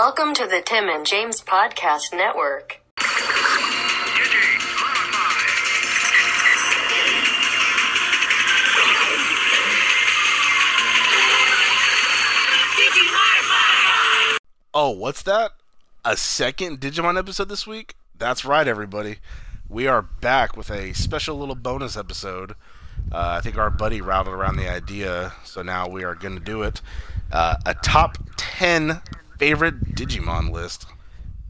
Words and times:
Welcome 0.00 0.32
to 0.34 0.46
the 0.46 0.62
Tim 0.64 0.88
and 0.88 1.04
James 1.04 1.42
Podcast 1.42 2.12
Network. 2.12 2.80
Oh, 14.72 14.90
what's 14.90 15.22
that? 15.22 15.50
A 16.04 16.16
second 16.16 16.78
Digimon 16.80 17.18
episode 17.18 17.48
this 17.48 17.66
week? 17.66 17.96
That's 18.16 18.44
right, 18.44 18.68
everybody. 18.68 19.16
We 19.68 19.88
are 19.88 20.02
back 20.02 20.56
with 20.56 20.70
a 20.70 20.92
special 20.92 21.36
little 21.36 21.56
bonus 21.56 21.96
episode. 21.96 22.52
Uh, 23.10 23.34
I 23.36 23.40
think 23.40 23.58
our 23.58 23.68
buddy 23.68 24.00
routed 24.00 24.32
around 24.32 24.58
the 24.58 24.70
idea, 24.70 25.32
so 25.42 25.62
now 25.62 25.88
we 25.88 26.04
are 26.04 26.14
going 26.14 26.38
to 26.38 26.44
do 26.44 26.62
it. 26.62 26.82
Uh, 27.32 27.56
a 27.66 27.74
top 27.74 28.16
10 28.36 29.02
favorite 29.38 29.94
Digimon 29.94 30.50
list. 30.50 30.86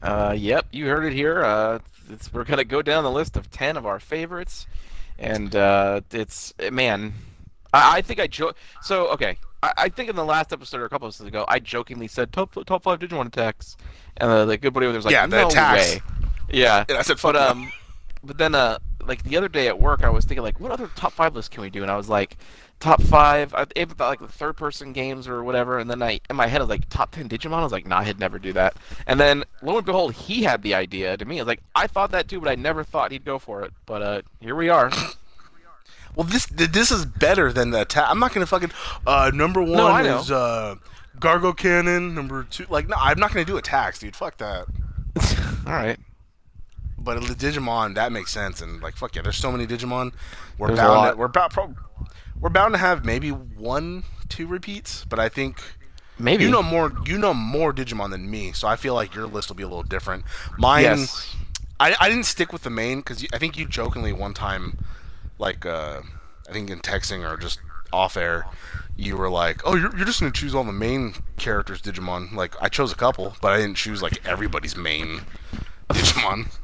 Uh, 0.01 0.33
yep, 0.37 0.65
you 0.71 0.87
heard 0.87 1.05
it 1.05 1.13
here. 1.13 1.43
Uh, 1.43 1.79
it's, 2.09 2.31
we're 2.33 2.43
gonna 2.43 2.63
go 2.63 2.81
down 2.81 3.03
the 3.03 3.11
list 3.11 3.35
of 3.37 3.51
ten 3.51 3.75
of 3.77 3.85
our 3.85 3.99
favorites, 3.99 4.65
and 5.17 5.55
uh, 5.55 6.01
it's 6.11 6.53
man, 6.71 7.13
I, 7.73 7.97
I 7.97 8.01
think 8.01 8.19
I 8.19 8.27
joke. 8.27 8.55
So 8.81 9.07
okay, 9.09 9.37
I, 9.61 9.73
I 9.77 9.89
think 9.89 10.09
in 10.09 10.15
the 10.15 10.25
last 10.25 10.53
episode 10.53 10.79
or 10.81 10.85
a 10.85 10.89
couple 10.89 11.07
episodes 11.07 11.27
ago, 11.27 11.45
I 11.47 11.59
jokingly 11.59 12.07
said 12.07 12.31
top 12.31 12.53
top 12.65 12.83
five 12.83 12.99
Digimon 12.99 13.27
attacks, 13.27 13.75
and 14.17 14.29
uh, 14.31 14.45
the 14.45 14.57
good 14.57 14.73
buddy 14.73 14.87
was 14.87 15.05
like, 15.05 15.11
Yeah, 15.11 15.27
the 15.27 15.41
no 15.41 15.47
attacks. 15.47 15.95
way. 15.95 16.01
Yeah, 16.51 16.83
And 16.89 16.97
I 16.97 17.03
said, 17.03 17.19
but 17.21 17.35
um, 17.35 17.71
but 18.23 18.37
then 18.39 18.55
uh, 18.55 18.79
like 19.05 19.21
the 19.23 19.37
other 19.37 19.49
day 19.49 19.67
at 19.67 19.79
work, 19.79 20.03
I 20.03 20.09
was 20.09 20.25
thinking 20.25 20.43
like, 20.43 20.59
what 20.59 20.71
other 20.71 20.89
top 20.95 21.13
five 21.13 21.35
lists 21.35 21.49
can 21.49 21.61
we 21.61 21.69
do? 21.69 21.83
And 21.83 21.91
I 21.91 21.97
was 21.97 22.09
like, 22.09 22.37
top 22.79 23.01
five. 23.03 23.53
I 23.53 23.65
thought 23.65 23.99
like 23.99 24.19
the 24.19 24.27
third 24.27 24.57
person 24.57 24.93
games 24.93 25.27
or 25.27 25.43
whatever. 25.43 25.79
And 25.79 25.89
then 25.89 26.01
I 26.01 26.19
in 26.29 26.35
my 26.35 26.47
head 26.47 26.61
I 26.61 26.63
was 26.63 26.69
like, 26.69 26.89
top 26.89 27.11
ten 27.11 27.29
Digimon. 27.29 27.53
I 27.53 27.63
was 27.63 27.71
like, 27.71 27.87
nah, 27.87 27.99
I'd 27.99 28.19
never 28.19 28.39
do 28.39 28.53
that. 28.53 28.75
And 29.07 29.19
then 29.19 29.43
lo 29.61 29.77
and 29.77 29.85
behold, 29.85 30.13
he 30.13 30.43
had 30.43 30.61
the 30.61 30.73
idea 30.73 31.17
to 31.17 31.25
me. 31.25 31.39
I 31.39 31.43
was 31.43 31.47
like, 31.47 31.61
I 31.75 31.87
thought 31.87 32.11
that 32.11 32.27
too, 32.27 32.39
but 32.39 32.49
I 32.49 32.55
never 32.55 32.83
thought 32.83 33.11
he'd 33.11 33.25
go 33.25 33.39
for 33.39 33.63
it. 33.63 33.73
But 33.85 34.01
uh, 34.01 34.21
here 34.39 34.55
we 34.55 34.69
are. 34.69 34.91
Well, 36.15 36.25
this 36.25 36.47
this 36.47 36.91
is 36.91 37.05
better 37.05 37.53
than 37.53 37.69
the 37.69 37.81
attack. 37.81 38.07
I'm 38.09 38.19
not 38.19 38.33
going 38.33 38.41
to 38.41 38.49
fucking. 38.49 38.71
Uh, 39.07 39.31
number 39.33 39.61
one 39.61 40.03
know. 40.03 40.19
is 40.19 40.29
uh, 40.29 40.75
Gargo 41.17 41.55
Cannon. 41.55 42.13
Number 42.13 42.43
two. 42.43 42.65
Like, 42.67 42.89
no, 42.89 42.95
I'm 42.99 43.19
not 43.19 43.31
going 43.31 43.45
to 43.45 43.49
do 43.49 43.57
attacks, 43.57 43.99
dude. 43.99 44.15
Fuck 44.15 44.37
that. 44.37 44.65
All 45.65 45.73
right. 45.73 45.97
But 46.97 47.21
the 47.21 47.35
Digimon, 47.35 47.95
that 47.95 48.11
makes 48.11 48.31
sense. 48.31 48.61
And, 48.61 48.81
like, 48.81 48.95
fuck 48.95 49.15
yeah, 49.15 49.21
there's 49.21 49.37
so 49.37 49.51
many 49.51 49.65
Digimon. 49.65 50.11
We're 50.57 50.67
There's 50.67 50.79
bound 50.79 51.11
to, 51.11 51.17
we're 51.17 51.27
about 51.27 51.53
pro- 51.53 51.75
we're 52.39 52.49
bound 52.49 52.73
to 52.73 52.77
have 52.79 53.03
maybe 53.05 53.29
one, 53.29 54.03
two 54.29 54.47
repeats, 54.47 55.05
but 55.09 55.19
I 55.19 55.29
think 55.29 55.61
Maybe. 56.17 56.43
you 56.43 56.49
know 56.51 56.61
more 56.63 56.91
you 57.05 57.17
know 57.17 57.33
more 57.33 57.73
Digimon 57.73 58.11
than 58.11 58.29
me, 58.29 58.51
so 58.51 58.67
I 58.67 58.75
feel 58.75 58.93
like 58.93 59.15
your 59.15 59.25
list 59.27 59.49
will 59.49 59.55
be 59.55 59.63
a 59.63 59.67
little 59.67 59.83
different. 59.83 60.23
Mine, 60.57 60.83
Yes. 60.83 61.35
I, 61.79 61.95
I 61.99 62.09
didn't 62.09 62.25
stick 62.25 62.51
with 62.51 62.63
the 62.63 62.69
main 62.69 62.99
because 62.99 63.25
I 63.31 63.37
think 63.37 63.57
you 63.57 63.65
jokingly 63.65 64.11
one 64.11 64.33
time, 64.33 64.77
like 65.37 65.65
uh, 65.65 66.01
I 66.49 66.51
think 66.51 66.69
in 66.69 66.79
texting 66.79 67.29
or 67.29 67.37
just 67.37 67.59
off 67.93 68.17
air, 68.17 68.45
you 68.97 69.15
were 69.15 69.29
like, 69.29 69.61
"Oh, 69.65 69.75
you're, 69.75 69.95
you're 69.95 70.05
just 70.05 70.19
gonna 70.19 70.33
choose 70.33 70.53
all 70.53 70.65
the 70.65 70.73
main 70.73 71.13
characters 71.37 71.81
Digimon." 71.81 72.33
Like 72.33 72.53
I 72.61 72.67
chose 72.67 72.91
a 72.91 72.95
couple, 72.95 73.35
but 73.41 73.53
I 73.53 73.57
didn't 73.57 73.75
choose 73.75 74.01
like 74.01 74.25
everybody's 74.27 74.75
main 74.75 75.21
Digimon. 75.89 76.58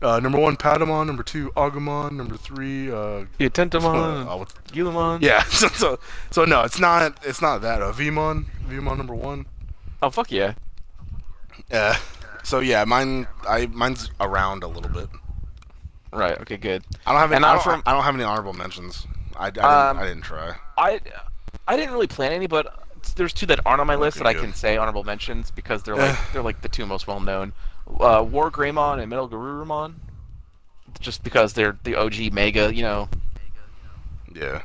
Uh, 0.00 0.20
number 0.20 0.38
one, 0.38 0.56
Patamon. 0.56 1.06
Number 1.06 1.22
two, 1.24 1.50
Agumon. 1.56 2.12
Number 2.12 2.36
three, 2.36 2.90
uh, 2.90 3.24
Yeah, 3.38 3.48
Tentomon, 3.48 4.26
uh, 4.26 4.44
Guilmon. 4.72 5.20
yeah. 5.22 5.42
So, 5.48 5.68
so 5.68 5.98
so 6.30 6.44
no, 6.44 6.62
it's 6.62 6.78
not 6.78 7.18
it's 7.24 7.42
not 7.42 7.62
that. 7.62 7.82
Uh, 7.82 7.92
Veemon, 7.92 8.44
Veemon 8.68 8.96
number 8.96 9.14
one. 9.14 9.46
Oh 10.02 10.10
fuck 10.10 10.30
yeah. 10.30 10.54
Uh, 11.72 11.96
so 12.44 12.60
yeah, 12.60 12.84
mine 12.84 13.26
I 13.48 13.66
mine's 13.66 14.10
around 14.20 14.62
a 14.62 14.68
little 14.68 14.90
bit. 14.90 15.08
Right. 16.12 16.38
Okay. 16.42 16.56
Good. 16.56 16.84
I 17.06 17.12
don't 17.12 17.20
have 17.20 17.32
any, 17.32 17.36
And 17.36 17.44
I, 17.46 17.54
don't, 17.54 17.62
from- 17.62 17.82
I 17.84 17.92
don't 17.92 18.02
have 18.04 18.14
any 18.14 18.24
honorable 18.24 18.52
mentions. 18.54 19.06
I, 19.36 19.46
I, 19.46 19.50
didn't, 19.50 19.64
Um, 19.66 19.98
I 19.98 20.02
didn't 20.06 20.22
try. 20.22 20.54
I 20.78 21.00
I 21.66 21.76
didn't 21.76 21.92
really 21.92 22.06
plan 22.06 22.32
any, 22.32 22.46
but 22.46 22.84
there's 23.16 23.32
two 23.32 23.46
that 23.46 23.60
aren't 23.66 23.80
on 23.80 23.86
my 23.86 23.94
list 23.96 24.16
Okay, 24.18 24.24
that 24.32 24.36
I 24.38 24.40
can 24.40 24.54
say 24.54 24.76
honorable 24.76 25.04
mentions 25.04 25.50
because 25.50 25.82
they're 25.82 25.96
like 26.06 26.16
they're 26.32 26.42
like 26.42 26.60
the 26.62 26.68
two 26.68 26.86
most 26.86 27.06
well 27.08 27.20
known. 27.20 27.52
Uh, 28.00 28.22
War 28.28 28.50
Greymon 28.50 29.00
and 29.00 29.08
Metal 29.10 29.28
Garurumon. 29.28 29.94
Just 31.00 31.22
because 31.22 31.52
they're 31.52 31.76
the 31.84 31.94
OG 31.94 32.32
Mega, 32.32 32.74
you 32.74 32.82
know. 32.82 33.08
Yeah. 34.34 34.62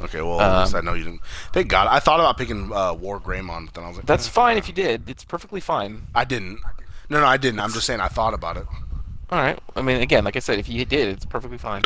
Okay, 0.00 0.20
well, 0.22 0.60
least 0.60 0.74
I 0.74 0.78
Um, 0.78 0.84
know 0.84 0.94
you 0.94 1.04
didn't. 1.04 1.20
Thank 1.52 1.68
God. 1.68 1.86
I 1.88 1.98
thought 2.00 2.18
about 2.18 2.36
picking 2.38 2.72
uh, 2.72 2.94
War 2.94 3.20
Greymon, 3.20 3.66
but 3.66 3.74
then 3.74 3.84
I 3.84 3.88
was 3.88 3.96
like, 3.98 4.06
That's 4.06 4.26
eh, 4.26 4.30
fine 4.30 4.56
if 4.56 4.66
you 4.66 4.74
did. 4.74 5.08
It's 5.08 5.24
perfectly 5.24 5.60
fine. 5.60 6.06
I 6.14 6.24
didn't. 6.24 6.58
No, 7.08 7.20
no, 7.20 7.26
I 7.26 7.36
didn't. 7.36 7.60
I'm 7.60 7.72
just 7.72 7.86
saying 7.86 8.00
I 8.00 8.08
thought 8.08 8.34
about 8.34 8.56
it. 8.56 8.66
All 9.30 9.38
right. 9.40 9.58
I 9.76 9.82
mean, 9.82 10.00
again, 10.00 10.24
like 10.24 10.36
I 10.36 10.40
said, 10.40 10.58
if 10.58 10.68
you 10.68 10.84
did, 10.84 11.08
it's 11.08 11.24
perfectly 11.24 11.58
fine. 11.58 11.82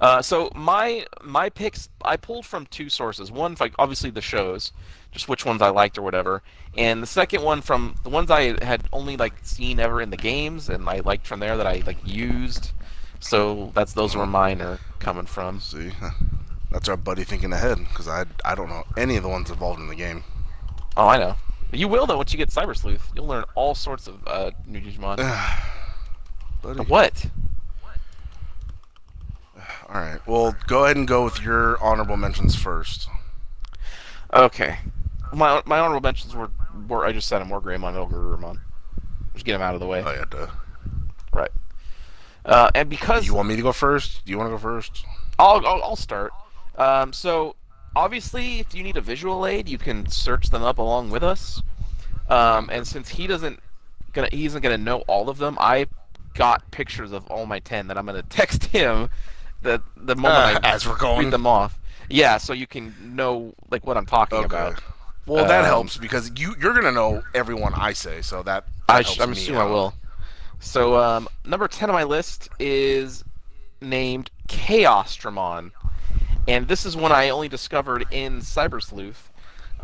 Uh, 0.00 0.22
so 0.22 0.50
my 0.54 1.04
my 1.22 1.48
picks 1.48 1.88
I 2.04 2.16
pulled 2.16 2.46
from 2.46 2.66
two 2.66 2.88
sources. 2.88 3.32
One, 3.32 3.56
like 3.58 3.74
obviously 3.78 4.10
the 4.10 4.20
shows, 4.20 4.72
just 5.10 5.28
which 5.28 5.44
ones 5.44 5.60
I 5.60 5.70
liked 5.70 5.98
or 5.98 6.02
whatever, 6.02 6.42
and 6.76 7.02
the 7.02 7.06
second 7.06 7.42
one 7.42 7.60
from 7.60 7.96
the 8.04 8.10
ones 8.10 8.30
I 8.30 8.64
had 8.64 8.84
only 8.92 9.16
like 9.16 9.34
seen 9.42 9.80
ever 9.80 10.00
in 10.00 10.10
the 10.10 10.16
games 10.16 10.68
and 10.68 10.88
I 10.88 11.00
liked 11.00 11.26
from 11.26 11.40
there 11.40 11.56
that 11.56 11.66
I 11.66 11.82
like 11.86 11.98
used. 12.04 12.72
So 13.20 13.72
that's 13.74 13.92
those 13.92 14.14
where 14.16 14.26
mine 14.26 14.60
are 14.60 14.78
coming 15.00 15.26
from. 15.26 15.60
See, 15.60 15.90
that's 16.70 16.88
our 16.88 16.96
buddy 16.96 17.24
thinking 17.24 17.52
ahead 17.52 17.78
because 17.78 18.06
I 18.06 18.24
I 18.44 18.54
don't 18.54 18.68
know 18.68 18.84
any 18.96 19.16
of 19.16 19.24
the 19.24 19.28
ones 19.28 19.50
involved 19.50 19.80
in 19.80 19.88
the 19.88 19.96
game. 19.96 20.22
Oh, 20.96 21.08
I 21.08 21.18
know. 21.18 21.36
You 21.72 21.88
will 21.88 22.06
though 22.06 22.16
once 22.16 22.32
you 22.32 22.38
get 22.38 22.50
Cyber 22.50 22.76
Sleuth. 22.76 23.10
You'll 23.16 23.26
learn 23.26 23.44
all 23.56 23.74
sorts 23.74 24.06
of 24.06 24.26
uh, 24.26 24.52
new 24.66 24.80
Digimon. 24.80 25.16
Buddy. 26.62 26.80
what? 26.84 27.26
All 29.88 30.00
right. 30.00 30.20
Well, 30.26 30.54
go 30.66 30.84
ahead 30.84 30.96
and 30.96 31.08
go 31.08 31.24
with 31.24 31.42
your 31.42 31.82
honorable 31.82 32.16
mentions 32.16 32.54
first. 32.54 33.08
Okay. 34.32 34.78
My 35.32 35.62
my 35.66 35.78
honorable 35.78 36.06
mentions 36.06 36.34
were, 36.34 36.50
were 36.88 37.06
I 37.06 37.12
just 37.12 37.28
said 37.28 37.40
them. 37.40 37.48
War 37.48 37.60
Greymon, 37.60 37.80
Metal 37.80 38.06
Garurumon. 38.06 38.60
Just 39.32 39.46
get 39.46 39.52
them 39.52 39.62
out 39.62 39.74
of 39.74 39.80
the 39.80 39.86
way. 39.86 40.02
Oh 40.04 40.10
yeah, 40.10 40.24
duh. 40.28 40.48
Right. 41.32 41.50
Uh, 42.44 42.70
and 42.74 42.88
because 42.88 43.26
You 43.26 43.34
want 43.34 43.48
me 43.48 43.56
to 43.56 43.62
go 43.62 43.72
first? 43.72 44.24
Do 44.24 44.30
you 44.32 44.38
want 44.38 44.48
to 44.48 44.52
go 44.52 44.58
first? 44.58 45.04
I'll, 45.38 45.64
I'll, 45.66 45.82
I'll 45.82 45.96
start. 45.96 46.32
Um, 46.76 47.12
so 47.12 47.56
obviously, 47.94 48.60
if 48.60 48.74
you 48.74 48.82
need 48.82 48.96
a 48.96 49.00
visual 49.00 49.46
aid, 49.46 49.68
you 49.68 49.78
can 49.78 50.08
search 50.08 50.48
them 50.48 50.62
up 50.62 50.78
along 50.78 51.10
with 51.10 51.22
us. 51.22 51.62
Um, 52.28 52.68
and 52.72 52.86
since 52.86 53.08
he 53.08 53.26
doesn't 53.26 53.60
gonna 54.12 54.28
he 54.30 54.46
isn't 54.46 54.62
gonna 54.62 54.78
know 54.78 54.98
all 55.06 55.28
of 55.28 55.38
them, 55.38 55.56
I 55.60 55.86
got 56.34 56.70
pictures 56.70 57.12
of 57.12 57.26
all 57.28 57.46
my 57.46 57.58
ten 57.58 57.86
that 57.88 57.96
I'm 57.96 58.06
gonna 58.06 58.22
text 58.28 58.66
him 58.66 59.08
the 59.62 59.82
the 59.96 60.16
moment 60.16 60.64
I 60.64 60.70
As 60.74 60.86
we're 60.86 60.96
going. 60.96 61.24
read 61.26 61.32
them 61.32 61.46
off. 61.46 61.78
Yeah, 62.10 62.38
so 62.38 62.52
you 62.52 62.66
can 62.66 62.94
know 63.16 63.52
like 63.70 63.86
what 63.86 63.96
I'm 63.96 64.06
talking 64.06 64.38
Okay. 64.38 64.46
about. 64.46 64.80
Well, 65.26 65.44
that 65.46 65.60
Um, 65.60 65.66
helps 65.66 65.96
because 65.98 66.30
you 66.36 66.54
you're 66.60 66.72
gonna 66.74 66.92
know 66.92 67.22
everyone 67.34 67.74
I 67.74 67.92
say, 67.92 68.22
so 68.22 68.42
that. 68.44 68.64
that 68.64 68.72
I 68.88 68.94
helps 69.02 69.10
sh- 69.12 69.20
I'm 69.20 69.32
assuming 69.32 69.60
I 69.60 69.64
will. 69.66 69.94
So 70.60 70.96
um, 70.98 71.28
number 71.44 71.68
ten 71.68 71.90
on 71.90 71.94
my 71.94 72.04
list 72.04 72.48
is 72.58 73.24
named 73.82 74.30
Chaosdramon, 74.48 75.70
and 76.48 76.66
this 76.66 76.86
is 76.86 76.96
one 76.96 77.12
I 77.12 77.28
only 77.28 77.48
discovered 77.48 78.06
in 78.10 78.38
Cyber 78.40 78.82
Sleuth. 78.82 79.30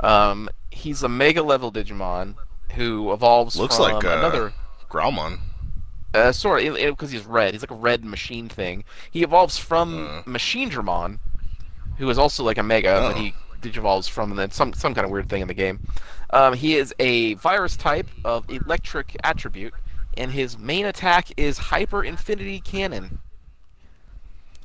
Um, 0.01 0.49
he's 0.71 1.03
a 1.03 1.09
mega 1.09 1.43
level 1.43 1.71
Digimon 1.71 2.35
who 2.75 3.13
evolves 3.13 3.57
Looks 3.57 3.77
from 3.77 3.93
like 3.93 4.05
uh, 4.05 4.09
another 4.19 4.53
Growlmon. 4.91 5.39
Uh, 6.15 6.33
sort 6.33 6.63
of 6.65 6.75
because 6.77 7.11
he's 7.11 7.25
red. 7.25 7.53
He's 7.55 7.63
like 7.63 7.71
a 7.71 7.75
red 7.75 8.05
machine 8.05 8.49
thing. 8.49 8.85
He 9.11 9.23
evolves 9.23 9.59
from 9.59 10.07
Uh. 10.07 10.23
Machine 10.31 10.71
Dramon, 10.71 11.19
who 11.99 12.09
is 12.09 12.19
also 12.19 12.43
like 12.45 12.59
a 12.59 12.63
mega, 12.63 12.95
but 13.01 13.17
Oh. 13.17 13.19
he 13.19 13.35
digivolves 13.61 14.09
from 14.09 14.37
then 14.37 14.51
some 14.51 14.73
some 14.73 14.95
kind 14.95 15.05
of 15.05 15.11
weird 15.11 15.29
thing 15.29 15.43
in 15.43 15.49
the 15.49 15.55
game. 15.55 15.81
Um, 16.31 16.55
he 16.55 16.77
is 16.77 16.95
a 16.99 17.35
virus 17.35 17.77
type 17.77 18.09
of 18.25 18.49
electric 18.51 19.17
attribute, 19.25 19.75
and 20.17 20.31
his 20.33 20.59
main 20.59 20.87
attack 20.87 21.29
is 21.37 21.59
Hyper 21.59 22.03
Infinity 22.05 22.61
Cannon. 22.61 23.19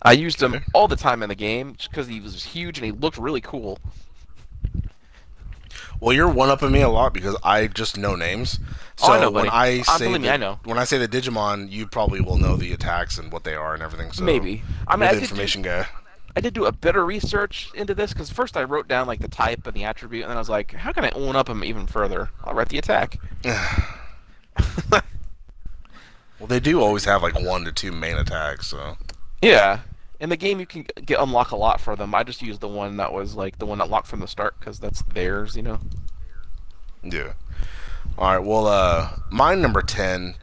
I 0.01 0.13
used 0.13 0.41
him 0.41 0.63
all 0.73 0.87
the 0.87 0.95
time 0.95 1.21
in 1.23 1.29
the 1.29 1.35
game 1.35 1.75
just 1.77 1.89
because 1.91 2.07
he 2.07 2.21
was 2.21 2.43
huge 2.43 2.77
and 2.77 2.85
he 2.85 2.91
looked 2.91 3.17
really 3.17 3.41
cool. 3.41 3.79
Well, 6.01 6.13
you're 6.13 6.29
one 6.29 6.49
upping 6.49 6.71
me 6.71 6.81
a 6.81 6.89
lot 6.89 7.13
because 7.13 7.35
I 7.43 7.67
just 7.67 7.97
know 7.97 8.15
names. 8.15 8.59
So 8.95 9.07
Oh, 9.07 9.13
I 9.13 9.19
know, 9.19 9.31
when. 9.31 9.49
I 9.49 9.79
Uh, 9.81 9.97
say 9.97 10.05
believe 10.05 10.21
me, 10.21 10.27
the- 10.27 10.33
I 10.33 10.37
know. 10.37 10.59
when 10.63 10.77
I 10.77 10.83
say 10.85 10.97
the 10.97 11.07
Digimon, 11.07 11.69
you 11.71 11.87
probably 11.87 12.21
will 12.21 12.37
know 12.37 12.55
the 12.55 12.71
attacks 12.73 13.17
and 13.17 13.31
what 13.31 13.43
they 13.43 13.53
are 13.55 13.73
and 13.73 13.83
everything. 13.83 14.11
So 14.13 14.23
Maybe. 14.23 14.63
I 14.87 14.95
mean, 14.95 15.09
the 15.09 15.15
do- 15.15 15.21
information 15.21 15.61
guy. 15.61 15.87
I 16.35 16.41
did 16.41 16.53
do 16.53 16.65
a 16.65 16.71
bit 16.71 16.95
of 16.95 17.05
research 17.05 17.69
into 17.73 17.93
this 17.95 18.13
because 18.13 18.29
first 18.29 18.55
I 18.55 18.63
wrote 18.63 18.87
down 18.87 19.07
like 19.07 19.19
the 19.19 19.27
type 19.27 19.65
and 19.67 19.75
the 19.75 19.83
attribute, 19.83 20.23
and 20.23 20.29
then 20.29 20.37
I 20.37 20.39
was 20.39 20.47
like, 20.49 20.73
how 20.73 20.91
can 20.93 21.03
I 21.03 21.09
own 21.11 21.35
up 21.35 21.49
him 21.49 21.63
even 21.65 21.85
further? 21.87 22.29
I'll 22.45 22.53
write 22.53 22.69
the 22.69 22.77
attack. 22.77 23.17
Well, 26.39 26.47
they 26.47 26.61
do 26.61 26.81
always 26.81 27.03
have 27.03 27.21
like 27.21 27.37
one 27.37 27.65
to 27.65 27.71
two 27.73 27.91
main 27.91 28.15
attacks. 28.15 28.67
So 28.67 28.97
Yeah. 29.41 29.79
In 30.19 30.29
the 30.29 30.37
game, 30.37 30.59
you 30.59 30.65
can 30.65 30.85
get 31.05 31.19
unlock 31.19 31.51
a 31.51 31.55
lot 31.55 31.79
for 31.79 31.95
them. 31.95 32.13
I 32.13 32.23
just 32.23 32.41
used 32.41 32.59
the 32.59 32.67
one 32.67 32.97
that 32.97 33.13
was 33.13 33.35
like 33.35 33.57
the 33.57 33.65
one 33.65 33.77
that 33.77 33.89
locked 33.89 34.07
from 34.07 34.19
the 34.19 34.27
start 34.27 34.59
because 34.59 34.79
that's 34.79 35.01
theirs, 35.13 35.55
you 35.55 35.61
know. 35.61 35.79
Yeah. 37.03 37.33
All 38.17 38.35
right. 38.35 38.43
Well, 38.45 38.67
uh, 38.67 39.11
my 39.31 39.55
number 39.55 39.81
ten 39.81 40.35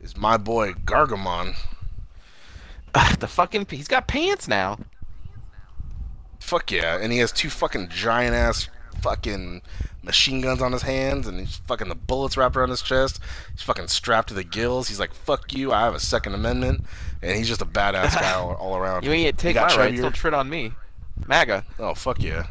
is 0.00 0.16
my 0.16 0.36
boy 0.36 0.72
Gargomon. 0.72 1.56
the 3.18 3.26
fucking 3.26 3.66
he's 3.70 3.88
got 3.88 4.06
pants 4.06 4.46
now. 4.46 4.78
Fuck 6.38 6.70
yeah, 6.70 6.98
and 7.00 7.12
he 7.12 7.18
has 7.18 7.32
two 7.32 7.50
fucking 7.50 7.88
giant 7.88 8.34
ass 8.34 8.68
fucking 8.94 9.62
machine 10.02 10.40
guns 10.40 10.60
on 10.62 10.72
his 10.72 10.82
hands, 10.82 11.26
and 11.26 11.40
he's 11.40 11.56
fucking 11.66 11.88
the 11.88 11.94
bullets 11.94 12.36
wrapped 12.36 12.56
around 12.56 12.70
his 12.70 12.82
chest. 12.82 13.20
He's 13.52 13.62
fucking 13.62 13.88
strapped 13.88 14.28
to 14.28 14.34
the 14.34 14.44
gills. 14.44 14.88
He's 14.88 15.00
like, 15.00 15.14
"Fuck 15.14 15.52
you, 15.52 15.72
I 15.72 15.80
have 15.80 15.94
a 15.94 16.00
Second 16.00 16.34
Amendment," 16.34 16.84
and 17.22 17.36
he's 17.36 17.48
just 17.48 17.62
a 17.62 17.66
badass 17.66 18.14
guy 18.14 18.32
all, 18.34 18.54
all 18.54 18.76
around. 18.76 19.04
You 19.04 19.12
ain't 19.12 19.38
take 19.38 19.56
my 19.56 19.74
rights, 19.76 20.00
don't 20.00 20.14
tread 20.14 20.34
on 20.34 20.48
me. 20.48 20.72
MAGA. 21.26 21.64
Oh 21.78 21.94
fuck 21.94 22.22
yeah, 22.22 22.46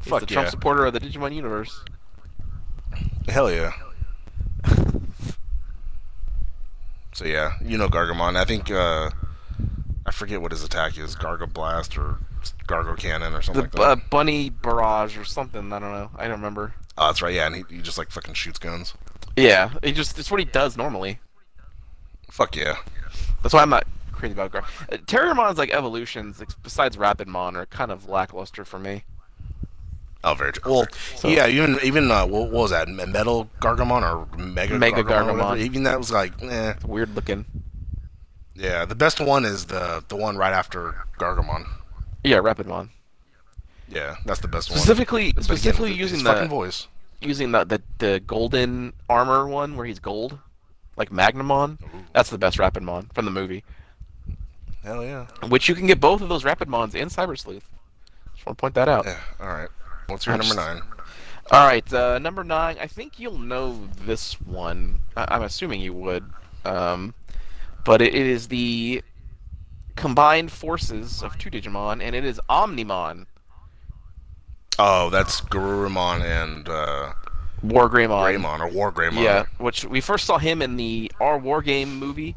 He's 0.00 0.08
fuck 0.10 0.20
the 0.20 0.26
yeah, 0.26 0.34
Trump 0.34 0.48
supporter 0.50 0.86
of 0.86 0.92
the 0.92 1.00
Digimon 1.00 1.34
universe. 1.34 1.84
hell 3.28 3.50
yeah. 3.50 3.72
so 7.12 7.24
yeah, 7.24 7.54
you 7.64 7.78
know 7.78 7.88
Gargomon. 7.88 8.36
I 8.36 8.44
think 8.44 8.70
uh, 8.70 9.10
I 10.06 10.10
forget 10.10 10.42
what 10.42 10.50
his 10.52 10.64
attack 10.64 10.98
is, 10.98 11.14
Garga 11.14 11.50
Blast 11.52 11.96
or 11.96 12.16
Gargo 12.66 12.96
Cannon 12.98 13.32
or 13.34 13.36
The 13.38 13.42
something 13.42 13.62
like 13.62 13.72
bu- 13.72 13.82
uh, 13.82 13.96
bunny 14.10 14.50
barrage 14.50 15.16
or 15.16 15.24
something. 15.24 15.72
I 15.72 15.78
don't 15.78 15.92
know. 15.92 16.10
I 16.16 16.22
don't 16.24 16.32
remember. 16.38 16.74
oh, 16.98 17.06
that's 17.06 17.22
right. 17.22 17.34
Yeah, 17.34 17.46
and 17.46 17.56
he, 17.56 17.64
he 17.76 17.80
just 17.82 17.98
like 17.98 18.10
fucking 18.10 18.34
shoots 18.34 18.58
guns. 18.58 18.94
Yeah, 19.36 19.70
he 19.82 19.92
just 19.92 20.18
it's 20.18 20.30
what 20.30 20.40
he 20.40 20.44
does 20.46 20.76
normally. 20.76 21.18
Fuck 22.30 22.56
yeah. 22.56 22.76
That's 23.42 23.54
why 23.54 23.62
I'm 23.62 23.70
not 23.70 23.86
crazy 24.12 24.32
about 24.32 24.52
Gar. 24.52 24.62
Uh, 24.90 24.96
Terriermon's 24.98 25.58
like 25.58 25.70
evolutions, 25.72 26.38
like, 26.40 26.50
besides 26.62 26.96
Rapidmon, 26.96 27.54
are 27.54 27.66
kind 27.66 27.90
of 27.90 28.08
lackluster 28.08 28.64
for 28.64 28.78
me. 28.78 29.04
Oh, 30.24 30.34
very 30.34 30.52
true. 30.52 30.72
Well, 30.72 30.86
So- 31.16 31.28
yeah, 31.28 31.46
even 31.48 31.78
even 31.82 32.10
uh, 32.10 32.26
what, 32.26 32.44
what 32.50 32.52
was 32.52 32.70
that 32.70 32.88
Metal 32.88 33.50
Gargomon 33.60 34.02
or 34.02 34.36
Mega 34.38 34.78
Mega 34.78 35.02
Gargomon? 35.02 35.38
Gargomon. 35.40 35.58
Even 35.58 35.82
that 35.84 35.98
was 35.98 36.10
like, 36.10 36.32
eh. 36.42 36.70
It's 36.72 36.84
weird 36.84 37.14
looking. 37.14 37.44
Yeah, 38.62 38.84
the 38.84 38.94
best 38.94 39.20
one 39.20 39.44
is 39.44 39.66
the 39.66 40.04
the 40.06 40.14
one 40.16 40.36
right 40.36 40.52
after 40.52 40.94
Gargomon. 41.18 41.66
Yeah, 42.22 42.36
Rapidmon. 42.38 42.90
Yeah, 43.88 44.16
that's 44.24 44.38
the 44.40 44.46
best 44.48 44.70
one. 44.70 44.78
Specifically, 44.78 45.30
again, 45.30 45.42
specifically 45.42 45.90
his 45.90 45.98
using 46.12 46.20
fucking 46.24 46.44
the 46.44 46.48
voice. 46.48 46.86
using 47.20 47.50
the, 47.50 47.64
the 47.64 47.82
the 47.98 48.20
golden 48.20 48.92
armor 49.10 49.48
one 49.48 49.76
where 49.76 49.84
he's 49.84 49.98
gold, 49.98 50.38
like 50.96 51.10
Magnamon. 51.10 51.78
That's 52.14 52.30
the 52.30 52.38
best 52.38 52.56
Rapidmon 52.58 53.12
from 53.12 53.24
the 53.24 53.32
movie. 53.32 53.64
Hell 54.84 55.02
yeah. 55.04 55.26
Which 55.48 55.68
you 55.68 55.74
can 55.74 55.86
get 55.88 56.00
both 56.00 56.22
of 56.22 56.28
those 56.28 56.44
Rapidmons 56.44 56.94
in 56.94 57.08
Cyber 57.08 57.36
Sleuth. 57.38 57.68
Just 58.34 58.46
want 58.46 58.56
to 58.58 58.60
point 58.60 58.74
that 58.74 58.88
out. 58.88 59.04
Yeah. 59.06 59.18
All 59.40 59.48
right. 59.48 59.68
What's 60.06 60.26
your 60.26 60.34
I'm 60.34 60.40
number 60.40 60.54
just- 60.54 60.66
nine? 60.74 60.82
All 61.50 61.66
right, 61.66 61.92
uh, 61.92 62.20
number 62.20 62.44
nine. 62.44 62.76
I 62.80 62.86
think 62.86 63.18
you'll 63.18 63.38
know 63.38 63.88
this 64.06 64.40
one. 64.40 65.00
I- 65.16 65.26
I'm 65.34 65.42
assuming 65.42 65.80
you 65.80 65.92
would, 65.92 66.24
um, 66.64 67.14
but 67.84 68.00
it, 68.02 68.14
is 68.14 68.48
the 68.48 69.02
combined 69.96 70.50
forces 70.50 71.22
of 71.22 71.36
two 71.38 71.50
Digimon, 71.50 72.02
and 72.02 72.14
it 72.14 72.24
is 72.24 72.40
Omnimon, 72.48 73.26
Oh, 74.78 75.10
that's 75.10 75.40
Garurumon 75.42 76.22
and 76.22 76.68
uh, 76.68 77.12
Wargreymon. 77.64 78.40
Greymon 78.40 78.60
or 78.60 78.68
War 78.68 78.90
Greymon. 78.90 79.22
Yeah, 79.22 79.44
which 79.58 79.84
we 79.84 80.00
first 80.00 80.24
saw 80.24 80.38
him 80.38 80.62
in 80.62 80.76
the 80.76 81.12
R 81.20 81.38
War 81.38 81.60
Game 81.62 81.98
movie 81.98 82.34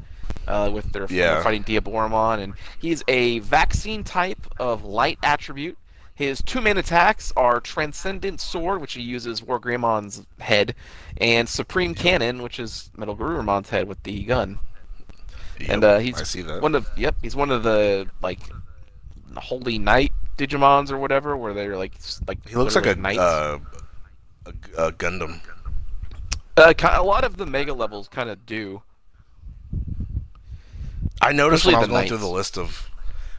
uh, 0.48 0.70
with 0.74 0.92
their 0.92 1.08
Yeah. 1.10 1.42
fighting 1.42 1.64
Diaboromon, 1.64 2.40
and 2.44 2.54
he's 2.80 3.04
a 3.08 3.40
vaccine 3.40 4.04
type 4.04 4.46
of 4.60 4.84
light 4.84 5.18
attribute. 5.24 5.78
His 6.14 6.42
two 6.42 6.62
main 6.62 6.78
attacks 6.78 7.32
are 7.36 7.60
Transcendent 7.60 8.40
Sword, 8.42 8.80
which 8.82 8.94
he 8.94 9.02
uses 9.02 9.42
Wargreymon's 9.42 10.26
head, 10.40 10.76
and 11.18 11.48
Supreme 11.48 11.94
Cannon, 11.96 12.42
which 12.42 12.60
is 12.60 12.90
Metal 12.98 13.16
Garurumon's 13.16 13.70
head 13.70 13.88
with 13.88 14.04
the 14.04 14.24
gun. 14.24 14.60
Yep, 15.60 15.70
and 15.70 15.84
uh, 15.84 15.98
he's 16.00 16.20
I 16.20 16.24
see 16.24 16.42
that. 16.44 16.62
one 16.62 16.76
of 16.76 16.90
yep, 16.98 17.16
he's 17.22 17.36
one 17.36 17.52
of 17.52 17.64
the 17.64 18.08
like 18.22 18.40
Holy 19.38 19.78
Knight 19.80 20.12
Digimons 20.38 20.92
or 20.92 20.98
whatever, 20.98 21.36
where 21.38 21.54
they're 21.54 21.78
like 21.78 21.94
like 22.28 22.48
he 22.48 22.56
looks 22.56 22.76
like 22.76 22.86
a, 22.86 22.96
knights. 22.96 23.20
uh, 23.20 23.60
a 24.46 24.50
a 24.88 24.92
Gundam. 24.92 25.40
Uh, 26.58 26.74
a 26.84 27.04
lot 27.04 27.24
of 27.24 27.38
the 27.38 27.46
Mega 27.46 27.74
levels 27.74 28.08
kind 28.08 28.30
of 28.30 28.46
do. 28.46 28.82
I 31.22 31.32
noticed 31.32 31.66
when 31.66 31.76
I 31.76 31.80
was 31.80 31.88
Especially 31.88 31.88
going 31.94 32.08
through 32.08 32.18
the 32.18 32.28
list 32.34 32.58
of 32.58 32.90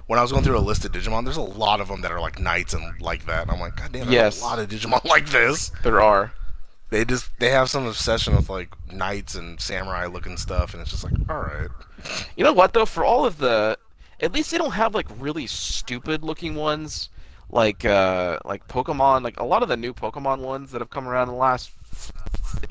when 0.06 0.18
I 0.18 0.22
was 0.22 0.32
going 0.32 0.44
through 0.44 0.58
a 0.58 0.60
list 0.60 0.84
of 0.84 0.92
Digimon, 0.92 1.24
there's 1.24 1.36
a 1.36 1.42
lot 1.42 1.80
of 1.80 1.88
them 1.88 2.00
that 2.02 2.12
are 2.12 2.20
like 2.20 2.38
knights 2.38 2.74
and 2.74 3.00
like 3.00 3.26
that. 3.26 3.42
And 3.42 3.50
I'm 3.50 3.60
like, 3.60 3.76
God 3.76 3.92
damn, 3.92 4.02
there's 4.02 4.12
Yes. 4.12 4.40
a 4.40 4.44
lot 4.44 4.58
of 4.58 4.68
Digimon 4.68 5.04
like 5.08 5.26
this. 5.28 5.70
There 5.82 6.00
are. 6.00 6.32
They 6.90 7.04
just 7.04 7.30
they 7.40 7.50
have 7.50 7.68
some 7.68 7.86
obsession 7.86 8.36
with 8.36 8.48
like 8.48 8.68
knights 8.92 9.34
and 9.34 9.60
samurai 9.60 10.06
looking 10.06 10.36
stuff, 10.36 10.72
and 10.72 10.80
it's 10.80 10.90
just 10.92 11.04
like, 11.04 11.14
all 11.28 11.38
right, 11.40 11.68
You 12.36 12.44
know 12.44 12.52
what 12.52 12.72
though? 12.72 12.86
For 12.86 13.04
all 13.04 13.26
of 13.26 13.38
the, 13.38 13.76
at 14.20 14.32
least 14.32 14.50
they 14.52 14.58
don't 14.58 14.72
have 14.72 14.94
like 14.94 15.06
really 15.18 15.46
stupid 15.48 16.22
looking 16.22 16.54
ones, 16.54 17.08
like 17.50 17.84
uh 17.84 18.38
like 18.44 18.68
Pokemon. 18.68 19.22
Like 19.24 19.40
a 19.40 19.44
lot 19.44 19.62
of 19.64 19.68
the 19.68 19.76
new 19.76 19.92
Pokemon 19.92 20.38
ones 20.38 20.70
that 20.70 20.80
have 20.80 20.90
come 20.90 21.08
around 21.08 21.28
in 21.28 21.34
the 21.34 21.40
last 21.40 21.72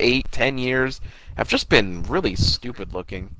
eight, 0.00 0.30
ten 0.32 0.56
years 0.56 1.00
have 1.36 1.48
just 1.48 1.68
been 1.68 2.02
really 2.04 2.34
stupid 2.36 2.94
looking. 2.94 3.36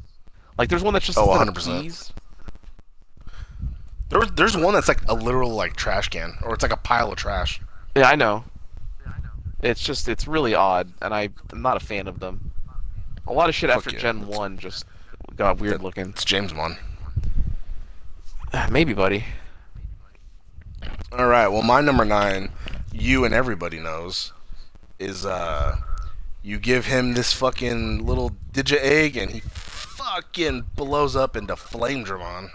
Like 0.59 0.69
there's 0.69 0.83
one 0.83 0.93
that's 0.93 1.07
just 1.07 1.17
Oh, 1.19 1.27
100%. 1.29 1.81
keys- 1.83 2.13
there's 4.09 4.31
there's 4.33 4.57
one 4.57 4.75
that's 4.75 4.89
like 4.89 5.01
a 5.09 5.15
literal 5.15 5.51
like 5.55 5.75
trash 5.75 6.09
can, 6.09 6.35
or 6.43 6.55
it's 6.55 6.63
like 6.63 6.73
a 6.73 6.77
pile 6.77 7.11
of 7.11 7.17
trash. 7.17 7.61
Yeah, 7.97 8.09
I 8.09 8.15
know. 8.15 8.45
It's 9.67 9.83
just 9.83 10.09
it's 10.09 10.27
really 10.29 10.55
odd, 10.55 10.93
and 11.03 11.13
I, 11.13 11.29
I'm 11.51 11.61
not 11.63 11.77
a 11.77 11.85
fan 11.85 12.07
of 12.07 12.21
them. 12.21 12.53
A 13.27 13.33
lot 13.33 13.49
of 13.49 13.55
shit 13.55 13.71
Fuck 13.71 13.79
after 13.79 13.91
yeah, 13.91 13.99
Gen 13.99 14.21
that's- 14.21 14.39
One 14.39 14.59
just 14.59 14.85
got 15.37 15.59
weird 15.59 15.83
looking. 15.83 16.11
It's 16.11 16.25
Jamesmon. 16.25 16.79
Maybe, 18.71 18.95
buddy. 18.95 19.25
All 21.13 21.27
right, 21.27 21.49
well, 21.49 21.63
my 21.63 21.81
number 21.81 22.05
nine, 22.05 22.51
you 22.93 23.25
and 23.25 23.35
everybody 23.35 23.79
knows, 23.81 24.33
is 24.99 25.27
uh, 25.27 25.77
you 26.43 26.59
give 26.59 26.87
him 26.87 27.15
this 27.15 27.33
fucking 27.33 28.07
little 28.07 28.33
Digi 28.53 28.79
egg, 28.81 29.17
and 29.17 29.31
he 29.33 29.41
fucking 29.41 30.67
blows 30.77 31.17
up 31.17 31.37
into 31.37 31.57
Flame 31.57 32.05
Dramon. 32.05 32.51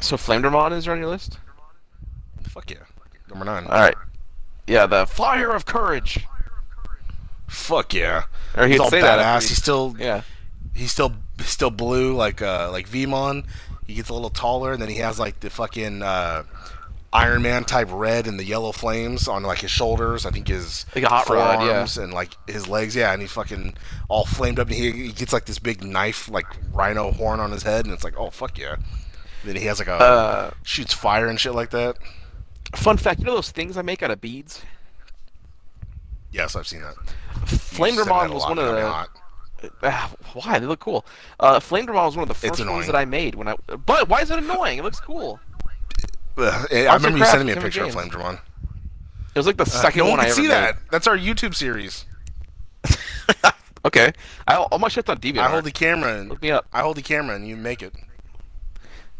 So 0.00 0.16
Flame 0.16 0.42
Flamedramon 0.42 0.72
is 0.72 0.86
on 0.86 0.98
your 0.98 1.08
list? 1.08 1.38
Fuck 2.42 2.70
yeah, 2.70 2.78
number 3.28 3.44
nine. 3.44 3.64
All 3.66 3.80
right. 3.80 3.96
Yeah, 4.66 4.86
the 4.86 5.06
Fire 5.06 5.50
of 5.52 5.64
Courage. 5.66 6.26
Fuck 7.48 7.94
yeah. 7.94 8.24
Or 8.56 8.66
He's 8.66 8.74
he'd 8.76 8.80
all 8.80 8.90
say 8.90 9.00
that 9.00 9.18
badass. 9.18 9.42
he- 9.42 9.48
He's 9.48 9.58
still 9.58 9.94
Yeah. 9.98 10.22
he's 10.74 10.90
still 10.92 11.12
still 11.44 11.70
blue 11.70 12.14
like 12.14 12.42
uh 12.42 12.70
like 12.72 12.88
Veemon. 12.88 13.44
He 13.86 13.94
gets 13.94 14.08
a 14.08 14.14
little 14.14 14.30
taller, 14.30 14.72
and 14.72 14.82
then 14.82 14.88
he 14.88 14.96
has 14.96 15.18
like 15.20 15.38
the 15.38 15.48
fucking 15.48 16.02
uh, 16.02 16.42
Iron 17.12 17.42
Man 17.42 17.62
type 17.62 17.86
red 17.92 18.26
and 18.26 18.36
the 18.36 18.42
yellow 18.44 18.72
flames 18.72 19.28
on 19.28 19.44
like 19.44 19.58
his 19.58 19.70
shoulders. 19.70 20.26
I 20.26 20.30
think 20.32 20.48
his 20.48 20.84
Like 20.92 21.04
a 21.04 21.08
hot 21.08 21.28
rod, 21.28 21.64
yeah. 21.64 21.86
and 22.02 22.12
like 22.12 22.36
his 22.48 22.66
legs. 22.66 22.96
Yeah, 22.96 23.12
and 23.12 23.22
he 23.22 23.28
fucking 23.28 23.74
all 24.08 24.24
flamed 24.26 24.58
up, 24.58 24.66
and 24.66 24.76
he, 24.76 24.90
he 24.90 25.12
gets 25.12 25.32
like 25.32 25.44
this 25.44 25.60
big 25.60 25.84
knife 25.84 26.28
like 26.28 26.46
rhino 26.72 27.12
horn 27.12 27.38
on 27.38 27.52
his 27.52 27.62
head, 27.62 27.84
and 27.84 27.94
it's 27.94 28.02
like 28.02 28.18
oh 28.18 28.30
fuck 28.30 28.58
yeah. 28.58 28.74
Then 29.44 29.54
he 29.54 29.66
has 29.66 29.78
like 29.78 29.86
a 29.86 29.92
Uh, 29.92 30.50
shoots 30.64 30.92
fire 30.92 31.28
and 31.28 31.38
shit 31.38 31.54
like 31.54 31.70
that. 31.70 31.96
Fun 32.74 32.96
fact, 32.96 33.20
you 33.20 33.26
know 33.26 33.34
those 33.34 33.50
things 33.50 33.76
I 33.76 33.82
make 33.82 34.02
out 34.02 34.10
of 34.10 34.20
beads? 34.20 34.62
Yes, 36.32 36.56
I've 36.56 36.66
seen 36.66 36.82
that. 36.82 36.94
Flame 37.48 37.94
You 37.94 38.00
said 38.04 38.08
that 38.08 38.12
Dramon 38.12 38.30
a 38.30 38.34
was 38.34 38.42
one 38.44 38.58
of 38.58 38.66
the. 38.66 39.08
Ah, 39.82 40.12
why? 40.34 40.58
They 40.58 40.66
look 40.66 40.80
cool. 40.80 41.06
Uh, 41.40 41.60
Flame 41.60 41.86
Dramon 41.86 42.06
was 42.06 42.16
one 42.16 42.22
of 42.22 42.28
the 42.28 42.34
first 42.34 42.64
ones 42.64 42.86
that 42.86 42.96
I 42.96 43.04
made 43.04 43.34
when 43.34 43.48
I. 43.48 43.54
But 43.86 44.08
why 44.08 44.20
is 44.20 44.30
it 44.30 44.38
annoying? 44.38 44.78
It 44.78 44.82
looks 44.82 45.00
cool. 45.00 45.40
Ugh, 46.38 46.66
I 46.72 46.94
remember 46.94 47.18
you 47.18 47.24
sending 47.24 47.46
me 47.46 47.52
a 47.54 47.60
picture 47.60 47.84
of 47.84 47.92
Flame 47.92 48.10
Dramon. 48.10 48.40
It 49.34 49.38
was 49.38 49.46
like 49.46 49.56
the 49.56 49.66
second 49.66 50.02
Uh, 50.02 50.04
no 50.04 50.10
one 50.10 50.18
one 50.18 50.20
I 50.20 50.22
can 50.24 50.30
ever 50.32 50.36
see 50.42 50.48
made. 50.48 50.50
that. 50.50 50.76
That's 50.90 51.06
our 51.06 51.16
YouTube 51.16 51.54
series. 51.54 52.04
Okay, 53.86 54.12
I, 54.48 54.56
all 54.56 54.80
my 54.80 54.88
shit's 54.88 55.08
on 55.08 55.18
DeviantArt. 55.18 55.38
I 55.38 55.48
hold 55.48 55.62
the 55.64 55.70
camera 55.70 56.18
and 56.18 56.28
Look 56.28 56.42
me 56.42 56.50
up. 56.50 56.66
I 56.72 56.80
hold 56.80 56.96
the 56.96 57.02
camera 57.02 57.36
and 57.36 57.46
you 57.46 57.56
make 57.56 57.82
it. 57.82 57.94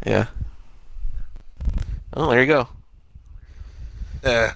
Yeah. 0.04 0.26
Oh, 2.14 2.28
there 2.28 2.40
you 2.40 2.48
go. 2.48 2.68
Eh. 4.26 4.50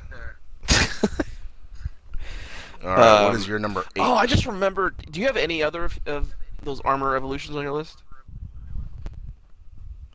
All 2.83 2.89
right, 2.89 3.23
what 3.23 3.31
Um, 3.31 3.37
is 3.37 3.47
your 3.47 3.59
number 3.61 3.83
eight? 3.95 4.01
Oh, 4.01 4.15
I 4.15 4.27
just 4.27 4.47
remembered. 4.47 4.97
Do 5.11 5.21
you 5.21 5.27
have 5.27 5.37
any 5.37 5.63
other 5.63 5.85
of, 5.85 5.99
of 6.07 6.35
those 6.63 6.81
armor 6.81 7.15
evolutions 7.15 7.57
on 7.57 7.63
your 7.63 7.73
list? 7.73 8.03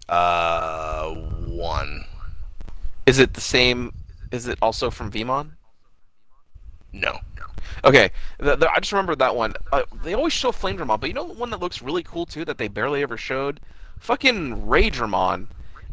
Uh, 0.10 1.14
one. 1.48 2.04
Is 3.06 3.20
it 3.20 3.34
the 3.34 3.42
same? 3.42 3.94
Is 4.32 4.48
it 4.48 4.58
also 4.62 4.90
from 4.90 5.10
Veemon? 5.12 5.52
No. 6.92 7.20
Okay, 7.84 8.10
the, 8.40 8.56
the, 8.56 8.70
I 8.72 8.80
just 8.80 8.92
remembered 8.92 9.20
that 9.20 9.36
one. 9.36 9.54
Uh, 9.72 9.84
they 10.04 10.14
always 10.14 10.34
show 10.34 10.52
Flame 10.52 10.78
Dramon, 10.78 11.00
but 11.00 11.08
you 11.08 11.14
know 11.14 11.28
the 11.28 11.34
one 11.34 11.50
that 11.52 11.60
looks 11.60 11.82
really 11.82 12.04
cool 12.04 12.26
too 12.26 12.44
that 12.46 12.58
they 12.58 12.68
barely 12.68 13.02
ever 13.04 13.16
showed? 13.18 13.60
Fucking 14.00 14.66
Raidramon. 14.66 15.48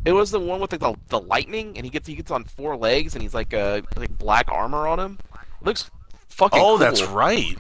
It 0.05 0.13
was 0.13 0.31
the 0.33 0.41
one 0.41 0.61
with 0.61 0.73
like, 0.73 0.81
the, 0.81 0.95
the 1.09 1.21
lightning, 1.21 1.77
and 1.77 1.85
he 1.87 1.91
gets 1.91 2.09
he 2.09 2.15
gets 2.17 2.31
on 2.31 2.45
four 2.45 2.77
legs, 2.77 3.15
and 3.15 3.23
he's 3.23 3.35
like 3.35 3.55
uh 3.55 3.83
like 3.97 4.17
black 4.19 4.51
armor 4.51 4.87
on 4.89 4.99
him. 4.99 5.19
It 5.61 5.67
looks 5.67 5.91
fucking. 6.29 6.59
Oh, 6.61 6.71
cool. 6.71 6.79
that's 6.79 7.03
right. 7.05 7.57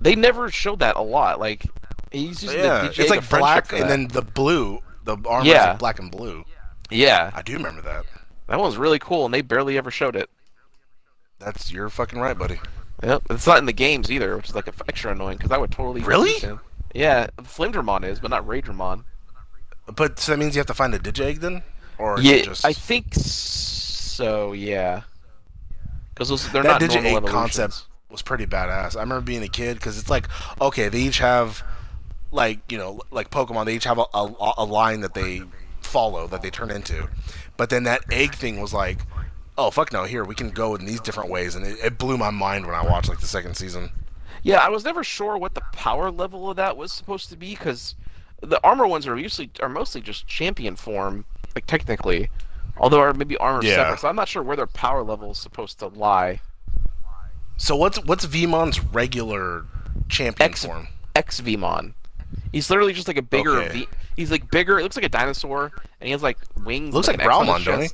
They 0.00 0.14
never 0.14 0.50
showed 0.50 0.80
that 0.80 0.96
a 0.96 1.02
lot. 1.02 1.40
Like 1.40 1.64
he's 2.12 2.42
using 2.42 2.58
Yeah, 2.60 2.88
the 2.88 3.00
it's 3.02 3.10
like 3.10 3.28
black 3.28 3.72
and 3.72 3.88
then 3.88 4.08
the 4.08 4.22
blue. 4.22 4.80
The 5.04 5.16
armor 5.24 5.46
is 5.46 5.52
Yeah. 5.52 5.70
like 5.70 5.78
black 5.78 5.98
and 5.98 6.10
blue. 6.10 6.44
yeah, 6.90 7.30
I 7.34 7.42
do 7.42 7.54
remember 7.54 7.80
that. 7.82 8.04
that 8.48 8.58
one's 8.58 8.76
really 8.76 8.98
cool, 8.98 9.24
and 9.24 9.32
they 9.32 9.40
barely 9.40 9.78
ever 9.78 9.90
showed 9.90 10.16
it. 10.16 10.28
That's 11.38 11.70
you're 11.72 11.88
fucking 11.88 12.18
right, 12.18 12.36
buddy. 12.36 12.60
Yep, 13.02 13.22
it's 13.30 13.46
not 13.46 13.58
in 13.58 13.66
the 13.66 13.72
games 13.72 14.10
either, 14.10 14.36
which 14.36 14.48
is 14.48 14.54
like 14.54 14.68
extra 14.88 15.12
annoying 15.12 15.36
because 15.36 15.50
I 15.52 15.58
would 15.58 15.70
totally 15.70 16.00
Really? 16.02 16.32
him. 16.32 16.60
Yeah, 16.94 17.26
Flamedramon 17.42 18.04
is, 18.04 18.20
but 18.20 18.30
not 18.30 18.46
Raidramon. 18.46 19.04
But 19.94 20.18
so 20.18 20.32
that 20.32 20.38
means 20.38 20.56
you 20.56 20.60
have 20.60 20.66
to 20.66 20.74
find 20.74 20.94
a 20.94 20.98
Digegg 20.98 21.40
then, 21.40 21.62
or 21.98 22.20
Yeah, 22.20 22.42
just 22.42 22.64
I 22.64 22.72
think 22.72 23.14
so. 23.14 24.52
Yeah, 24.52 25.02
because 26.14 26.28
they're 26.50 26.62
that 26.62 26.80
not 26.80 26.82
normal 26.82 27.12
Digegg 27.12 27.16
evolutions. 27.16 27.32
concept 27.32 27.84
was 28.10 28.22
pretty 28.22 28.46
badass. 28.46 28.96
I 28.96 29.00
remember 29.00 29.20
being 29.22 29.42
a 29.42 29.48
kid 29.48 29.74
because 29.74 29.98
it's 29.98 30.10
like 30.10 30.28
okay, 30.60 30.88
they 30.88 31.00
each 31.00 31.18
have 31.18 31.62
like 32.30 32.60
you 32.70 32.78
know 32.78 33.00
like 33.10 33.30
Pokemon. 33.30 33.66
They 33.66 33.76
each 33.76 33.84
have 33.84 33.98
a, 33.98 34.04
a, 34.14 34.52
a 34.58 34.64
line 34.64 35.00
that 35.00 35.14
they 35.14 35.42
follow 35.80 36.26
that 36.28 36.42
they 36.42 36.50
turn 36.50 36.70
into, 36.70 37.08
but 37.56 37.70
then 37.70 37.84
that 37.84 38.02
egg 38.10 38.34
thing 38.34 38.60
was 38.60 38.72
like. 38.74 39.00
Oh 39.58 39.70
fuck 39.70 39.90
no! 39.90 40.04
Here 40.04 40.22
we 40.22 40.34
can 40.34 40.50
go 40.50 40.74
in 40.74 40.84
these 40.84 41.00
different 41.00 41.30
ways, 41.30 41.54
and 41.54 41.64
it, 41.64 41.78
it 41.82 41.96
blew 41.96 42.18
my 42.18 42.28
mind 42.28 42.66
when 42.66 42.74
I 42.74 42.84
watched 42.84 43.08
like 43.08 43.20
the 43.20 43.26
second 43.26 43.54
season. 43.54 43.88
Yeah, 44.42 44.58
I 44.58 44.68
was 44.68 44.84
never 44.84 45.02
sure 45.02 45.38
what 45.38 45.54
the 45.54 45.62
power 45.72 46.10
level 46.10 46.50
of 46.50 46.56
that 46.56 46.76
was 46.76 46.92
supposed 46.92 47.30
to 47.30 47.38
be 47.38 47.52
because 47.52 47.94
the 48.42 48.60
armor 48.62 48.86
ones 48.86 49.06
are 49.06 49.16
usually 49.16 49.50
are 49.60 49.70
mostly 49.70 50.02
just 50.02 50.26
champion 50.26 50.76
form, 50.76 51.24
like 51.56 51.66
technically, 51.66 52.30
although 52.76 53.00
or 53.00 53.12
maybe 53.14 53.36
armor 53.38 53.64
Yeah. 53.64 53.74
separate. 53.76 54.00
So 54.00 54.08
I'm 54.08 54.14
not 54.16 54.28
sure 54.28 54.42
where 54.42 54.56
their 54.56 54.66
power 54.68 55.02
level 55.02 55.32
is 55.32 55.38
supposed 55.38 55.80
to 55.80 55.88
lie. 55.88 56.40
So 57.56 57.74
what's 57.74 57.98
what's 58.04 58.24
Veemon's 58.26 58.78
regular 58.80 59.64
champion 60.08 60.50
X 60.50 60.64
form? 60.64 60.86
X 61.16 61.40
Veemon. 61.40 61.94
He's 62.52 62.68
literally 62.70 62.92
just 62.92 63.08
like 63.08 63.16
a 63.16 63.22
bigger. 63.22 63.56
Okay. 63.62 63.72
V- 63.80 63.88
he's 64.16 64.30
like 64.30 64.50
bigger. 64.50 64.78
It 64.78 64.82
looks 64.82 64.96
like 64.96 65.04
a 65.06 65.08
dinosaur, 65.08 65.72
and 66.00 66.06
he 66.06 66.10
has 66.10 66.22
like 66.22 66.38
wings. 66.64 66.94
Looks 66.94 67.08
like, 67.08 67.18
like 67.18 67.26
an 67.26 67.32
X 67.32 67.38
on 67.40 67.46
Growlmon, 67.46 67.56
his 67.56 67.64
don't 67.64 67.82
he? 67.82 67.88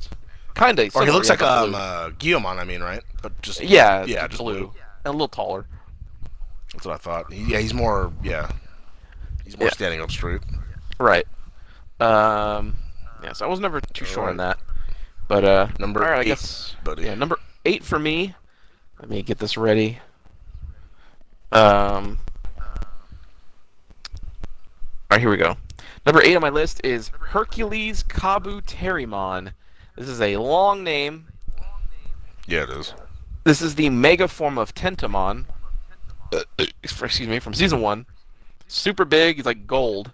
Kinda. 0.54 0.90
Or 0.94 1.04
he 1.04 1.10
looks 1.12 1.28
like 1.30 1.40
um 1.42 1.74
uh, 1.74 2.10
Guilmon, 2.18 2.58
I 2.58 2.64
mean, 2.64 2.82
right? 2.82 3.02
But 3.22 3.40
just 3.40 3.60
blue. 3.60 3.68
yeah, 3.68 4.04
yeah, 4.04 4.26
just 4.26 4.42
blue. 4.42 4.58
blue. 4.58 4.72
and 5.04 5.06
a 5.06 5.12
little 5.12 5.28
taller. 5.28 5.66
That's 6.72 6.84
what 6.86 6.94
I 6.94 6.98
thought. 6.98 7.32
He, 7.32 7.44
yeah, 7.52 7.58
he's 7.58 7.72
more 7.72 8.12
yeah, 8.22 8.50
he's 9.44 9.56
more 9.56 9.68
Yeah. 9.68 9.72
standing 9.74 10.00
up 10.00 10.10
straight. 10.10 10.40
Right. 10.98 11.26
Um. 12.00 12.74
Yeah. 13.22 13.32
So 13.32 13.46
I 13.46 13.48
was 13.48 13.60
never 13.60 13.80
too 13.80 14.04
sure 14.04 14.28
on 14.28 14.36
that. 14.38 14.58
But 15.28 15.44
uh, 15.44 15.68
Number 15.78 16.00
right, 16.00 16.18
I 16.18 16.20
eight, 16.20 16.26
guess 16.26 16.76
buddy. 16.84 17.04
Yeah, 17.04 17.14
number 17.14 17.38
eight 17.64 17.84
for 17.84 17.98
me. 17.98 18.34
Let 18.98 19.08
me 19.08 19.22
get 19.22 19.38
this 19.38 19.56
ready. 19.56 19.98
Um. 21.52 22.18
All 25.10 25.16
right, 25.16 25.20
here 25.20 25.30
we 25.30 25.36
go. 25.36 25.56
Number 26.06 26.22
eight 26.22 26.34
on 26.34 26.42
my 26.42 26.48
list 26.48 26.80
is 26.84 27.10
Hercules 27.18 28.02
Kabuterimon. 28.02 29.52
This 29.96 30.08
is 30.08 30.20
a 30.20 30.36
long 30.38 30.82
name. 30.82 31.26
Yeah, 32.46 32.64
it 32.64 32.70
is. 32.70 32.94
This 33.44 33.60
is 33.60 33.74
the 33.74 33.90
mega 33.90 34.26
form 34.26 34.58
of 34.58 34.74
Tentomon. 34.74 35.44
Uh, 36.32 36.42
excuse 36.82 37.28
me, 37.28 37.38
from 37.38 37.54
season 37.54 37.80
one. 37.80 38.06
Super 38.68 39.04
big. 39.04 39.36
He's 39.36 39.46
like 39.46 39.66
gold. 39.66 40.12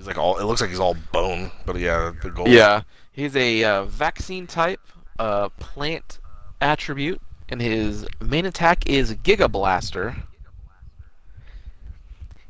He's 0.00 0.06
like 0.06 0.16
all. 0.16 0.38
It 0.38 0.44
looks 0.44 0.62
like 0.62 0.70
he's 0.70 0.80
all 0.80 0.96
bone, 1.12 1.50
but 1.66 1.76
yeah, 1.76 2.12
the 2.22 2.30
gold. 2.30 2.48
Yeah, 2.48 2.84
he's 3.12 3.36
a 3.36 3.64
uh, 3.64 3.84
vaccine 3.84 4.46
type, 4.46 4.80
uh, 5.18 5.50
plant 5.58 6.20
attribute, 6.62 7.20
and 7.50 7.60
his 7.60 8.06
main 8.18 8.46
attack 8.46 8.86
is 8.86 9.12
Giga 9.16 9.52
Blaster. 9.52 10.16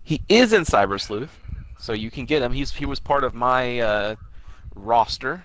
He 0.05 0.23
is 0.29 0.53
in 0.53 0.63
Cyber 0.63 1.01
Sleuth, 1.01 1.41
so 1.77 1.93
you 1.93 2.09
can 2.09 2.25
get 2.25 2.41
him. 2.41 2.53
He's 2.53 2.73
he 2.73 2.87
was 2.87 3.01
part 3.01 3.25
of 3.25 3.35
my 3.35 3.81
uh, 3.81 4.15
roster. 4.77 5.45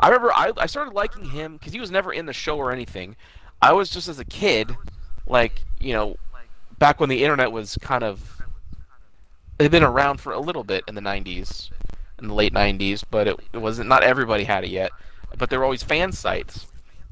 I 0.00 0.08
remember 0.08 0.32
I, 0.32 0.50
I 0.56 0.66
started 0.66 0.94
liking 0.94 1.30
him 1.30 1.58
because 1.58 1.72
he 1.72 1.78
was 1.78 1.92
never 1.92 2.12
in 2.12 2.26
the 2.26 2.32
show 2.32 2.56
or 2.56 2.72
anything. 2.72 3.14
I 3.62 3.72
was 3.72 3.88
just 3.88 4.08
as 4.08 4.18
a 4.18 4.24
kid, 4.24 4.76
like 5.28 5.62
you 5.78 5.92
know, 5.92 6.16
back 6.80 6.98
when 6.98 7.08
the 7.08 7.22
internet 7.22 7.52
was 7.52 7.78
kind 7.80 8.02
of 8.02 8.37
had 9.64 9.72
been 9.72 9.82
around 9.82 10.20
for 10.20 10.32
a 10.32 10.40
little 10.40 10.64
bit 10.64 10.84
in 10.86 10.94
the 10.94 11.00
90s 11.00 11.70
in 12.20 12.28
the 12.28 12.34
late 12.34 12.52
90s 12.52 13.04
but 13.10 13.28
it, 13.28 13.36
it 13.52 13.58
wasn't 13.58 13.88
not 13.88 14.02
everybody 14.02 14.44
had 14.44 14.64
it 14.64 14.70
yet. 14.70 14.90
But 15.36 15.50
there 15.50 15.58
were 15.58 15.64
always 15.64 15.82
fan 15.82 16.12
sites. 16.12 16.66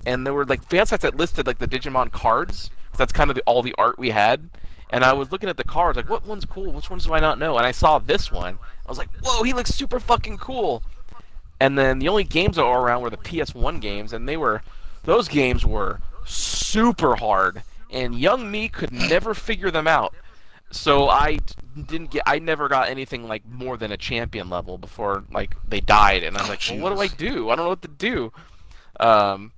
And 0.07 0.26
there 0.26 0.33
were 0.33 0.45
like 0.45 0.62
fan 0.65 0.87
sites 0.87 1.03
that 1.03 1.17
listed 1.17 1.47
like 1.47 1.59
the 1.59 1.69
digimon 1.69 2.11
cards. 2.11 2.71
That's 2.97 3.12
kind 3.12 3.31
of 3.31 3.37
the, 3.37 3.43
all 3.43 3.62
the 3.62 3.75
art 3.76 3.99
we 3.99 4.11
had. 4.11 4.49
And 4.91 5.05
i 5.05 5.12
was 5.12 5.33
looking 5.33 5.49
at 5.49 5.57
the 5.57 5.65
cards 5.65 5.97
like 5.97 6.09
what 6.09 6.26
one's 6.26 6.45
cool? 6.45 6.73
Which 6.73 6.91
ones 6.91 7.07
do 7.07 7.12
i 7.12 7.21
not 7.21 7.38
know? 7.38 7.57
And 7.57 7.67
i 7.67 7.73
saw 7.73 7.99
this 7.99 8.31
one. 8.31 8.59
I 8.85 8.88
was 8.88 8.99
like 8.99 9.11
whoa 9.23 9.43
he 9.43 9.53
looks 9.53 9.75
super 9.75 10.00
fucking 10.00 10.38
cool. 10.38 10.83
And 11.59 11.76
then 11.76 11.99
the 11.99 12.09
only 12.09 12.25
games 12.25 12.57
that 12.57 12.65
were 12.65 12.81
around 12.81 13.03
were 13.03 13.11
the 13.11 13.17
ps1 13.17 13.81
games 13.81 14.12
and 14.12 14.29
they 14.29 14.37
were 14.37 14.62
those 15.05 15.29
games 15.29 15.65
were 15.65 16.00
super 16.25 17.17
hard. 17.17 17.62
And 17.91 18.19
young 18.19 18.50
me 18.50 18.69
could 18.69 18.93
never 18.93 19.35
figure 19.35 19.71
them 19.71 19.87
out. 19.87 20.15
So 20.71 21.09
I 21.09 21.38
didn't 21.85 22.11
get. 22.11 22.23
I 22.26 22.38
never 22.38 22.68
got 22.68 22.88
anything 22.88 23.28
like 23.28 23.47
more 23.47 23.76
than 23.76 23.92
a 23.92 23.97
champion 23.97 24.49
level 24.50 24.78
before 24.78 25.25
like 25.30 25.54
they 25.68 25.80
died, 25.80 26.23
and 26.23 26.37
I 26.37 26.40
was 26.40 26.49
like, 26.49 26.61
well, 26.71 26.80
what 26.80 26.95
do 26.95 27.00
I 27.00 27.09
do? 27.09 27.50
I 27.50 27.56
don't 27.56 27.66
know 27.66 27.71
what 27.71 27.83
to 27.83 27.88
do. 27.88 28.33
Um. 29.00 29.52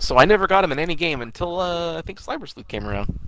So 0.00 0.18
I 0.18 0.24
never 0.24 0.46
got 0.46 0.64
him 0.64 0.72
in 0.72 0.78
any 0.78 0.94
game 0.94 1.20
until 1.20 1.60
uh, 1.60 1.98
I 1.98 2.02
think 2.02 2.20
Cyber 2.20 2.48
Sleuth 2.48 2.66
came 2.68 2.86
around. 2.86 3.18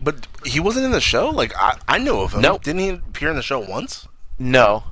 But 0.00 0.26
he 0.44 0.60
wasn't 0.60 0.84
in 0.84 0.92
the 0.92 1.00
show. 1.00 1.30
Like 1.30 1.54
I, 1.56 1.78
I 1.88 1.98
know 1.98 2.20
of 2.22 2.34
him. 2.34 2.42
Nope. 2.42 2.62
Didn't 2.62 2.80
he 2.80 2.88
appear 2.90 3.30
in 3.30 3.36
the 3.36 3.42
show 3.42 3.58
once? 3.58 4.06
No, 4.38 4.84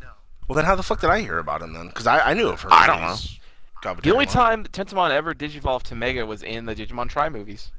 No. 0.00 0.08
Well, 0.46 0.56
then 0.56 0.64
how 0.64 0.76
the 0.76 0.82
fuck 0.82 1.00
did 1.00 1.10
I 1.10 1.20
hear 1.20 1.38
about 1.38 1.62
him 1.62 1.72
then? 1.72 1.88
Because 1.88 2.06
I, 2.06 2.20
I 2.30 2.34
knew 2.34 2.48
of 2.48 2.60
her. 2.60 2.68
I 2.70 2.86
don't 2.86 3.00
know. 3.00 3.96
the 4.02 4.12
only 4.12 4.26
time 4.26 4.64
Tentomon 4.64 5.10
ever 5.10 5.34
digivolved 5.34 5.84
to 5.84 5.94
Mega 5.94 6.24
was 6.26 6.42
in 6.42 6.66
the 6.66 6.74
Digimon 6.74 7.08
Tri 7.08 7.28
movies. 7.28 7.72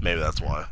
Maybe 0.00 0.20
that's 0.20 0.40
why. 0.40 0.66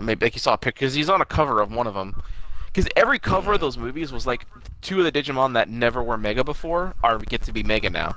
Maybe 0.00 0.26
like 0.26 0.34
you 0.34 0.40
saw 0.40 0.54
a 0.54 0.58
picture 0.58 0.80
because 0.80 0.94
he's 0.94 1.08
on 1.10 1.20
a 1.20 1.24
cover 1.24 1.60
of 1.60 1.72
one 1.72 1.86
of 1.86 1.94
them. 1.94 2.20
Because 2.66 2.88
every 2.96 3.18
cover 3.20 3.52
of 3.52 3.60
those 3.60 3.78
movies 3.78 4.12
was 4.12 4.26
like 4.26 4.46
two 4.82 4.98
of 4.98 5.04
the 5.04 5.12
Digimon 5.12 5.52
that 5.54 5.68
never 5.68 6.02
were 6.02 6.16
Mega 6.18 6.42
before 6.42 6.94
are 7.04 7.18
get 7.18 7.42
to 7.42 7.52
be 7.52 7.62
Mega 7.62 7.88
now. 7.90 8.16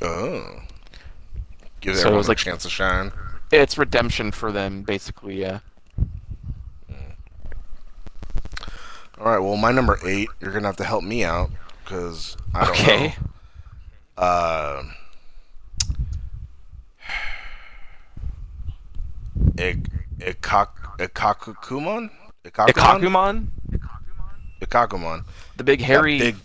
Oh. 0.00 0.60
Give 1.80 1.96
So 1.96 2.12
it 2.12 2.16
was 2.16 2.26
a 2.28 2.30
like- 2.30 2.38
chance 2.38 2.62
to 2.62 2.70
shine. 2.70 3.10
It's 3.52 3.76
redemption 3.76 4.30
for 4.30 4.52
them, 4.52 4.82
basically. 4.82 5.40
Yeah. 5.40 5.58
All 9.18 9.26
right. 9.26 9.38
Well, 9.38 9.56
my 9.56 9.72
number 9.72 9.98
eight. 10.06 10.28
You're 10.40 10.52
gonna 10.52 10.68
have 10.68 10.76
to 10.76 10.84
help 10.84 11.02
me 11.04 11.24
out 11.24 11.50
because 11.84 12.36
I 12.54 12.64
don't 12.64 12.70
Okay. 12.80 13.06
know. 14.16 14.22
Uh. 14.22 14.82
Ik, 19.58 19.78
Ikak, 20.20 20.98
Ikakukumon? 20.98 22.10
Ikkakumon, 22.44 23.48
Ikkakumon. 24.62 25.24
the 25.56 25.64
big 25.64 25.80
hairy 25.80 26.18
That 26.18 26.24
big 26.24 26.36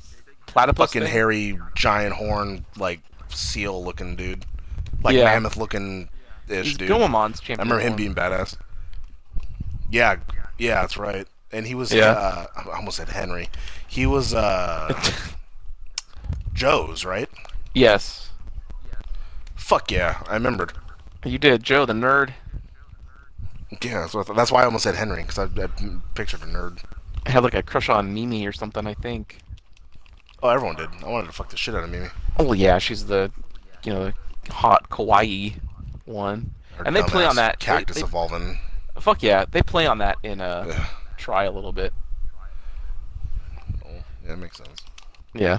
platypus 0.47 0.89
fucking 0.91 1.01
thing? 1.03 1.11
hairy 1.11 1.59
giant 1.75 2.13
horn 2.15 2.65
like 2.77 3.01
seal 3.29 3.83
looking 3.83 4.15
dude. 4.15 4.45
Like 5.03 5.15
Yeah. 5.15 5.25
mammoth 5.25 5.57
looking 5.57 6.09
ish 6.47 6.67
He's 6.67 6.77
dude. 6.77 6.89
Gomamon's 6.89 7.41
I 7.47 7.53
remember 7.53 7.79
him 7.79 7.95
being 7.95 8.15
badass. 8.15 8.57
Yeah, 9.91 10.17
yeah, 10.57 10.81
that's 10.81 10.97
right. 10.97 11.27
And 11.51 11.67
he 11.67 11.75
was 11.75 11.91
Yeah. 11.93 12.11
uh, 12.11 12.47
I 12.55 12.75
almost 12.77 12.97
said 12.97 13.09
Henry. 13.09 13.49
He 13.87 14.05
was 14.05 14.33
uh 14.33 14.93
Joe's, 16.53 17.03
right? 17.05 17.29
Yes, 17.73 18.29
Fuck 19.55 19.91
yeah, 19.91 20.21
I 20.29 20.33
remembered. 20.35 20.73
you 21.25 21.37
did, 21.37 21.63
Joe 21.63 21.85
the 21.85 21.93
nerd. 21.93 22.33
Yeah, 23.81 24.01
that's, 24.01 24.13
what 24.13 24.27
that's 24.35 24.51
why 24.51 24.61
I 24.61 24.65
almost 24.65 24.83
said 24.83 24.95
Henry 24.95 25.23
because 25.23 25.39
I, 25.39 25.43
I 25.45 25.67
pictured 26.13 26.41
a 26.43 26.45
nerd. 26.45 26.79
I 27.25 27.31
had 27.31 27.43
like 27.43 27.55
a 27.55 27.63
crush 27.63 27.89
on 27.89 28.13
Mimi 28.13 28.45
or 28.45 28.51
something. 28.51 28.85
I 28.85 28.93
think. 28.93 29.39
Oh, 30.43 30.49
everyone 30.49 30.75
did. 30.75 30.89
I 31.03 31.09
wanted 31.09 31.27
to 31.27 31.33
fuck 31.33 31.49
the 31.49 31.57
shit 31.57 31.73
out 31.73 31.83
of 31.83 31.89
Mimi. 31.89 32.07
Oh 32.37 32.53
yeah, 32.53 32.77
she's 32.77 33.07
the, 33.07 33.31
you 33.83 33.91
know, 33.93 34.11
hot 34.49 34.89
kawaii 34.89 35.55
one. 36.05 36.51
Her 36.75 36.83
And 36.85 36.95
they 36.95 37.01
play 37.03 37.25
on 37.25 37.35
that- 37.37 37.59
cactus 37.59 37.97
they- 37.97 38.03
evolving. 38.03 38.59
Fuck 38.99 39.23
yeah, 39.23 39.45
they 39.49 39.61
play 39.61 39.87
on 39.87 39.97
that 39.97 40.17
in 40.23 40.39
uh, 40.39 40.65
Ugh. 40.69 40.87
Tri 41.17 41.43
a 41.45 41.51
little 41.51 41.73
bit. 41.73 41.91
Oh, 43.85 43.89
yeah, 44.25 44.33
it 44.33 44.37
makes 44.37 44.57
sense. 44.57 44.81
Yeah. 45.33 45.57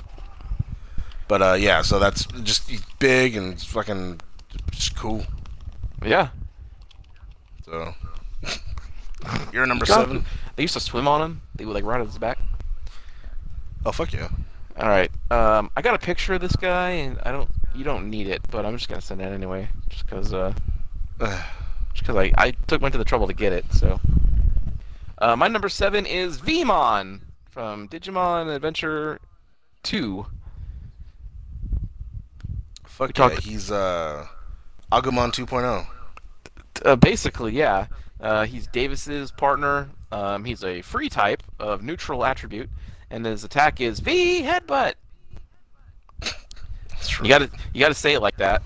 But 1.29 1.43
uh, 1.43 1.57
yeah, 1.59 1.83
so 1.83 1.99
that's 1.99 2.25
just 2.45 2.71
big 2.99 3.37
and 3.37 3.61
fucking 3.61 4.21
just 4.71 4.97
cool. 4.97 5.25
Yeah. 6.05 6.29
So 7.67 7.95
you're 9.53 9.67
number 9.67 9.85
seven. 9.87 10.25
They 10.55 10.63
used 10.63 10.75
to 10.75 10.81
swim 10.81 11.09
on 11.09 11.21
him. 11.21 11.43
They 11.57 11.65
would 11.65 11.75
like 11.75 11.85
ride 11.85 12.01
on 12.01 12.07
his 12.07 12.17
back. 12.19 12.39
Oh 13.85 13.91
fuck 13.93 14.13
yeah. 14.13 14.29
All 14.79 14.89
right. 14.89 15.11
Um, 15.31 15.71
I 15.77 15.83
got 15.83 15.95
a 15.95 15.99
picture 15.99 16.35
of 16.35 16.41
this 16.41 16.55
guy, 16.55 16.91
and 16.91 17.19
I 17.25 17.33
don't. 17.33 17.51
you 17.75 17.83
don't 17.85 18.09
need 18.09 18.29
it, 18.29 18.43
but 18.51 18.65
I'm 18.65 18.77
just 18.77 18.89
gonna 18.89 19.01
send 19.01 19.21
it 19.21 19.25
anyway, 19.25 19.69
just 19.89 20.07
because 20.07 20.33
uh, 20.33 20.53
just 21.21 21.99
because 21.99 22.17
I 22.17 22.33
I 22.39 22.51
took 22.69 22.81
went 22.81 22.93
to 22.93 22.99
the 22.99 23.05
trouble 23.05 23.27
to 23.27 23.35
get 23.35 23.53
it. 23.53 23.65
So, 23.73 24.01
uh, 25.19 25.35
my 25.35 25.49
number 25.49 25.69
seven 25.69 26.07
is 26.07 26.39
Veemon 26.41 27.21
from 27.51 27.89
Digimon 27.89 28.55
Adventure 28.55 29.19
Two. 29.83 30.27
Fuck 32.87 33.13
talk- 33.13 33.33
yeah, 33.35 33.41
he's 33.41 33.71
uh, 33.71 34.27
Agumon 34.93 35.31
2.0. 35.33 35.87
Uh, 36.85 36.97
basically, 36.97 37.53
yeah. 37.53 37.87
Uh, 38.21 38.47
he's 38.47 38.67
Davis's 38.69 39.31
partner. 39.31 39.89
Um, 40.11 40.45
he's 40.45 40.65
a 40.65 40.83
free 40.83 41.09
type 41.09 41.43
of 41.59 41.83
neutral 41.83 42.25
attribute, 42.25 42.71
and 43.11 43.27
his 43.27 43.45
attack 43.45 43.81
is 43.81 44.01
V 44.01 44.43
Headbutt. 44.43 44.95
You 47.23 47.29
gotta 47.29 47.51
you 47.73 47.81
gotta 47.81 47.95
say 47.95 48.15
it 48.15 48.21
like 48.21 48.37
that. 48.39 48.63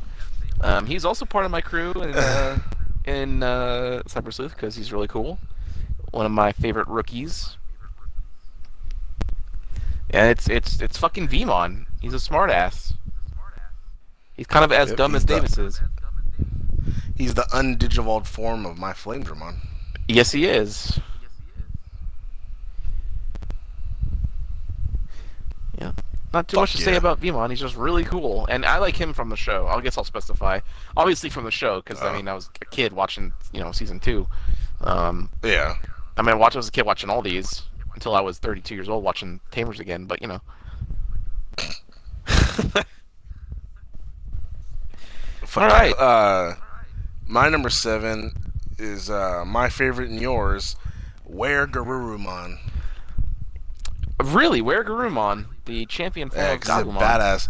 Um, 0.60 0.86
he's 0.86 1.04
also 1.04 1.24
part 1.24 1.44
of 1.44 1.50
my 1.50 1.60
crew 1.60 1.92
in 1.92 2.14
uh, 2.14 2.58
in 3.04 3.42
uh, 3.42 4.02
Cyber 4.06 4.32
Sleuth 4.32 4.54
because 4.54 4.76
he's 4.76 4.92
really 4.92 5.08
cool. 5.08 5.38
One 6.12 6.26
of 6.26 6.32
my 6.32 6.52
favorite 6.52 6.88
rookies. 6.88 7.56
And 10.10 10.28
it's 10.28 10.48
it's 10.48 10.80
it's 10.80 10.98
fucking 10.98 11.28
Veemon. 11.28 11.86
He's 12.00 12.14
a 12.14 12.16
smartass. 12.16 12.94
He's 14.34 14.46
kind 14.46 14.64
of 14.64 14.72
as 14.72 14.88
Yep, 14.88 14.96
dumb 14.98 15.14
as 15.14 15.24
Davis 15.24 15.58
is. 15.58 15.80
He's 17.20 17.34
the 17.34 17.42
undigivolved 17.52 18.26
form 18.26 18.64
of 18.64 18.78
my 18.78 18.94
Flame 18.94 19.22
Dramon. 19.24 19.56
Yes, 20.08 20.32
he 20.32 20.46
is. 20.46 20.98
Yeah. 25.78 25.92
Not 26.32 26.48
too 26.48 26.54
Fuck 26.56 26.62
much 26.62 26.72
to 26.72 26.78
say 26.78 26.96
about 26.96 27.20
Veemon. 27.20 27.50
He's 27.50 27.60
just 27.60 27.76
really 27.76 28.04
cool, 28.04 28.46
and 28.46 28.64
I 28.64 28.78
like 28.78 28.96
him 28.96 29.12
from 29.12 29.28
the 29.28 29.36
show. 29.36 29.66
I 29.66 29.78
guess 29.82 29.98
I'll 29.98 30.04
specify. 30.04 30.60
Obviously 30.96 31.28
from 31.28 31.44
the 31.44 31.50
show, 31.50 31.82
because 31.82 32.00
I 32.00 32.08
Oh. 32.08 32.14
mean 32.14 32.26
I 32.26 32.32
was 32.32 32.48
a 32.62 32.64
kid 32.64 32.94
watching, 32.94 33.34
you 33.52 33.60
know, 33.60 33.70
season 33.70 34.00
two. 34.00 34.26
Um, 34.80 35.28
Yeah. 35.42 35.74
I 36.16 36.22
mean, 36.22 36.30
I 36.30 36.36
watched 36.36 36.56
I 36.56 36.60
was 36.60 36.68
a 36.68 36.72
kid 36.72 36.86
watching 36.86 37.10
all 37.10 37.20
these 37.20 37.64
until 37.92 38.14
I 38.14 38.22
was 38.22 38.38
32 38.38 38.74
years 38.74 38.88
old 38.88 39.04
watching 39.04 39.40
Tamers 39.50 39.78
again. 39.78 40.06
But 40.06 40.22
you 40.22 40.28
know, 40.28 40.40
All 45.56 45.62
yeah. 45.66 45.66
right. 45.66 45.92
Uh, 45.98 46.54
my 47.30 47.48
number 47.48 47.70
seven 47.70 48.32
is 48.78 49.08
uh, 49.08 49.44
my 49.46 49.68
favorite 49.68 50.10
and 50.10 50.20
yours, 50.20 50.76
WereGarurumon. 51.30 52.58
really, 54.22 54.60
WereGarurumon, 54.60 55.46
the 55.64 55.86
champion 55.86 56.30
form 56.30 56.44
Yeah, 56.44 56.52
of 56.54 56.58
he's 56.60 56.68
a 56.68 56.98
badass. 56.98 57.48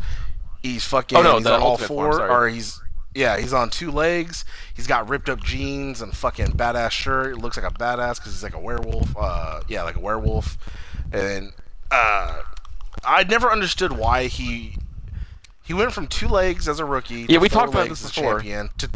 He's 0.62 0.84
fucking. 0.84 1.16
Oh, 1.16 1.22
no, 1.22 1.34
he's 1.37 1.44
the 1.44 1.54
on 1.54 1.62
all 1.62 1.78
form, 1.78 2.12
four, 2.12 2.30
or 2.30 2.49
he's 2.49 2.80
yeah, 3.14 3.38
he's 3.38 3.52
on 3.52 3.70
two 3.70 3.90
legs. 3.90 4.44
He's 4.75 4.87
got 4.87 5.08
ripped 5.08 5.28
up 5.28 5.42
jeans 5.42 6.00
and 6.00 6.16
fucking 6.16 6.52
badass 6.52 6.90
shirt. 6.90 7.38
Looks 7.38 7.56
like 7.56 7.66
a 7.66 7.75
badass 7.75 8.16
because 8.16 8.32
he's 8.32 8.42
like 8.42 8.54
a 8.54 8.60
werewolf. 8.60 9.16
Uh, 9.18 9.62
yeah, 9.68 9.82
like 9.82 9.96
a 9.96 10.00
werewolf. 10.00 10.58
And 11.12 11.52
uh, 11.90 12.42
I 13.04 13.25
never 13.25 13.50
understood 13.50 13.92
why 13.92 14.26
he 14.26 14.76
he 15.64 15.75
went 15.75 15.92
from 15.92 16.06
two 16.06 16.28
legs 16.28 16.68
as 16.68 16.78
a 16.78 16.84
rookie. 16.84 17.22
Yeah, 17.22 17.26
to 17.26 17.38
we 17.38 17.49
talked 17.49 17.72
about 17.72 17.88
this 17.88 18.02
before. 18.02 18.40
Champion, 18.40 18.70
to 18.78 18.90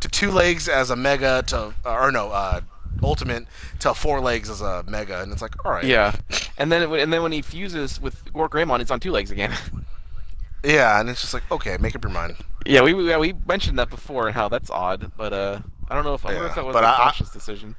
to 0.00 0.08
two 0.08 0.30
legs 0.30 0.68
as 0.68 0.90
a 0.90 0.96
mega 0.96 1.42
to 1.48 1.74
uh, 1.84 1.92
or 1.92 2.10
no 2.12 2.30
uh, 2.30 2.60
ultimate 3.02 3.46
to 3.80 3.94
four 3.94 4.20
legs 4.20 4.50
as 4.50 4.60
a 4.60 4.82
mega, 4.88 5.20
and 5.22 5.32
it's 5.32 5.42
like 5.42 5.64
all 5.64 5.72
right. 5.72 5.84
Yeah, 5.84 6.16
and 6.58 6.70
then 6.72 6.82
it, 6.82 7.00
and 7.00 7.12
then 7.12 7.22
when 7.22 7.32
he 7.32 7.42
fuses 7.42 8.00
with 8.00 8.32
War 8.34 8.48
Greymon, 8.48 8.78
he's 8.80 8.90
on 8.90 9.00
two 9.00 9.12
legs 9.12 9.30
again. 9.30 9.52
Yeah, 10.62 11.00
and 11.00 11.08
it's 11.08 11.22
just 11.22 11.32
like 11.32 11.50
okay, 11.50 11.78
make 11.80 11.96
up 11.96 12.04
your 12.04 12.12
mind. 12.12 12.36
yeah, 12.66 12.82
we 12.82 12.92
we, 12.92 13.16
we 13.16 13.32
mentioned 13.48 13.78
that 13.78 13.88
before 13.88 14.26
and 14.26 14.34
how 14.34 14.48
that's 14.50 14.68
odd, 14.68 15.10
but 15.16 15.32
uh, 15.32 15.60
I 15.88 15.94
don't 15.94 16.04
know 16.04 16.12
if 16.12 16.26
I 16.26 16.32
Yeah, 16.34 16.46
if 16.48 16.54
that 16.54 16.66
was 16.66 16.74
but 16.74 16.84
a 16.84 16.86
I- 16.86 16.92
I- 16.92 17.02
conscious 17.04 17.30
decision. 17.30 17.76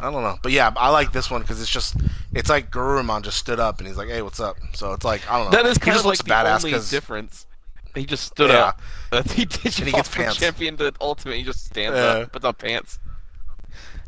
I 0.00 0.10
don't 0.10 0.22
know, 0.22 0.38
but 0.42 0.52
yeah, 0.52 0.72
I 0.76 0.90
like 0.90 1.10
this 1.12 1.30
one 1.32 1.40
because 1.42 1.60
it's 1.60 1.68
just 1.70 1.96
it's 2.32 2.48
like 2.48 2.70
Garurumon 2.70 3.22
just 3.22 3.38
stood 3.38 3.58
up 3.58 3.78
and 3.78 3.88
he's 3.88 3.96
like, 3.96 4.08
"Hey, 4.08 4.22
what's 4.22 4.38
up?" 4.38 4.56
So 4.74 4.92
it's 4.92 5.04
like 5.04 5.28
I 5.30 5.36
don't 5.42 5.50
know. 5.50 5.56
That 5.62 5.66
is 5.66 5.76
he 5.76 5.80
kind 5.80 5.94
just 5.94 6.04
of 6.04 6.06
looks 6.06 6.20
like 6.20 6.28
the 6.28 6.48
badass 6.48 6.64
only 6.64 6.88
difference. 6.88 7.46
He 7.94 8.04
just 8.06 8.24
stood 8.24 8.50
Yeah. 8.50 8.72
up. 9.12 9.28
He 9.30 9.44
did 9.44 9.64
And 9.66 9.86
he 9.86 9.92
gets 9.92 10.08
pants. 10.08 10.36
champion 10.36 10.76
to 10.78 10.92
ultimate. 11.00 11.36
He 11.36 11.44
just 11.44 11.64
stands 11.64 11.96
Yeah. 11.96 12.02
up, 12.24 12.32
puts 12.32 12.44
on 12.44 12.54
pants. 12.54 12.98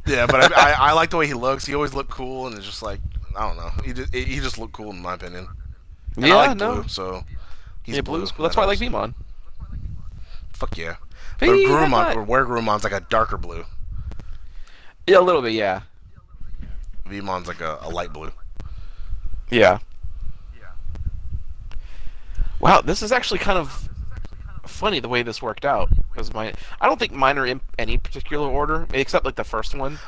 yeah, 0.07 0.27
but 0.27 0.53
I, 0.53 0.71
I, 0.73 0.73
I 0.91 0.93
like 0.93 1.11
the 1.11 1.17
way 1.17 1.27
he 1.27 1.35
looks. 1.35 1.65
He 1.67 1.75
always 1.75 1.95
looked 1.95 2.11
cool, 2.11 2.47
and 2.49 2.57
it's 2.57 2.67
just 2.67 2.83
like 2.83 3.01
I 3.37 3.47
don't 3.47 3.57
know. 3.57 3.71
He 3.85 3.93
just 3.93 4.13
he 4.15 4.37
just 4.41 4.59
looked 4.59 4.73
cool 4.73 4.91
in 4.91 5.01
my 5.03 5.15
opinion. 5.15 5.47
And 6.17 6.27
yeah, 6.27 6.35
I 6.37 6.47
like 6.49 6.57
no. 6.57 6.75
blue, 6.81 6.89
so 6.89 7.23
he's 7.85 7.97
yeah, 7.97 8.01
blue. 8.01 8.19
blues. 8.19 8.33
That's 8.39 8.57
why 8.57 8.63
I 8.63 8.67
like. 8.67 8.79
Veemon. 8.79 9.15
Fuck 10.55 10.77
yeah. 10.79 10.97
But 11.39 11.51
headbutt. 11.51 12.17
or 12.17 12.23
where 12.23 12.47
Garumon's 12.47 12.83
like 12.83 12.95
a 12.95 13.01
darker 13.01 13.37
blue. 13.37 13.65
Yeah, 15.07 15.19
a 15.19 15.21
little 15.21 15.43
bit. 15.43 15.53
Yeah, 15.53 15.83
Veemon's 17.07 17.47
like 17.47 17.61
a, 17.61 17.79
a 17.83 17.91
light 17.91 18.13
blue. 18.13 18.33
yeah. 19.51 19.79
Wow, 22.67 22.81
this 22.81 23.01
is 23.03 23.13
actually 23.13 23.39
kind 23.39 23.59
of 23.59 23.89
funny 24.67 24.99
the 24.99 25.09
way 25.09 25.23
this 25.23 25.41
worked 25.41 25.65
out 25.65 25.89
because 26.11 26.35
my 26.35 26.53
I 26.81 26.87
don't 26.87 26.99
think 26.99 27.13
mine 27.13 27.39
are 27.39 27.47
in 27.47 27.61
any 27.79 27.97
particular 27.99 28.49
order 28.49 28.87
except 28.93 29.25
like 29.25 29.37
the 29.37 29.45
first 29.45 29.75
one. 29.75 29.99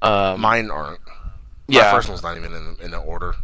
Um, 0.00 0.40
Mine 0.40 0.70
aren't. 0.70 1.00
yeah, 1.68 1.82
My 1.82 1.90
first 1.92 2.08
one's 2.08 2.22
not 2.22 2.36
even 2.38 2.52
in 2.54 2.76
in 2.82 2.90
the 2.90 2.98
order. 2.98 3.34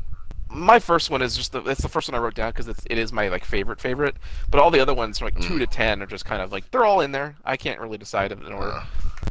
my 0.50 0.78
first 0.78 1.10
one 1.10 1.20
is 1.20 1.36
just 1.36 1.52
the 1.52 1.60
it's 1.64 1.82
the 1.82 1.88
first 1.90 2.08
one 2.10 2.18
I 2.18 2.22
wrote 2.24 2.34
down 2.34 2.50
because 2.50 2.66
it's 2.68 2.82
it 2.88 2.96
is 2.96 3.12
my 3.12 3.28
like 3.28 3.44
favorite 3.44 3.80
favorite. 3.80 4.16
But 4.50 4.60
all 4.60 4.70
the 4.70 4.80
other 4.80 4.94
ones 4.94 5.18
from 5.18 5.26
like 5.26 5.38
two 5.40 5.58
to 5.58 5.66
ten 5.66 6.02
are 6.02 6.06
just 6.06 6.24
kind 6.24 6.40
of 6.40 6.50
like 6.50 6.70
they're 6.70 6.84
all 6.86 7.00
in 7.02 7.12
there. 7.12 7.36
I 7.44 7.56
can't 7.58 7.78
really 7.80 7.98
decide 7.98 8.32
in 8.32 8.42
order. 8.50 8.72
Uh, 8.72 8.84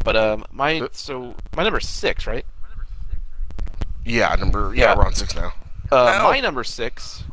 But 0.06 0.16
um, 0.16 0.46
my 0.52 0.88
so 0.92 1.34
my 1.56 1.64
number 1.64 1.80
six, 1.80 2.28
right? 2.28 2.46
yeah, 4.06 4.34
number 4.36 4.74
yeah, 4.76 4.92
Yeah. 4.92 4.96
we're 4.98 5.06
on 5.06 5.14
six 5.16 5.36
now. 5.36 5.52
Uh, 5.92 6.18
No. 6.20 6.30
my 6.30 6.40
number 6.40 6.64
six 6.64 7.24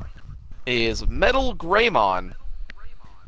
is 0.67 1.07
Metal 1.09 1.55
Greymon, 1.55 2.35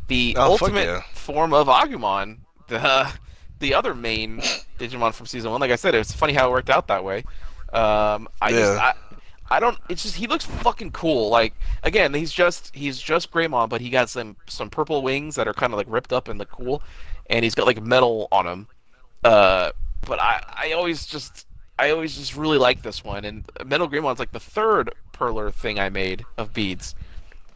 the 0.09 0.35
Oh, 0.39 0.53
ultimate 0.53 0.85
yeah. 0.87 1.03
form 1.13 1.53
of 1.53 1.67
Agumon, 1.69 2.39
the 2.69 3.11
the 3.59 3.75
other 3.75 3.95
main 3.95 4.39
Digimon 4.79 5.15
from 5.15 5.27
season 5.27 5.51
one. 5.51 5.61
Like 5.61 5.71
I 5.71 5.77
said, 5.77 5.95
it's 5.95 6.13
funny 6.13 6.33
how 6.35 6.49
it 6.49 6.51
worked 6.51 6.71
out 6.71 6.89
that 6.89 7.05
way. 7.05 7.25
Um, 7.73 8.29
I 8.41 8.51
just 8.53 8.81
I, 8.81 8.95
I 9.51 9.61
don't. 9.61 9.79
It's 9.89 10.03
just 10.03 10.17
he 10.17 10.27
looks 10.27 10.45
fucking 10.45 10.93
cool. 10.93 11.29
Like 11.31 11.55
again, 11.83 12.13
he's 12.15 12.33
just 12.33 12.75
he's 12.75 12.99
just 12.99 13.31
Greymon, 13.31 13.69
but 13.69 13.81
he 13.81 13.91
got 13.91 14.09
some 14.09 14.37
some 14.49 14.71
purple 14.71 15.03
wings 15.03 15.35
that 15.37 15.49
are 15.49 15.55
kind 15.55 15.73
of 15.73 15.77
like 15.79 15.87
ripped 15.89 16.13
up 16.13 16.29
and 16.29 16.39
look 16.39 16.51
cool, 16.51 16.83
and 17.31 17.45
he's 17.45 17.55
got 17.55 17.67
like 17.67 17.83
metal 17.83 18.29
on 18.33 18.47
him. 18.47 18.67
Uh, 19.25 19.71
but 20.03 20.21
I 20.21 20.43
I 20.55 20.73
always 20.73 21.07
just 21.07 21.47
I 21.79 21.91
always 21.91 22.17
just 22.17 22.37
really 22.37 22.59
like 22.59 22.83
this 22.83 23.03
one, 23.05 23.25
and 23.25 23.45
Metal 23.65 23.89
Greymon's 23.89 24.19
like 24.19 24.33
the 24.33 24.41
third 24.41 24.95
perler 25.13 25.53
thing 25.53 25.79
I 25.79 25.89
made 25.89 26.25
of 26.37 26.53
beads. 26.53 26.95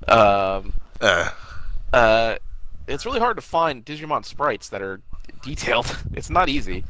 Um, 0.08 0.72
Uh, 1.00 1.30
uh, 1.92 2.36
it's 2.86 3.06
really 3.06 3.20
hard 3.20 3.36
to 3.36 3.42
find 3.42 3.84
Digimon 3.84 4.24
sprites 4.24 4.68
that 4.68 4.82
are 4.82 5.00
detailed. 5.42 5.96
It's 6.14 6.30
not 6.30 6.48
easy. 6.48 6.84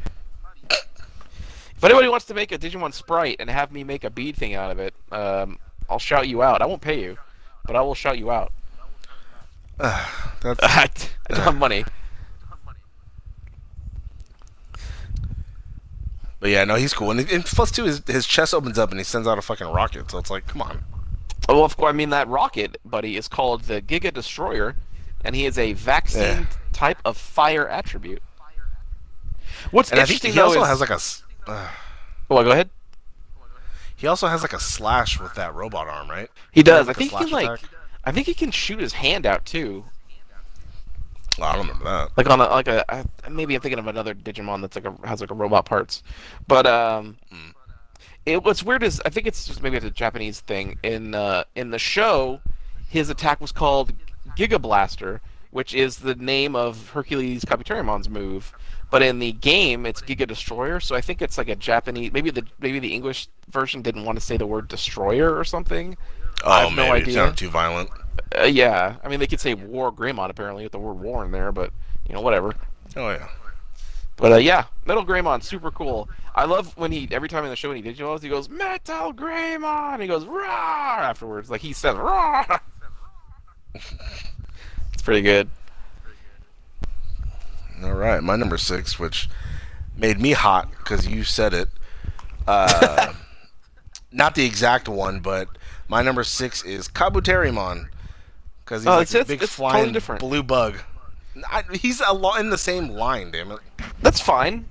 If 0.68 1.84
anybody 1.84 2.08
wants 2.08 2.26
to 2.26 2.34
make 2.34 2.52
a 2.52 2.58
Digimon 2.58 2.92
sprite 2.92 3.36
and 3.40 3.48
have 3.48 3.72
me 3.72 3.84
make 3.84 4.04
a 4.04 4.10
bead 4.10 4.36
thing 4.36 4.54
out 4.54 4.70
of 4.70 4.78
it, 4.78 4.94
um, 5.12 5.58
I'll 5.88 5.98
shout 5.98 6.28
you 6.28 6.42
out. 6.42 6.60
I 6.60 6.66
won't 6.66 6.82
pay 6.82 7.00
you, 7.00 7.16
but 7.64 7.74
I 7.74 7.80
will 7.80 7.94
shout 7.94 8.18
you 8.18 8.30
out. 8.30 8.52
that's 9.78 10.62
I 10.62 10.88
don't 11.28 11.40
have 11.40 11.56
money. 11.56 11.84
But 16.38 16.50
yeah, 16.50 16.64
no, 16.64 16.74
he's 16.74 16.94
cool. 16.94 17.10
And, 17.10 17.20
and 17.30 17.44
plus, 17.44 17.70
too, 17.70 17.84
his, 17.84 18.02
his 18.06 18.26
chest 18.26 18.54
opens 18.54 18.78
up 18.78 18.90
and 18.90 18.98
he 18.98 19.04
sends 19.04 19.28
out 19.28 19.38
a 19.38 19.42
fucking 19.42 19.66
rocket. 19.66 20.10
So 20.10 20.18
it's 20.18 20.30
like, 20.30 20.46
come 20.46 20.62
on. 20.62 20.82
Well, 21.48 21.64
of 21.64 21.76
course, 21.76 21.90
I 21.90 21.92
mean 21.92 22.10
that 22.10 22.28
rocket, 22.28 22.76
buddy, 22.84 23.16
is 23.16 23.26
called 23.28 23.62
the 23.62 23.82
Giga 23.82 24.12
Destroyer, 24.12 24.76
and 25.24 25.34
he 25.34 25.46
is 25.46 25.58
a 25.58 25.72
vaccine 25.72 26.22
Yeah. 26.22 26.46
type 26.72 26.98
of 27.04 27.16
fire 27.16 27.66
attribute. 27.68 28.22
What's 29.70 29.90
And 29.90 29.98
I 29.98 30.02
interesting 30.02 30.32
he 30.32 30.38
though 30.38 30.46
also 30.46 30.62
is, 30.62 30.68
has 30.68 30.80
like 30.80 30.90
a. 30.90 31.50
Uh, 31.50 31.68
well, 32.28 32.44
go 32.44 32.50
ahead. 32.52 32.70
he 33.96 34.06
also 34.06 34.28
has 34.28 34.42
like 34.42 34.52
a 34.52 34.60
slash 34.60 35.18
with 35.20 35.34
that 35.34 35.54
robot 35.54 35.88
arm, 35.88 36.08
right? 36.08 36.30
He 36.52 36.62
does. 36.62 36.86
I 36.86 36.90
like 36.90 36.96
a 36.96 36.98
think 37.00 37.10
he 37.12 37.18
can 37.18 37.30
like. 37.30 37.60
I 38.04 38.12
think 38.12 38.26
he 38.26 38.34
can 38.34 38.50
shoot 38.50 38.80
his 38.80 38.94
hand 38.94 39.26
out 39.26 39.44
too. 39.44 39.84
Well, 41.38 41.48
I 41.48 41.52
don't 41.56 41.66
remember 41.68 41.84
that. 41.84 42.10
like 42.16 42.28
on 42.30 42.40
a 42.40 42.44
like 42.44 42.68
a 42.68 42.84
I- 42.92 43.04
maybe 43.28 43.54
I'm 43.54 43.60
thinking 43.60 43.78
of 43.78 43.86
another 43.86 44.14
Digimon 44.14 44.60
that's 44.62 44.76
like 44.76 44.84
a 44.86 44.94
has 45.06 45.20
like 45.20 45.30
a 45.30 45.34
robot 45.34 45.64
parts, 45.64 46.02
but 46.46 46.66
um, 46.66 47.16
Mm. 47.32 47.54
It 48.26 48.44
what's 48.44 48.62
weird 48.62 48.82
is 48.82 49.00
I 49.04 49.08
think 49.10 49.26
it's 49.26 49.46
just 49.46 49.62
maybe 49.62 49.76
it's 49.76 49.86
a 49.86 49.90
Japanese 49.90 50.40
thing 50.40 50.78
in 50.82 51.14
uh 51.14 51.44
in 51.54 51.70
the 51.70 51.78
show, 51.78 52.40
his 52.88 53.10
attack 53.10 53.40
was 53.40 53.52
called 53.52 53.92
Giga 54.36 54.60
Blaster, 54.60 55.20
which 55.50 55.74
is 55.74 55.98
the 55.98 56.14
name 56.14 56.54
of 56.54 56.90
Hercules 56.90 57.44
Kabuterimon's 57.44 58.08
move, 58.08 58.52
but 58.90 59.02
in 59.02 59.18
the 59.20 59.32
game 59.32 59.86
it's 59.86 60.02
Giga 60.02 60.26
Destroyer, 60.28 60.80
so 60.80 60.94
I 60.94 61.00
think 61.00 61.22
it's 61.22 61.38
like 61.38 61.48
a 61.48 61.56
Japanese 61.56 62.12
maybe 62.12 62.30
the 62.30 62.44
maybe 62.60 62.78
the 62.78 62.92
English 62.94 63.28
version 63.48 63.80
didn't 63.82 64.04
want 64.04 64.18
to 64.18 64.24
say 64.24 64.36
the 64.36 64.46
word 64.46 64.68
destroyer 64.68 65.34
or 65.36 65.44
something. 65.44 65.96
I 66.44 66.64
Oh, 66.64 66.68
have 66.68 66.76
no 66.76 66.82
maybe. 66.84 66.98
It 66.98 67.02
idea. 67.02 67.14
sounded 67.14 67.36
too 67.38 67.50
violent. 67.50 67.90
Uh, 68.38 68.44
yeah, 68.44 68.96
I 69.02 69.08
mean 69.08 69.18
they 69.18 69.26
could 69.26 69.40
say 69.40 69.54
War 69.54 69.90
Greymon 69.92 70.28
apparently 70.30 70.62
with 70.64 70.72
the 70.72 70.78
word 70.78 71.00
war 71.00 71.24
in 71.24 71.32
there, 71.32 71.52
but 71.52 71.72
you 72.06 72.14
know 72.14 72.20
whatever. 72.20 72.52
Oh 72.96 73.10
yeah. 73.10 73.28
But 74.16 74.32
uh, 74.32 74.36
yeah, 74.36 74.64
Metal 74.84 75.04
Greymon, 75.04 75.42
super 75.42 75.70
cool. 75.70 76.08
I 76.34 76.44
love 76.44 76.76
when 76.76 76.92
he 76.92 77.08
every 77.10 77.28
time 77.28 77.44
in 77.44 77.50
the 77.50 77.56
show 77.56 77.70
when 77.70 77.82
he 77.82 77.90
digitalizes, 77.90 78.22
he 78.22 78.28
goes 78.28 78.48
Metal 78.48 79.12
Greymon. 79.14 80.00
He 80.00 80.06
goes 80.06 80.24
raw 80.26 80.98
afterwards, 81.00 81.50
like 81.50 81.60
he 81.62 81.72
says 81.72 81.96
raw. 81.96 82.44
it's 83.74 85.02
pretty 85.02 85.22
good. 85.22 85.48
All 87.82 87.92
right, 87.94 88.22
my 88.22 88.36
number 88.36 88.58
six, 88.58 88.98
which 88.98 89.28
made 89.96 90.20
me 90.20 90.32
hot 90.32 90.70
because 90.70 91.06
you 91.08 91.24
said 91.24 91.54
it. 91.54 91.68
Uh, 92.46 93.14
not 94.12 94.34
the 94.34 94.44
exact 94.44 94.88
one, 94.88 95.20
but 95.20 95.48
my 95.88 96.02
number 96.02 96.22
six 96.24 96.62
is 96.62 96.88
Kabuterimon 96.88 97.88
because 98.64 98.82
he's 98.82 98.88
Oh, 98.88 98.96
like 98.96 99.08
it's- 99.08 99.24
a 99.24 99.26
big 99.26 99.42
it's 99.42 99.56
totally 99.56 99.70
flying 99.72 99.92
different. 99.92 100.20
blue 100.20 100.42
bug. 100.42 100.78
I, 101.50 101.62
he's 101.76 102.00
a 102.00 102.12
lo- 102.12 102.34
in 102.36 102.50
the 102.50 102.58
same 102.58 102.88
line, 102.88 103.30
damn 103.30 103.50
it. 103.52 103.58
That's 104.02 104.20
fine. 104.20 104.66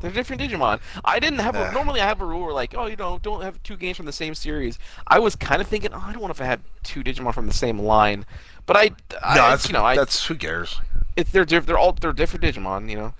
They're 0.00 0.12
different 0.12 0.40
Digimon. 0.40 0.78
I 1.04 1.18
didn't 1.18 1.40
have 1.40 1.56
a, 1.56 1.72
normally 1.72 2.00
I 2.00 2.06
have 2.06 2.20
a 2.20 2.24
rule 2.24 2.42
where 2.42 2.52
like, 2.52 2.72
oh, 2.76 2.86
you 2.86 2.94
know, 2.94 3.18
don't 3.20 3.42
have 3.42 3.60
two 3.64 3.76
games 3.76 3.96
from 3.96 4.06
the 4.06 4.12
same 4.12 4.32
series. 4.34 4.78
I 5.08 5.18
was 5.18 5.34
kind 5.34 5.60
of 5.60 5.66
thinking, 5.66 5.90
oh, 5.92 6.00
I 6.00 6.12
don't 6.12 6.22
want 6.22 6.30
if 6.30 6.40
I 6.40 6.44
had 6.44 6.60
two 6.84 7.02
Digimon 7.02 7.34
from 7.34 7.48
the 7.48 7.52
same 7.52 7.80
line, 7.80 8.24
but 8.64 8.76
I, 8.76 8.90
I 9.22 9.34
no, 9.34 9.48
that's 9.48 9.66
you 9.68 9.72
know, 9.72 9.84
I, 9.84 9.96
that's 9.96 10.24
who 10.26 10.36
cares. 10.36 10.80
it's 11.16 11.32
they're 11.32 11.44
diff- 11.44 11.66
they're 11.66 11.78
all 11.78 11.92
they're 11.92 12.12
different 12.12 12.44
Digimon, 12.44 12.88
you 12.88 12.96
know. 12.96 13.14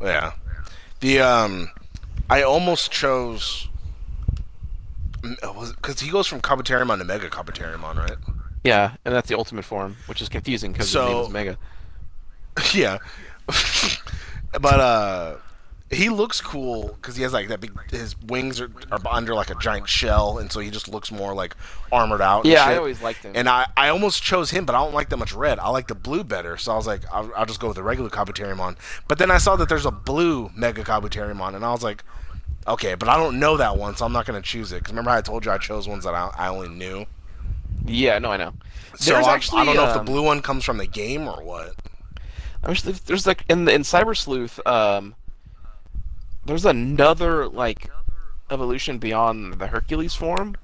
Yeah, 0.00 0.34
the 1.00 1.18
um, 1.20 1.70
I 2.30 2.42
almost 2.42 2.92
chose 2.92 3.68
because 5.22 6.00
he 6.00 6.10
goes 6.10 6.26
from 6.28 6.40
Kabuterimon 6.40 6.98
to 6.98 7.04
Mega 7.04 7.28
Kabuterimon, 7.28 7.96
right? 7.96 8.16
Yeah, 8.62 8.92
and 9.04 9.14
that's 9.14 9.28
the 9.28 9.36
ultimate 9.36 9.64
form, 9.64 9.96
which 10.06 10.22
is 10.22 10.28
confusing 10.28 10.72
because 10.72 10.86
his 10.86 10.94
name 10.94 11.16
is 11.24 11.30
Mega. 11.30 11.58
yeah, 12.74 12.98
but 14.60 14.80
uh, 14.80 15.36
he 15.90 16.08
looks 16.08 16.40
cool 16.40 16.88
because 17.00 17.16
he 17.16 17.22
has 17.22 17.32
like 17.32 17.48
that 17.48 17.60
big. 17.60 17.72
His 17.90 18.18
wings 18.22 18.60
are, 18.60 18.70
are 18.90 18.98
under 19.10 19.34
like 19.34 19.50
a 19.50 19.54
giant 19.56 19.88
shell, 19.88 20.38
and 20.38 20.50
so 20.50 20.60
he 20.60 20.70
just 20.70 20.88
looks 20.88 21.12
more 21.12 21.34
like 21.34 21.54
armored 21.92 22.20
out. 22.20 22.40
and 22.44 22.52
Yeah, 22.52 22.64
I 22.64 22.76
always 22.76 23.00
liked 23.02 23.22
him. 23.24 23.32
And 23.34 23.48
I, 23.48 23.66
I 23.76 23.88
almost 23.90 24.22
chose 24.22 24.50
him, 24.50 24.64
but 24.64 24.74
I 24.74 24.78
don't 24.78 24.94
like 24.94 25.10
that 25.10 25.16
much 25.18 25.32
red. 25.32 25.58
I 25.58 25.68
like 25.68 25.86
the 25.88 25.94
blue 25.94 26.24
better, 26.24 26.56
so 26.56 26.72
I 26.72 26.76
was 26.76 26.86
like, 26.86 27.02
I'll, 27.12 27.30
I'll 27.36 27.46
just 27.46 27.60
go 27.60 27.68
with 27.68 27.76
the 27.76 27.82
regular 27.82 28.10
Kabuterimon. 28.10 28.76
But 29.06 29.18
then 29.18 29.30
I 29.30 29.38
saw 29.38 29.56
that 29.56 29.68
there's 29.68 29.86
a 29.86 29.90
blue 29.92 30.50
Mega 30.56 30.82
Kabuterimon, 30.82 31.54
and 31.54 31.64
I 31.64 31.70
was 31.72 31.82
like, 31.82 32.02
okay, 32.66 32.94
but 32.94 33.08
I 33.08 33.16
don't 33.16 33.38
know 33.38 33.56
that 33.58 33.76
one, 33.76 33.96
so 33.96 34.04
I'm 34.06 34.12
not 34.12 34.26
gonna 34.26 34.42
choose 34.42 34.72
it. 34.72 34.76
Because 34.78 34.92
remember 34.92 35.10
I 35.10 35.20
told 35.20 35.44
you 35.44 35.50
I 35.52 35.58
chose 35.58 35.86
ones 35.86 36.04
that 36.04 36.14
I, 36.14 36.30
I 36.36 36.48
only 36.48 36.68
knew. 36.68 37.04
yeah, 37.84 38.18
no, 38.18 38.32
I 38.32 38.38
know. 38.38 38.54
So 38.96 39.14
I'm- 39.14 39.24
actually, 39.26 39.60
I 39.60 39.64
don't 39.66 39.76
know 39.76 39.86
if 39.88 39.92
the 39.94 40.00
um, 40.00 40.06
blue 40.06 40.22
one 40.22 40.40
comes 40.42 40.64
from 40.64 40.78
the 40.78 40.86
game 40.86 41.28
or 41.28 41.42
what. 41.44 41.74
I 42.66 42.70
wish 42.70 42.82
there's, 42.82 43.00
there's 43.02 43.26
like 43.28 43.44
in 43.48 43.64
the 43.64 43.72
in 43.72 43.82
Cyber 43.82 44.16
Sleuth, 44.16 44.58
um, 44.66 45.14
there's 46.44 46.64
another 46.64 47.46
like 47.46 47.88
evolution 48.50 48.98
beyond 48.98 49.54
the 49.54 49.68
Hercules 49.68 50.14
form, 50.14 50.56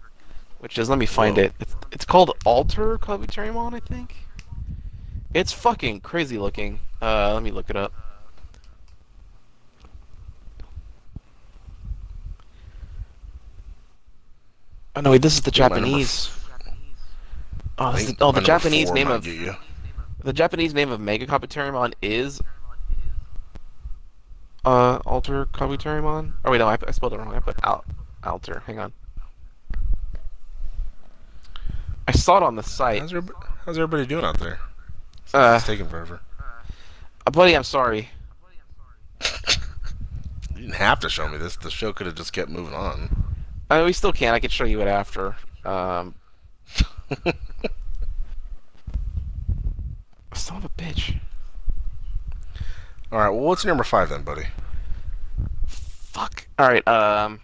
which 0.58 0.78
is 0.78 0.90
let 0.90 0.98
me 0.98 1.06
find 1.06 1.36
Whoa. 1.36 1.44
it. 1.44 1.52
It's, 1.60 1.76
it's 1.92 2.04
called 2.04 2.36
Alter 2.44 2.98
Kabuterimon, 2.98 3.74
I 3.74 3.78
think. 3.78 4.16
It's 5.32 5.52
fucking 5.52 6.00
crazy 6.00 6.38
looking. 6.38 6.80
Uh, 7.00 7.34
let 7.34 7.42
me 7.44 7.52
look 7.52 7.70
it 7.70 7.76
up. 7.76 7.92
Oh 14.96 15.00
no, 15.02 15.12
wait, 15.12 15.22
this 15.22 15.34
is 15.34 15.42
the 15.42 15.52
Japanese. 15.52 16.32
Oh, 17.78 17.92
is, 17.92 18.06
think 18.06 18.18
oh, 18.20 18.32
the 18.32 18.40
Japanese 18.40 18.90
name 18.90 19.08
of 19.08 19.24
you. 19.24 19.54
The 20.24 20.32
Japanese 20.32 20.74
name 20.74 20.90
of 20.90 21.00
Mega 21.00 21.26
Kabuterimon 21.26 21.94
is 22.02 22.40
uh 24.64 24.98
Alter 25.04 25.46
Kabuterimon. 25.46 26.32
Oh 26.44 26.50
wait, 26.50 26.58
no, 26.58 26.68
I, 26.68 26.78
I 26.86 26.90
spelled 26.92 27.12
it 27.12 27.18
wrong. 27.18 27.34
I 27.34 27.40
put 27.40 27.56
Al- 27.64 27.84
Alter. 28.24 28.62
Hang 28.66 28.78
on. 28.78 28.92
I 32.08 32.12
saw 32.12 32.36
it 32.38 32.42
on 32.42 32.56
the 32.56 32.62
site. 32.62 33.00
How's, 33.00 33.12
everybody, 33.12 33.38
how's 33.64 33.78
everybody 33.78 34.06
doing 34.06 34.24
out 34.24 34.38
there? 34.38 34.58
Uh, 35.32 35.54
It's 35.56 35.66
taking 35.66 35.86
forever. 35.88 36.20
uh, 37.26 37.30
buddy, 37.30 37.54
I'm 37.56 37.62
sorry. 37.64 38.10
You 40.54 40.66
didn't 40.68 40.74
have 40.74 41.00
to 41.00 41.08
show 41.08 41.28
me 41.28 41.38
this. 41.38 41.56
The 41.56 41.70
show 41.70 41.92
could 41.92 42.06
have 42.06 42.14
just 42.16 42.32
kept 42.32 42.50
moving 42.50 42.74
on. 42.74 43.24
I 43.70 43.78
mean, 43.78 43.86
we 43.86 43.92
still 43.92 44.12
can. 44.12 44.34
I 44.34 44.38
could 44.40 44.52
show 44.52 44.64
you 44.64 44.80
it 44.80 44.86
after. 44.88 45.34
Um, 45.64 46.14
son 50.34 50.58
of 50.58 50.64
a 50.64 50.68
bitch. 50.70 51.18
All 53.10 53.18
right. 53.18 53.28
Well, 53.28 53.40
what's 53.40 53.64
number 53.64 53.84
five 53.84 54.08
then, 54.08 54.22
buddy? 54.22 54.44
Fuck. 55.66 56.46
All 56.58 56.66
right. 56.68 56.86
Um. 56.88 57.40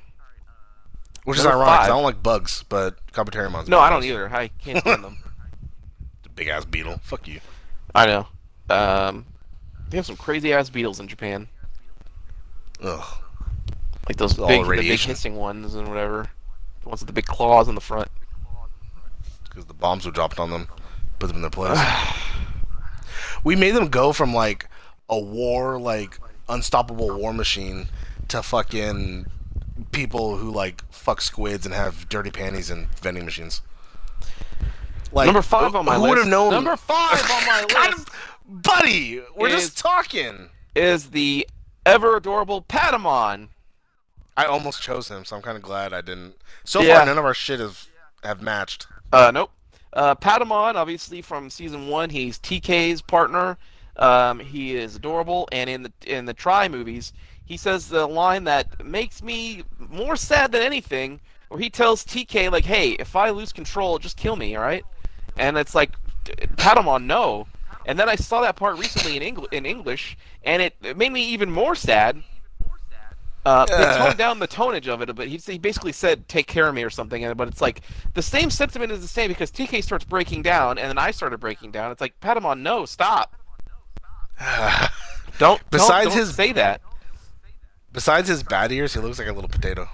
Which 1.24 1.38
is 1.38 1.44
Number 1.44 1.59
ironic. 1.59 1.68
'cause 1.70 1.79
five. 1.81 1.90
I 1.90 1.94
don't 1.94 2.03
like 2.05 2.22
bugs, 2.22 2.64
but 2.68 2.96
Kabuterimon's. 3.12 3.68
No, 3.68 3.79
I 3.81 3.90
don't 3.90 4.03
either. 4.05 4.35
I 4.35 4.48
can't 4.48 4.79
stand 4.79 5.05
them. 5.05 5.18
Big 6.35 6.48
ass 6.48 6.64
beetle. 6.64 7.01
Fuck 7.03 7.29
you. 7.29 7.40
I 7.94 8.07
know. 8.07 8.27
Um. 8.70 9.27
They 9.90 9.96
have 9.96 10.07
some 10.07 10.16
crazy 10.16 10.53
ass 10.53 10.68
beetles 10.70 11.01
in 11.01 11.09
Japan. 11.09 11.48
Ugh. 12.83 13.05
Like 14.07 14.16
those 14.16 14.38
All 14.38 14.46
big, 14.48 14.59
the 14.64 14.68
big 14.70 14.79
radiation. 14.79 15.11
hissing 15.11 15.35
ones 15.37 15.74
and 15.74 15.88
whatever. 15.88 16.29
The 16.83 16.88
ones 16.88 17.01
with 17.01 17.07
the 17.09 17.12
big 17.12 17.27
claws 17.27 17.68
on 17.68 17.74
the 17.74 17.81
front. 17.81 18.09
Because 19.44 19.64
the 19.64 19.74
bombs 19.74 20.05
were 20.07 20.12
dropped 20.12 20.38
on 20.38 20.51
them, 20.51 20.68
put 21.18 21.27
them 21.29 21.37
in 21.37 21.42
their 21.42 21.51
place. 21.51 21.79
we 23.44 23.57
made 23.57 23.72
them 23.74 23.88
go 23.88 24.12
from 24.12 24.35
like 24.35 24.68
a 25.09 25.18
war, 25.18 25.79
like 25.79 26.18
unstoppable 26.48 27.16
war 27.16 27.33
machine, 27.33 27.88
to 28.29 28.42
fucking 28.42 29.27
people 29.92 30.37
who 30.37 30.51
like 30.51 30.83
fuck 30.90 31.20
squids 31.20 31.64
and 31.64 31.74
have 31.74 32.09
dirty 32.09 32.31
panties 32.31 32.70
and 32.70 32.88
vending 32.96 33.24
machines. 33.24 33.62
Like 35.12 35.27
Number 35.27 35.42
five 35.42 35.74
on 35.74 35.85
my 35.87 35.94
who 35.94 36.03
list. 36.03 36.11
would 36.11 36.18
have 36.18 36.29
known? 36.29 36.51
Number 36.53 36.77
five 36.77 37.20
on 37.31 37.46
my 37.46 37.64
God, 37.72 37.94
list 37.96 38.09
buddy, 38.46 39.22
we're 39.37 39.48
is- 39.48 39.64
just 39.66 39.79
talking. 39.79 40.51
is 40.74 41.11
the 41.11 41.48
ever 41.87 42.16
adorable 42.16 42.62
Patamon. 42.62 43.48
I 44.37 44.44
almost 44.44 44.83
chose 44.83 45.09
him, 45.11 45.24
so 45.24 45.35
I'm 45.35 45.42
kind 45.42 45.57
of 45.57 45.62
glad 45.62 45.92
I 45.92 46.01
didn't. 46.01 46.35
So 46.64 46.81
Yeah. 46.83 46.98
far, 46.98 47.07
none 47.07 47.18
of 47.18 47.24
our 47.24 47.35
shit 47.35 47.59
have 47.61 47.87
have 48.22 48.42
matched. 48.42 48.87
Uh, 49.12 49.31
nope. 49.33 49.51
Uh, 49.98 50.14
Patamon, 50.14 50.76
obviously 50.76 51.20
from 51.20 51.50
season 51.50 51.88
one, 51.88 52.08
he's 52.08 52.38
TK's 52.38 53.02
partner. 53.02 53.58
Um, 53.96 54.38
he 54.38 54.76
is 54.76 54.94
adorable, 54.94 55.48
and 55.50 55.68
in 55.68 55.82
the 55.82 55.92
in 56.06 56.24
the 56.24 56.34
Tri 56.34 56.68
movies, 56.68 57.12
he 57.44 57.56
says 57.56 57.88
the 57.88 58.06
line 58.06 58.44
that 58.44 58.87
makes 58.87 59.24
me 59.24 59.64
more 59.76 60.14
sad 60.14 60.52
than 60.52 60.62
anything, 60.62 61.18
where 61.48 61.58
he 61.58 61.68
tells 61.68 62.04
TK 62.04 62.48
like, 62.52 62.64
"Hey, 62.64 62.90
if 62.90 63.16
I 63.16 63.30
lose 63.30 63.52
control, 63.52 63.98
just 63.98 64.16
kill 64.16 64.37
me, 64.37 64.54
all 64.54 64.62
right?" 64.62 64.84
And 65.37 65.58
it's 65.58 65.74
like, 65.74 65.90
Patamon, 66.26 67.06
no. 67.06 67.48
And 67.84 67.98
then 67.98 68.08
I 68.08 68.14
saw 68.14 68.40
that 68.42 68.54
part 68.54 68.78
recently 68.78 69.16
in 69.16 69.34
Engl- 69.34 69.52
in 69.52 69.66
English, 69.66 70.16
and 70.44 70.62
it, 70.62 70.76
it 70.80 70.96
made 70.96 71.11
me 71.11 71.24
even 71.24 71.50
more 71.50 71.74
sad. 71.74 72.22
Uh, 73.46 73.64
they 73.66 73.96
toned 73.96 74.18
down 74.18 74.38
the 74.40 74.46
tonage 74.46 74.88
of 74.88 75.01
it, 75.01 75.14
but 75.14 75.29
he, 75.29 75.37
he 75.38 75.59
basically 75.59 75.92
said, 75.92 76.29
"Take 76.29 76.46
care 76.46 76.68
of 76.68 76.74
me" 76.74 76.83
or 76.83 76.90
something. 76.90 77.24
and- 77.24 77.37
But 77.37 77.48
it's 77.48 77.61
like 77.61 77.81
the 78.14 78.22
same 78.22 78.51
sentiment 78.51 78.92
is 78.92 79.01
the 79.01 79.09
same 79.09 79.29
because 79.29 79.51
TK 79.51 79.83
starts 79.83 80.05
breaking 80.05 80.42
down, 80.42 80.77
and 80.79 80.88
then 80.88 80.98
I 80.98 81.12
started 81.12 81.38
breaking 81.38 81.70
down. 81.70 81.90
It's 81.92 82.01
like 82.01 82.18
Patamon, 82.20 82.61
no, 82.61 82.85
stop! 82.85 83.35
Don't 85.38 85.62
Besides 85.70 86.07
don't, 86.07 86.14
don't 86.16 86.27
his- 86.27 86.35
say 86.35 86.53
that. 86.53 86.81
Besides 87.92 88.29
his 88.29 88.42
bad 88.42 88.70
ears, 88.70 88.92
he 88.94 89.01
looks 89.01 89.18
like 89.18 89.29
a 89.29 89.33
little 89.33 89.48
potato. 89.48 89.88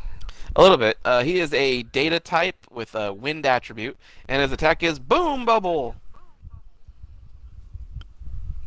A 0.56 0.62
little 0.62 0.76
bit. 0.76 0.98
Uh, 1.04 1.22
he 1.22 1.38
is 1.40 1.52
a 1.54 1.82
data 1.84 2.18
type 2.20 2.56
with 2.70 2.94
a 2.94 3.12
wind 3.12 3.44
attribute, 3.46 3.96
and 4.28 4.42
his 4.42 4.52
attack 4.52 4.82
is 4.82 4.98
Boom 4.98 5.44
Bubble. 5.44 5.94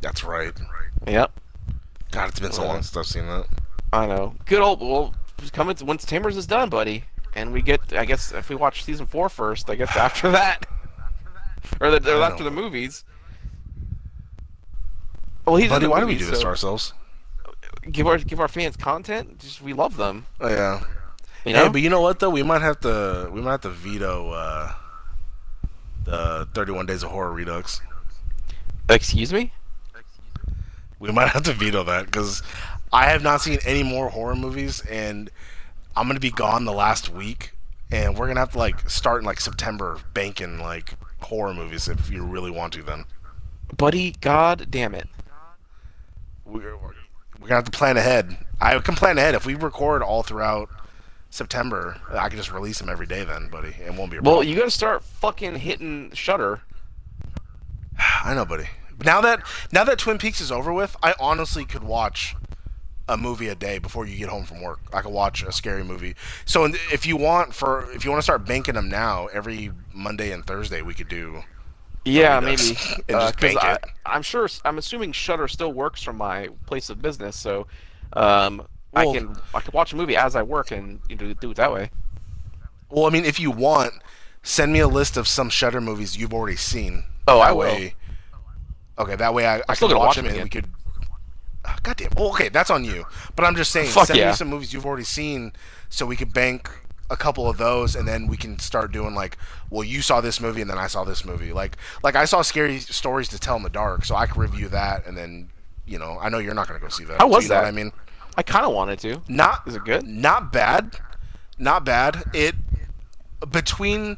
That's 0.01 0.23
right. 0.23 0.53
Yep, 1.07 1.39
God, 2.11 2.29
it's 2.29 2.39
been 2.39 2.51
so 2.51 2.65
long 2.65 2.81
since 2.83 2.95
I've 2.95 3.05
seen 3.05 3.27
that. 3.27 3.45
I 3.93 4.05
know. 4.05 4.35
Good 4.45 4.61
old 4.61 4.81
well, 4.81 5.15
coming 5.53 5.75
to, 5.75 5.85
once 5.85 6.05
Tamers 6.05 6.37
is 6.37 6.47
done, 6.47 6.69
buddy, 6.69 7.05
and 7.35 7.53
we 7.53 7.61
get. 7.61 7.93
I 7.93 8.05
guess 8.05 8.31
if 8.31 8.49
we 8.49 8.55
watch 8.55 8.83
season 8.83 9.05
four 9.05 9.29
first, 9.29 9.69
I 9.69 9.75
guess 9.75 9.95
after 9.95 10.31
that, 10.31 10.65
or, 11.81 11.91
the, 11.91 12.17
or 12.17 12.21
after 12.21 12.43
know. 12.43 12.49
the 12.49 12.55
movies. 12.55 13.05
Well, 15.45 15.55
he's 15.55 15.69
Buddy, 15.69 15.87
why 15.87 16.01
do 16.01 16.07
we 16.07 16.17
do 16.17 16.25
this 16.25 16.39
so 16.39 16.41
to 16.41 16.47
ourselves? 16.47 16.93
Give 17.89 18.05
our 18.05 18.17
give 18.17 18.41
our 18.41 18.49
fans 18.49 18.75
content. 18.75 19.39
Just 19.39 19.61
we 19.61 19.71
love 19.71 19.95
them. 19.95 20.25
Oh 20.41 20.49
yeah. 20.49 20.83
You 21.45 21.55
Hey, 21.55 21.69
but 21.69 21.81
you 21.81 21.89
know 21.89 22.01
what 22.01 22.19
though? 22.19 22.29
We 22.29 22.43
might 22.43 22.61
have 22.61 22.81
to 22.81 23.29
we 23.31 23.39
might 23.39 23.51
have 23.51 23.61
to 23.61 23.69
veto 23.69 24.31
uh, 24.31 24.73
the 26.03 26.49
31 26.53 26.87
Days 26.87 27.03
of 27.03 27.11
Horror 27.11 27.31
Redux. 27.31 27.79
Excuse 28.89 29.31
me. 29.31 29.53
We 30.99 31.11
might 31.11 31.29
have 31.29 31.43
to 31.43 31.53
veto 31.53 31.83
that 31.83 32.07
because 32.07 32.43
I 32.91 33.07
have 33.07 33.21
not 33.23 33.41
seen 33.41 33.59
any 33.65 33.83
more 33.83 34.09
horror 34.09 34.35
movies, 34.35 34.81
and 34.81 35.29
I'm 35.95 36.07
gonna 36.07 36.19
be 36.19 36.31
gone 36.31 36.65
the 36.65 36.73
last 36.73 37.09
week, 37.09 37.53
and 37.91 38.17
we're 38.17 38.27
gonna 38.27 38.39
have 38.39 38.53
to 38.53 38.57
like 38.57 38.89
start 38.89 39.21
in 39.21 39.25
like 39.25 39.39
September 39.39 39.99
banking 40.13 40.59
like 40.59 40.93
horror 41.21 41.53
movies 41.53 41.87
if 41.87 42.09
you 42.09 42.23
really 42.23 42.51
want 42.51 42.73
to. 42.73 42.83
Then 42.83 43.05
Buddy, 43.75 44.15
god 44.21 44.67
damn 44.69 44.95
it. 44.95 45.09
we're, 46.45 46.77
we're 46.77 46.93
gonna 47.41 47.55
have 47.55 47.65
to 47.65 47.71
plan 47.71 47.97
ahead. 47.97 48.37
I 48.61 48.77
can 48.79 48.95
plan 48.95 49.17
ahead 49.17 49.35
if 49.35 49.45
we 49.45 49.55
record 49.55 50.01
all 50.01 50.23
throughout 50.23 50.69
September. 51.29 51.99
I 52.11 52.29
can 52.29 52.37
just 52.37 52.51
release 52.51 52.79
them 52.79 52.89
every 52.89 53.05
day 53.05 53.23
then, 53.23 53.49
buddy. 53.49 53.75
It 53.85 53.93
won't 53.93 54.11
be 54.11 54.17
a 54.17 54.21
problem. 54.21 54.35
Well, 54.37 54.43
you 54.43 54.55
gotta 54.55 54.71
start 54.71 55.03
fucking 55.03 55.55
hitting 55.57 56.11
Shudder. 56.13 56.61
I 58.23 58.33
know, 58.33 58.45
buddy. 58.45 58.69
Now 59.03 59.21
that 59.21 59.43
now 59.71 59.83
that 59.83 59.99
Twin 59.99 60.17
Peaks 60.17 60.41
is 60.41 60.51
over 60.51 60.73
with, 60.73 60.95
I 61.03 61.13
honestly 61.19 61.65
could 61.65 61.83
watch 61.83 62.35
a 63.09 63.17
movie 63.17 63.47
a 63.47 63.55
day 63.55 63.77
before 63.79 64.05
you 64.05 64.17
get 64.17 64.29
home 64.29 64.45
from 64.45 64.61
work. 64.61 64.79
I 64.93 65.01
could 65.01 65.11
watch 65.13 65.43
a 65.43 65.51
scary 65.51 65.83
movie. 65.83 66.15
So 66.45 66.65
if 66.91 67.05
you 67.05 67.17
want 67.17 67.53
for 67.53 67.89
if 67.91 68.03
you 68.05 68.11
want 68.11 68.19
to 68.19 68.23
start 68.23 68.45
banking 68.45 68.75
them 68.75 68.89
now, 68.89 69.27
every 69.27 69.71
Monday 69.93 70.31
and 70.31 70.45
Thursday 70.45 70.81
we 70.81 70.93
could 70.93 71.07
do. 71.09 71.43
Yeah, 72.05 72.39
Maybe 72.39 72.77
and 73.09 73.17
Uh, 73.17 73.31
just 73.31 73.37
'cause 73.37 73.53
bank 73.53 73.63
I, 73.63 73.73
it. 73.73 73.83
I'm 74.05 74.21
sure. 74.21 74.47
I'm 74.65 74.77
assuming 74.77 75.11
Shudder 75.11 75.47
still 75.47 75.73
works 75.73 76.01
from 76.01 76.17
my 76.17 76.49
place 76.65 76.89
of 76.89 77.01
business, 77.01 77.35
so 77.37 77.67
um, 78.13 78.65
I 78.93 79.05
can 79.05 79.35
I 79.53 79.59
can 79.59 79.71
watch 79.73 79.93
a 79.93 79.95
movie 79.95 80.15
as 80.15 80.35
I 80.35 80.43
work 80.43 80.71
and 80.71 81.01
you 81.09 81.15
know, 81.17 81.33
do 81.33 81.51
it 81.51 81.57
that 81.57 81.71
way. 81.71 81.91
Well, 82.89 83.05
I 83.05 83.09
mean, 83.09 83.25
if 83.25 83.39
you 83.39 83.51
want, 83.51 83.93
send 84.43 84.71
me 84.71 84.79
a 84.79 84.87
list 84.87 85.17
of 85.17 85.27
some 85.27 85.49
Shudder 85.49 85.81
movies 85.81 86.17
you've 86.17 86.33
already 86.33 86.55
seen. 86.57 87.03
Oh, 87.27 87.39
that 87.39 87.49
I 87.49 87.51
will. 87.51 87.59
way, 87.59 87.95
Okay, 88.99 89.15
that 89.15 89.33
way 89.33 89.45
I, 89.45 89.61
I 89.69 89.73
still 89.75 89.89
can 89.89 89.97
watch 89.99 90.07
watch 90.07 90.15
them 90.15 90.25
them 90.25 90.35
and 90.35 90.43
we 90.43 90.49
could. 90.49 90.67
Ah, 91.67 91.73
oh, 91.75 91.79
God 91.83 91.97
damn. 91.97 92.09
Well, 92.15 92.29
okay, 92.29 92.49
that's 92.49 92.69
on 92.69 92.85
you. 92.85 93.05
But 93.35 93.45
I'm 93.45 93.55
just 93.55 93.71
saying, 93.71 93.89
Fuck 93.89 94.07
send 94.07 94.19
yeah. 94.19 94.29
me 94.29 94.35
some 94.35 94.47
movies 94.47 94.73
you've 94.73 94.85
already 94.85 95.03
seen, 95.03 95.51
so 95.89 96.05
we 96.05 96.15
could 96.15 96.33
bank 96.33 96.69
a 97.09 97.17
couple 97.17 97.47
of 97.47 97.57
those, 97.57 97.95
and 97.95 98.07
then 98.07 98.27
we 98.27 98.37
can 98.37 98.59
start 98.59 98.91
doing 98.91 99.15
like, 99.15 99.37
well, 99.69 99.83
you 99.83 100.01
saw 100.01 100.21
this 100.21 100.39
movie, 100.41 100.61
and 100.61 100.69
then 100.69 100.77
I 100.77 100.87
saw 100.87 101.03
this 101.03 101.25
movie. 101.25 101.53
Like, 101.53 101.77
like 102.03 102.15
I 102.15 102.25
saw 102.25 102.41
Scary 102.41 102.79
Stories 102.79 103.27
to 103.29 103.39
Tell 103.39 103.55
in 103.57 103.63
the 103.63 103.69
Dark, 103.69 104.05
so 104.05 104.15
I 104.15 104.27
can 104.27 104.41
review 104.41 104.69
that, 104.69 105.05
and 105.05 105.17
then, 105.17 105.49
you 105.85 105.99
know, 105.99 106.17
I 106.19 106.29
know 106.29 106.37
you're 106.37 106.53
not 106.53 106.67
gonna 106.67 106.79
go 106.79 106.89
see 106.89 107.05
that. 107.05 107.19
How 107.19 107.27
was 107.27 107.43
you 107.43 107.49
know 107.49 107.55
that? 107.55 107.65
I 107.65 107.71
mean, 107.71 107.91
I 108.37 108.43
kind 108.43 108.65
of 108.65 108.73
wanted 108.73 108.99
to. 108.99 109.21
not 109.27 109.67
Is 109.67 109.75
it 109.75 109.83
good? 109.83 110.05
Not 110.07 110.51
bad, 110.51 110.99
not 111.57 111.83
bad. 111.85 112.23
It 112.33 112.55
between. 113.51 114.17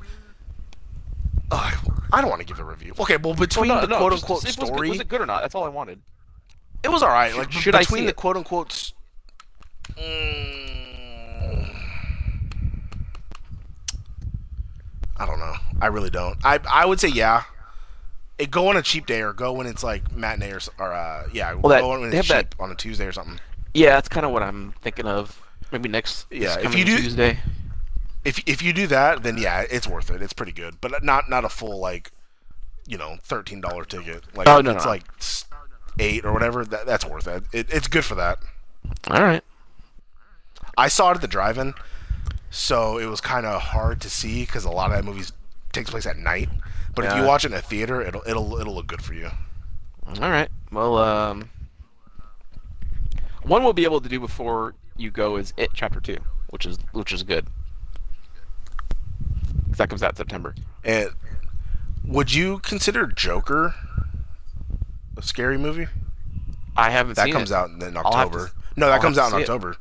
Ugh, 1.52 2.02
I 2.12 2.22
don't 2.22 2.30
want 2.30 2.42
to 2.42 2.48
give 2.48 2.60
a 2.60 2.64
review. 2.64 2.94
Okay, 3.00 3.18
well, 3.18 3.34
between 3.34 3.70
Well, 3.70 3.82
the 3.82 3.88
no, 3.88 3.94
no, 3.94 4.00
quote 4.00 4.14
unquote 4.14 4.44
was, 4.44 4.54
story, 4.54 4.90
Was 4.90 5.00
it 5.00 5.08
good 5.08 5.22
or 5.22 5.26
not? 5.26 5.42
That's 5.42 5.56
all 5.56 5.64
I 5.64 5.70
wanted. 5.70 6.00
It 6.84 6.90
was 6.90 7.02
all 7.04 7.10
right. 7.10 7.36
Like 7.36 7.52
should 7.52 7.76
I 7.76 7.80
between 7.80 8.06
the 8.06 8.14
quote 8.14 8.38
unquote. 8.38 8.94
Mm, 9.98 11.76
I 15.18 15.26
don't 15.26 15.40
know. 15.40 15.56
I 15.82 15.88
really 15.88 16.10
don't. 16.10 16.38
I 16.44 16.60
I 16.72 16.86
would 16.86 17.00
say 17.00 17.10
yeah. 17.10 17.44
It 18.38 18.52
go 18.52 18.70
on 18.70 18.78
a 18.78 18.82
cheap 18.82 19.06
day 19.06 19.22
or 19.22 19.34
go 19.34 19.52
when 19.52 19.68
it's 19.68 19.84
like 19.84 20.14
matinee 20.14 20.52
or, 20.54 20.60
or 20.80 20.94
uh 20.94 21.28
yeah. 21.34 21.54
Well, 21.54 21.70
that- 21.70 21.82
go 21.82 21.90
when 22.00 22.10
they 22.10 22.20
it's 22.20 22.28
cheap 22.28 22.56
on 22.60 22.72
a 22.72 22.76
Tuesday 22.76 23.06
or 23.06 23.12
something. 23.12 23.40
Yeah, 23.74 23.92
that's 23.92 24.10
kind 24.10 24.26
of 24.26 24.32
what 24.32 24.42
I'm 24.44 24.74
thinking 24.82 25.06
of. 25.06 25.42
Maybe 25.72 25.90
next. 25.90 26.26
Yeah, 26.32 26.58
if 26.60 26.74
you 26.76 26.86
do- 26.86 26.98
Tuesday. 26.98 27.40
If 28.26 28.42
if 28.48 28.62
you 28.62 28.74
do 28.74 28.88
that, 28.88 29.24
then 29.24 29.38
yeah, 29.38 29.66
it's 29.70 29.88
worth 29.88 30.10
it. 30.10 30.22
It's 30.22 30.34
pretty 30.34 30.52
good, 30.52 30.76
but 30.82 31.04
not 31.04 31.30
not 31.30 31.46
a 31.46 31.50
full 31.50 31.80
like, 31.80 32.12
you 32.88 32.98
know, 32.98 33.18
thirteen 33.24 33.62
dollar 33.62 33.86
ticket. 33.86 34.24
Like 34.36 34.48
Oh, 34.48 34.60
no, 34.62 34.72
it's 34.72 34.84
no. 34.86 34.92
like 34.92 35.04
eight 36.00 36.26
or 36.26 36.34
whatever. 36.34 36.66
That, 36.66 36.86
that's 36.86 37.06
worth 37.06 37.28
it. 37.28 37.44
it. 37.54 37.68
It's 37.72 37.88
good 37.88 38.06
for 38.06 38.16
that. 38.16 38.40
All 39.08 39.22
right. 39.22 39.44
I 40.78 40.88
saw 40.88 41.12
it 41.12 41.16
at 41.16 41.22
the 41.22 41.28
drive-in, 41.28 41.74
so 42.50 42.98
it 42.98 43.06
was 43.08 43.20
kind 43.22 43.46
of 43.46 43.62
hard 43.62 44.00
to 44.02 44.10
see 44.10 44.46
because 44.46 44.64
a 44.66 44.70
lot 44.72 44.92
of 44.92 44.96
that 44.98 45.04
movie 45.04 45.28
takes 45.74 45.90
place 45.90 46.06
at 46.06 46.18
night. 46.18 46.50
But 46.96 47.06
if 47.06 47.16
you 47.16 47.24
watch 47.24 47.46
it 47.46 47.52
in 47.52 47.58
a 47.58 47.62
theater, 47.62 48.02
it'll 48.02 48.24
it'll 48.26 48.58
it'll 48.60 48.76
look 48.76 48.88
good 48.88 49.02
for 49.02 49.14
you. 49.14 49.30
All 50.08 50.30
right. 50.30 50.50
Well, 50.72 50.98
um, 50.98 51.50
one 53.44 53.64
we'll 53.64 53.74
be 53.74 53.84
able 53.84 54.02
to 54.02 54.10
do 54.10 54.20
before 54.20 54.74
you 54.98 55.12
go 55.12 55.38
is 55.38 55.54
it 55.56 55.70
chapter 55.74 56.00
two, 56.00 56.18
which 56.50 56.66
is 56.66 56.78
which 56.92 57.14
is 57.14 57.24
good. 57.24 57.48
'Cause 59.68 59.78
that 59.78 59.90
comes 59.90 60.04
out 60.04 60.12
in 60.12 60.16
September. 60.18 60.56
And 60.84 61.10
would 62.04 62.34
you 62.34 62.60
consider 62.60 63.06
Joker 63.08 63.76
a 65.20 65.28
scary 65.28 65.58
movie? 65.58 65.88
I 66.76 66.90
haven't 66.90 67.16
That 67.16 67.32
comes 67.32 67.52
it. 67.52 67.56
out 67.56 67.70
in 67.70 67.82
have 67.82 67.94
to 67.94 68.00
October. 68.00 68.52
no, 68.76 68.88
that 68.88 68.96
I'll 68.96 69.02
comes 69.02 69.18
out 69.18 69.26
in 69.28 69.32
see 69.32 69.38
it. 69.38 69.42
October. 69.50 69.76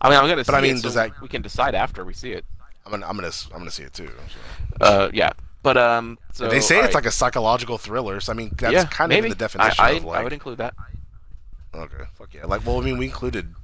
I 0.00 0.08
mean, 0.10 0.18
I'm 0.18 0.28
gonna. 0.28 0.44
But 0.44 0.54
I 0.54 0.60
mean, 0.60 0.76
it, 0.76 0.82
does 0.82 0.94
so 0.94 1.00
that- 1.00 1.20
we 1.20 1.28
can 1.28 1.42
decide 1.42 1.74
after 1.74 2.04
we 2.04 2.14
see 2.14 2.32
it? 2.32 2.44
I'm 2.84 2.90
gonna 2.92 3.06
I'm 3.06 3.16
gonna 3.16 3.30
I'm 3.52 3.58
gonna 3.58 3.70
see 3.70 3.82
it 3.84 3.92
too. 3.92 4.10
so. 4.80 4.84
Uh, 4.84 5.10
yeah. 5.12 5.32
But 5.62 5.76
um, 5.76 6.18
so 6.32 6.48
they 6.48 6.60
say 6.60 6.76
it's 6.78 6.86
right. 6.86 6.94
like 6.94 7.06
a 7.06 7.10
psychological 7.10 7.76
thriller. 7.76 8.18
So 8.20 8.32
I 8.32 8.34
mean, 8.34 8.50
that's 8.56 8.72
yeah, 8.72 8.84
kind 8.86 9.10
maybe. 9.10 9.18
of 9.18 9.24
in 9.26 9.30
the 9.30 9.36
definition 9.36 9.84
I, 9.84 9.88
I, 9.88 9.90
of 9.92 10.04
like. 10.04 10.20
I 10.20 10.22
would 10.24 10.32
include 10.32 10.58
that. 10.58 10.74
Okay, 11.74 12.04
fuck 12.14 12.32
yeah. 12.32 12.46
Like, 12.46 12.64
well, 12.66 12.80
I 12.80 12.84
mean, 12.84 12.96
we 12.98 13.04
included 13.04 13.54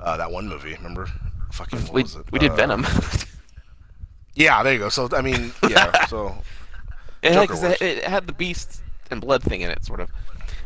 uh, 0.00 0.16
that 0.16 0.30
one 0.30 0.48
movie. 0.48 0.74
Remember? 0.74 1.06
Fucking 1.52 1.78
what 1.82 1.92
We, 1.92 2.02
was 2.02 2.16
it? 2.16 2.30
we 2.32 2.38
did 2.40 2.50
Uh, 2.50 2.56
Venom. 2.56 2.86
Yeah, 4.34 4.62
there 4.62 4.72
you 4.72 4.78
go. 4.78 4.88
So 4.88 5.08
I 5.12 5.22
mean, 5.22 5.52
yeah. 5.68 6.06
so 6.08 6.36
it, 7.22 7.32
had, 7.32 7.82
it 7.82 8.04
had 8.04 8.26
the 8.26 8.32
beast 8.32 8.80
and 9.10 9.20
blood 9.20 9.42
thing 9.42 9.60
in 9.62 9.70
it, 9.70 9.84
sort 9.84 10.00
of. 10.00 10.10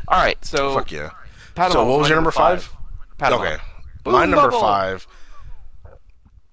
All 0.09 0.21
right, 0.23 0.43
so 0.45 0.75
fuck 0.75 0.91
yeah. 0.93 1.11
Patamon, 1.55 1.73
So 1.73 1.85
what 1.87 1.99
was 2.01 2.09
your 2.09 2.17
number 2.17 2.31
five? 2.31 2.71
Patamon. 3.19 3.41
Okay, 3.41 3.57
Boom 4.03 4.13
my 4.15 4.27
number 4.27 4.49
bubble. 4.51 4.61
five. 4.61 5.07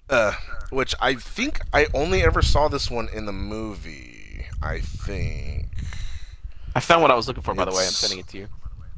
Uh, 0.08 0.32
which 0.70 0.94
I 1.00 1.14
think 1.14 1.60
I 1.72 1.86
only 1.94 2.22
ever 2.22 2.42
saw 2.42 2.68
this 2.68 2.90
one 2.90 3.08
in 3.12 3.26
the 3.26 3.32
movie. 3.32 4.46
I 4.62 4.80
think. 4.80 5.66
I 6.74 6.80
found 6.80 7.02
what 7.02 7.10
I 7.10 7.14
was 7.14 7.26
looking 7.28 7.42
for, 7.42 7.54
by 7.54 7.64
the 7.64 7.70
way. 7.72 7.84
I'm 7.84 7.90
sending 7.90 8.18
it 8.18 8.28
to 8.28 8.38
you. 8.38 8.48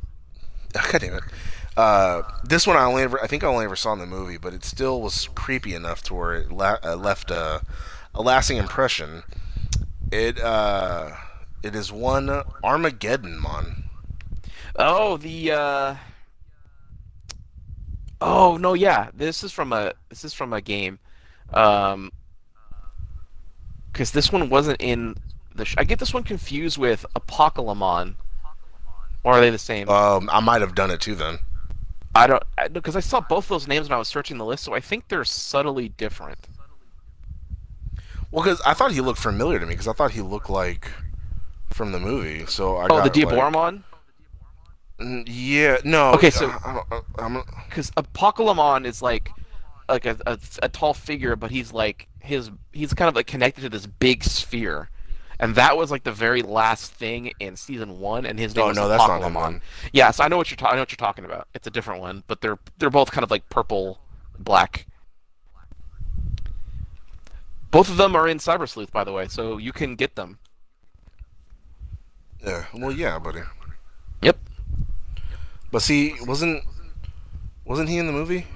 God 0.73 1.01
damn 1.01 1.15
it. 1.15 1.23
Uh, 1.77 2.23
this 2.45 2.67
one 2.67 2.77
I 2.77 2.85
only 2.85 3.03
ever 3.03 3.21
I 3.23 3.27
think 3.27 3.43
I 3.43 3.49
only 3.49 3.65
ever 3.65 3.75
saw 3.75 3.93
in 3.93 3.99
the 3.99 4.07
movie, 4.07 4.37
but 4.39 4.55
it 4.55 4.65
still 4.65 5.01
was 5.01 5.29
creepy 5.35 5.75
enough 5.75 6.03
to 6.05 6.15
where 6.15 6.35
it 6.35 6.53
la- 6.53 6.79
uh, 6.85 6.95
left 6.95 7.31
a, 7.33 7.63
a 8.15 8.23
lasting 8.23 8.59
impression. 8.59 9.25
It 10.13 10.41
uh, 10.41 11.11
it 11.65 11.75
is 11.75 11.91
one 11.91 12.29
Armageddemon. 12.63 13.85
Oh, 14.77 15.17
the. 15.17 15.53
uh... 15.53 15.97
Oh 18.21 18.57
no, 18.57 18.75
yeah. 18.75 19.11
This 19.15 19.43
is 19.43 19.53
from 19.53 19.73
a. 19.73 19.93
This 20.09 20.25
is 20.25 20.35
from 20.35 20.53
a 20.53 20.61
game. 20.61 20.99
Um. 21.53 22.13
Because 23.93 24.11
this 24.11 24.31
one 24.31 24.51
wasn't 24.51 24.81
in 24.81 25.17
the. 25.55 25.65
Sh- 25.65 25.77
I 25.79 25.85
get 25.85 25.99
this 25.99 26.13
one 26.13 26.23
confused 26.23 26.79
with 26.79 27.07
Apocalymon. 27.17 28.17
Or 29.23 29.33
are 29.33 29.41
they 29.41 29.51
the 29.51 29.59
same? 29.59 29.89
Um, 29.89 30.29
I 30.31 30.41
might 30.41 30.61
have 30.61 30.75
done 30.75 30.91
it 30.91 31.01
too 31.01 31.15
then. 31.15 31.39
I 32.15 32.27
don't 32.27 32.45
because 32.73 32.95
I 32.95 33.01
saw 33.01 33.21
both 33.21 33.49
those 33.49 33.67
names 33.67 33.89
when 33.89 33.97
I 33.97 33.99
was 33.99 34.09
searching 34.09 34.39
the 34.39 34.45
list, 34.45 34.65
so 34.65 34.75
I 34.75 34.81
think 34.81 35.09
they're 35.09 35.25
subtly 35.25 35.89
different. 35.89 36.47
Well, 38.31 38.45
because 38.45 38.61
I 38.67 38.75
thought 38.75 38.93
he 38.93 39.01
looked 39.01 39.19
familiar 39.19 39.59
to 39.59 39.67
me, 39.67 39.73
because 39.73 39.89
I 39.89 39.93
thought 39.93 40.11
he 40.11 40.21
looked 40.21 40.51
like 40.51 40.91
from 41.75 41.91
the 41.93 41.99
movie. 41.99 42.47
So 42.47 42.77
I 42.77 42.85
Oh, 42.89 43.03
the 43.03 43.11
got, 43.25 43.33
like-? 43.33 43.83
Mm, 45.01 45.25
yeah, 45.27 45.79
no. 45.85 46.13
Okay, 46.13 46.31
so- 46.31 46.49
I, 46.51 46.81
I, 46.93 47.01
I'm, 47.19 47.43
Because 47.69 47.91
Apocalymon 47.93 48.87
is 48.87 49.03
like 49.03 49.31
like 49.89 50.07
a, 50.07 50.17
a, 50.25 50.39
a 50.63 50.69
tall 50.69 50.95
figure, 50.95 51.37
but 51.37 51.51
he's 51.51 51.73
like 51.73 52.07
his 52.21 52.51
he's 52.73 52.95
kind 52.95 53.09
of 53.09 53.17
like 53.17 53.27
connected 53.27 53.63
to 53.63 53.69
this 53.69 53.87
big 53.87 54.23
sphere, 54.23 54.89
and 55.41 55.57
that 55.57 55.77
was 55.77 55.91
like 55.91 56.05
the 56.05 56.13
very 56.13 56.43
last 56.43 56.93
thing 56.93 57.33
in 57.41 57.57
season 57.57 57.99
one, 57.99 58.25
and 58.25 58.39
his 58.39 58.55
name 58.55 58.67
Oh, 58.67 58.69
was 58.69 58.77
no, 58.77 58.89
that's 58.89 59.07
not 59.07 59.21
him. 59.53 59.61
Yeah, 59.93 60.13
so 60.13 60.23
I 60.25 60.29
know 60.29 60.37
what 60.37 60.51
you're 60.51 60.57
ta- 60.57 60.69
I 60.69 60.75
know 60.75 60.83
what 60.83 60.93
you're 60.93 60.97
talking 60.97 61.25
about. 61.25 61.49
It's 61.55 61.67
a 61.67 61.71
different 61.71 62.01
one, 62.01 62.23
but 62.29 62.41
they're 62.41 62.59
they're 62.79 62.89
both 62.89 63.11
kind 63.11 63.25
of 63.25 63.31
like 63.33 63.49
purple, 63.51 63.99
black. 64.39 64.87
Both 67.73 67.91
of 67.91 67.97
them 67.97 68.15
are 68.15 68.29
in 68.29 68.39
Cyber 68.39 68.69
Sleuth, 68.69 68.93
by 68.93 69.03
the 69.03 69.13
way, 69.13 69.27
so 69.27 69.59
you 69.59 69.73
can 69.73 69.97
get 69.97 70.15
them. 70.15 70.39
Yeah. 72.45 72.65
Well, 72.75 72.93
yeah, 72.93 73.19
buddy. 73.19 73.41
Yep. 74.23 74.39
But 75.71 75.83
see, 75.83 76.15
wasn't 76.27 76.65
wasn't 77.65 77.89
he 77.89 77.99
in 77.99 78.07
the 78.07 78.13
movie? 78.13 78.47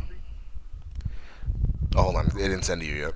Oh, 1.97 2.03
hold 2.03 2.17
on, 2.17 2.27
it 2.27 2.35
didn't 2.35 2.63
send 2.63 2.81
to 2.83 2.87
you 2.87 2.95
yet. 2.95 3.15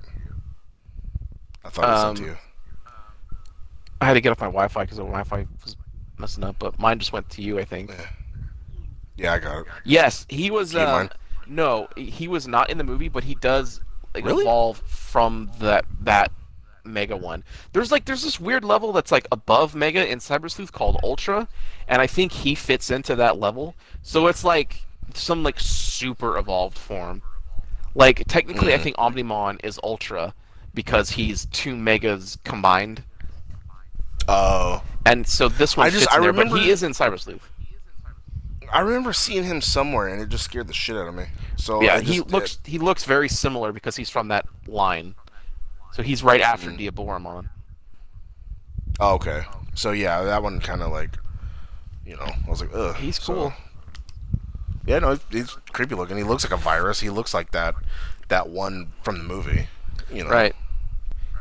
I 1.63 1.69
thought 1.69 1.93
it 1.93 2.01
sent 2.01 2.17
to 2.17 2.23
Um, 2.23 2.29
you. 2.29 2.37
I 4.01 4.05
had 4.05 4.13
to 4.15 4.21
get 4.21 4.31
off 4.31 4.39
my 4.41 4.47
Wi-Fi 4.47 4.83
because 4.83 4.97
the 4.97 5.03
Wi-Fi 5.03 5.45
was 5.63 5.77
messing 6.17 6.43
up, 6.43 6.57
but 6.59 6.77
mine 6.79 6.99
just 6.99 7.13
went 7.13 7.29
to 7.29 7.41
you, 7.41 7.59
I 7.59 7.63
think. 7.63 7.91
Yeah, 9.15 9.33
I 9.33 9.39
got 9.39 9.59
it. 9.61 9.65
Yes, 9.85 10.25
he 10.27 10.51
was. 10.51 10.75
Uh, 10.75 11.07
no, 11.47 11.87
he 11.95 12.27
was 12.27 12.47
not 12.47 12.69
in 12.69 12.77
the 12.77 12.83
movie, 12.83 13.07
but 13.09 13.23
he 13.23 13.35
does 13.35 13.79
like, 14.13 14.25
Really? 14.25 14.41
evolve 14.43 14.79
from 14.79 15.49
that 15.59 15.85
that 16.01 16.31
Mega 16.85 17.15
one. 17.15 17.43
There's 17.71 17.91
like 17.91 18.05
there's 18.05 18.23
this 18.23 18.39
weird 18.39 18.63
level 18.65 18.91
that's 18.93 19.11
like 19.11 19.27
above 19.31 19.73
Mega 19.75 20.05
in 20.09 20.19
Cyber 20.19 20.49
Sleuth 20.51 20.71
called 20.71 20.99
Ultra, 21.03 21.47
and 21.87 22.01
I 22.01 22.07
think 22.07 22.31
he 22.31 22.55
fits 22.55 22.91
into 22.91 23.15
that 23.15 23.39
level. 23.39 23.75
So 24.01 24.27
it's 24.27 24.43
like 24.43 24.83
some 25.13 25.43
like 25.43 25.59
super 25.59 26.37
evolved 26.37 26.77
form. 26.77 27.21
Like 27.95 28.23
technically, 28.27 28.73
I 28.73 28.77
Mhm. 28.77 28.81
think 28.83 28.95
Omnimon 28.97 29.59
is 29.63 29.79
Ultra 29.83 30.33
because 30.73 31.11
he's 31.11 31.45
two 31.47 31.75
Megas 31.75 32.37
combined. 32.43 33.03
Oh, 34.27 34.81
And 35.05 35.27
so 35.27 35.49
this 35.49 35.75
one 35.75 35.87
I 35.87 35.89
just- 35.89 36.03
fits 36.03 36.13
in 36.15 36.19
I 36.19 36.21
there, 36.23 36.33
but 36.33 36.45
remember- 36.45 36.61
he 36.63 36.69
is 36.69 36.81
in 36.81 36.93
Cyber 36.93 37.19
Sleuth. 37.19 37.49
I 38.71 38.79
remember 38.79 39.13
seeing 39.13 39.43
him 39.43 39.61
somewhere, 39.61 40.07
and 40.07 40.21
it 40.21 40.29
just 40.29 40.45
scared 40.45 40.67
the 40.67 40.73
shit 40.73 40.95
out 40.95 41.07
of 41.07 41.13
me. 41.13 41.25
So 41.57 41.81
yeah, 41.83 41.95
I 41.95 42.01
he 42.01 42.17
just- 42.17 42.29
looks 42.31 42.57
he 42.65 42.79
looks 42.79 43.03
very 43.03 43.29
similar 43.29 43.71
because 43.71 43.95
he's 43.97 44.09
from 44.09 44.29
that 44.29 44.47
line. 44.65 45.13
So 45.93 46.03
he's 46.03 46.23
right 46.23 46.41
after 46.41 46.69
Mm. 46.69 46.77
Diaboromon. 46.79 47.49
Oh, 48.99 49.13
okay. 49.15 49.43
So 49.75 49.91
yeah, 49.91 50.21
that 50.23 50.43
one 50.43 50.59
kind 50.59 50.81
of 50.81 50.91
like, 50.91 51.17
you 52.05 52.15
know, 52.15 52.25
I 52.25 52.49
was 52.49 52.61
like, 52.61 52.71
ugh. 52.73 52.95
He's 52.97 53.21
So- 53.21 53.33
cool. 53.33 53.53
yeah, 54.85 54.99
no, 54.99 55.17
he's 55.29 55.51
creepy 55.71 55.95
looking. 55.95 56.17
He 56.17 56.23
looks 56.23 56.43
like 56.43 56.51
a 56.53 56.61
virus. 56.61 56.99
He 56.99 57.09
looks 57.09 57.33
like 57.33 57.51
that, 57.51 57.75
that 58.27 58.49
one 58.49 58.91
from 59.03 59.17
the 59.19 59.23
movie. 59.23 59.67
You 60.11 60.23
know. 60.25 60.29
Right. 60.29 60.55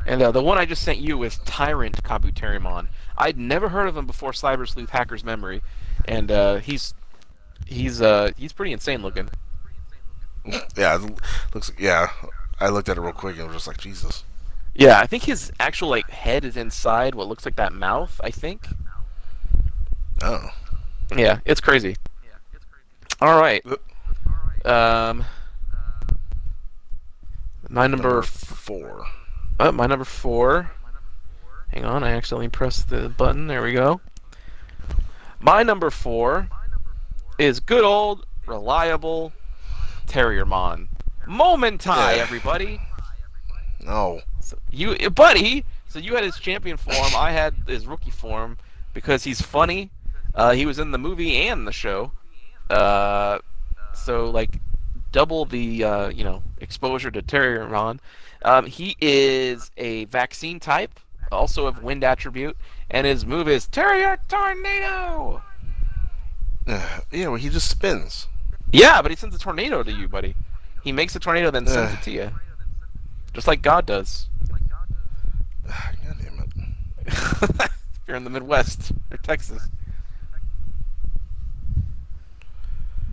And 0.07 0.21
uh, 0.23 0.33
the 0.33 0.43
one 0.43 0.59
I 0.59 0.65
just 0.65 0.83
sent 0.83 0.99
you 0.99 1.23
is 1.23 1.39
Tyrant 1.45 2.03
Kabuterimon. 2.03 2.89
I'd 3.17 3.39
never 3.39 3.69
heard 3.69 3.87
of 3.89 3.97
him 3.97 4.07
before 4.07 4.33
Cyber 4.33 4.69
Sleuth 4.69 4.91
Hacker's 4.91 5.23
Memory, 5.25 5.63
and 6.07 6.31
uh, 6.33 6.57
he's 6.57 6.95
he's 7.67 8.03
uh, 8.03 8.31
he's 8.37 8.53
pretty 8.53 8.73
insane 8.73 9.03
looking. 9.03 9.29
Yeah, 10.77 10.99
looks. 11.55 11.71
Yeah, 11.79 12.09
I 12.59 12.69
looked 12.69 12.89
at 12.89 12.97
it 12.99 13.01
real 13.01 13.13
quick 13.13 13.37
and 13.39 13.47
was 13.47 13.55
just 13.59 13.67
like, 13.69 13.77
Jesus. 13.79 14.25
Yeah, 14.75 14.99
I 15.01 15.07
think 15.07 15.25
his 15.25 15.53
actual 15.61 15.89
like 15.91 16.09
head 16.11 16.45
is 16.45 16.57
inside 16.57 17.15
what 17.15 17.29
looks 17.29 17.45
like 17.45 17.57
that 17.57 17.73
mouth. 17.73 18.21
I 18.25 18.31
think. 18.31 18.67
Oh. 20.23 20.51
Yeah, 21.17 21.41
it's 21.45 21.61
crazy. 21.61 21.97
Yeah, 22.25 22.31
it's 22.55 22.65
crazy. 22.65 23.17
All 23.21 23.39
right. 23.39 23.63
Um, 24.65 25.25
my 27.69 27.87
number, 27.87 28.09
Number 28.09 28.23
four. 28.23 29.07
uh, 29.61 29.73
my 29.73 29.87
number 29.87 30.05
four. 30.05 30.71
Hang 31.73 31.85
on, 31.85 32.05
I 32.05 32.13
accidentally 32.13 32.49
pressed 32.49 32.89
the 32.91 33.09
button. 33.09 33.47
There 33.47 33.63
we 33.63 33.73
go. 33.73 34.01
My 35.41 35.63
number 35.63 35.91
four 35.91 36.49
is 37.39 37.61
good 37.61 37.85
old 37.85 38.27
reliable 38.47 39.33
Terriermon. 40.07 40.89
Momentai, 41.27 42.17
Yeah. 42.17 42.23
everybody. 42.23 42.81
No. 43.83 44.21
So 44.41 44.59
you, 44.71 44.97
eh, 44.99 45.09
buddy. 45.09 45.65
So 45.89 45.99
you 45.99 46.15
had 46.15 46.25
his 46.25 46.39
champion 46.39 46.77
form. 46.77 47.13
I 47.17 47.33
had 47.33 47.55
his 47.67 47.87
rookie 47.87 48.11
form 48.11 48.59
because 48.95 49.25
he's 49.25 49.43
funny. 49.43 49.91
Uh, 50.35 50.53
he 50.53 50.65
was 50.65 50.79
in 50.79 50.91
the 50.91 50.99
movie 50.99 51.37
and 51.49 51.67
the 51.67 51.73
show. 51.73 52.13
Uh, 52.71 53.39
so 53.95 54.31
like 54.31 54.59
double 55.13 55.45
the 55.45 55.85
uh, 55.85 56.09
you 56.09 56.25
know 56.25 56.43
exposure 56.59 57.11
to 57.11 57.23
Terriermon. 57.23 57.99
Um, 58.45 58.67
he 58.67 58.97
is 59.01 59.71
a 59.77 60.07
vaccine 60.07 60.59
type, 60.59 60.99
also 61.31 61.67
of 61.67 61.83
wind 61.83 62.03
attribute, 62.03 62.57
and 62.91 63.07
his 63.07 63.25
move 63.25 63.49
is 63.49 63.69
Terrier 63.69 64.19
Tornado. 64.29 65.43
yeah, 66.67 67.29
well, 67.29 67.35
he 67.37 67.49
just 67.49 67.69
spins. 67.71 68.29
Yeah, 68.73 69.03
but 69.03 69.11
he 69.11 69.17
sends 69.17 69.37
a 69.37 69.39
tornado 69.39 69.83
to 69.83 69.93
you, 69.93 70.09
buddy. 70.09 70.35
He 70.83 70.91
makes 70.93 71.15
a 71.15 71.21
tornado, 71.21 71.51
then 71.51 71.67
sends 71.67 71.93
it 71.93 72.03
to 72.03 72.11
you, 72.11 72.31
just 73.35 73.47
like 73.47 73.63
God 73.63 73.87
does. 73.87 74.29
God 75.67 75.97
damn 76.21 76.41
it. 76.41 76.51
if 77.07 77.71
you're 78.07 78.17
in 78.17 78.25
the 78.25 78.31
Midwest 78.31 78.93
or 79.11 79.17
Texas. 79.19 79.69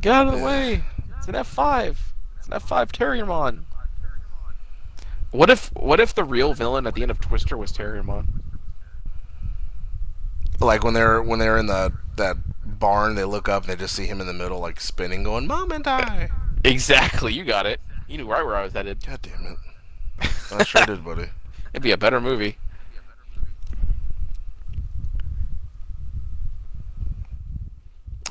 Get 0.02 0.14
out 0.14 0.28
of 0.28 0.40
the 0.40 0.46
way. 0.46 0.84
It's 1.18 1.28
an 1.28 1.34
F5. 1.34 1.98
It's 2.38 2.48
an 2.48 2.54
F5 2.54 2.92
Terriermon. 2.92 3.64
What 5.32 5.50
if 5.50 5.72
what 5.76 6.00
if 6.00 6.16
the 6.16 6.24
real 6.24 6.54
villain 6.54 6.88
at 6.88 6.96
the 6.96 7.04
end 7.04 7.12
of 7.12 7.20
Twister 7.20 7.56
was 7.56 7.72
Terriermon? 7.72 8.28
Like 10.60 10.84
when 10.84 10.94
they're 10.94 11.22
when 11.22 11.40
they're 11.40 11.58
in 11.58 11.68
the 11.68 11.94
that 12.16 12.38
barn, 12.66 13.16
they 13.16 13.26
look 13.26 13.48
up 13.48 13.64
and 13.64 13.72
they 13.72 13.76
just 13.76 13.96
see 13.96 14.08
him 14.08 14.22
in 14.22 14.28
the 14.28 14.34
middle, 14.34 14.60
like 14.60 14.80
spinning, 14.82 15.24
going 15.24 15.48
"Momentai." 15.48 16.32
Exactly, 16.64 17.34
you 17.34 17.44
got 17.44 17.66
it. 17.66 17.80
You 18.08 18.18
knew 18.18 18.28
right 18.28 18.44
where 18.44 18.56
I 18.56 18.64
was 18.64 18.74
headed. 18.74 19.06
God 19.06 19.22
damn 19.22 19.46
it. 19.46 19.58
I 20.52 20.64
sure 20.64 20.86
did, 20.86 21.04
buddy. 21.04 21.28
It'd 21.74 21.84
be 21.84 21.92
a 21.92 21.98
better 21.98 22.20
movie. 22.20 22.58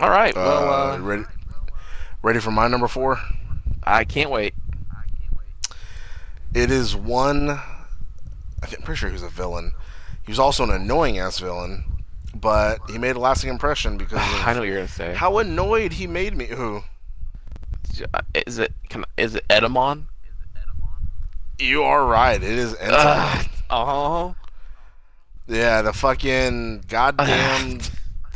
All 0.00 0.10
right. 0.10 0.34
Well, 0.34 0.68
Uh, 0.68 0.94
uh, 0.94 0.98
ready, 1.00 1.24
ready 2.22 2.40
for 2.40 2.50
my 2.50 2.68
number 2.68 2.88
four? 2.88 3.20
I 3.82 4.04
can't 4.04 4.30
wait. 4.30 4.54
It 6.54 6.70
is 6.70 6.94
one. 6.96 7.50
I 7.50 8.66
think, 8.66 8.80
I'm 8.80 8.84
pretty 8.84 8.98
sure 8.98 9.08
he 9.08 9.12
was 9.12 9.22
a 9.22 9.28
villain. 9.28 9.72
He 10.24 10.30
was 10.32 10.38
also 10.38 10.64
an 10.64 10.70
annoying 10.70 11.18
ass 11.18 11.38
villain, 11.38 11.84
but 12.34 12.78
he 12.90 12.98
made 12.98 13.16
a 13.16 13.20
lasting 13.20 13.50
impression 13.50 13.96
because 13.96 14.18
I 14.22 14.52
know 14.52 14.60
what 14.60 14.68
you're 14.68 14.76
gonna 14.76 14.88
say. 14.88 15.14
how 15.14 15.38
annoyed 15.38 15.92
he 15.94 16.06
made 16.06 16.36
me. 16.36 16.46
Who? 16.46 16.82
Is 18.46 18.58
it? 18.58 18.72
Can, 18.88 19.04
is 19.16 19.34
it 19.34 19.46
Etemon? 19.48 20.04
You 21.58 21.82
are 21.82 22.06
right. 22.06 22.42
It 22.42 22.42
is. 22.42 22.76
Ugh. 22.80 23.46
Oh. 23.70 24.34
Yeah, 25.46 25.82
the 25.82 25.92
fucking 25.92 26.84
goddamn 26.88 27.80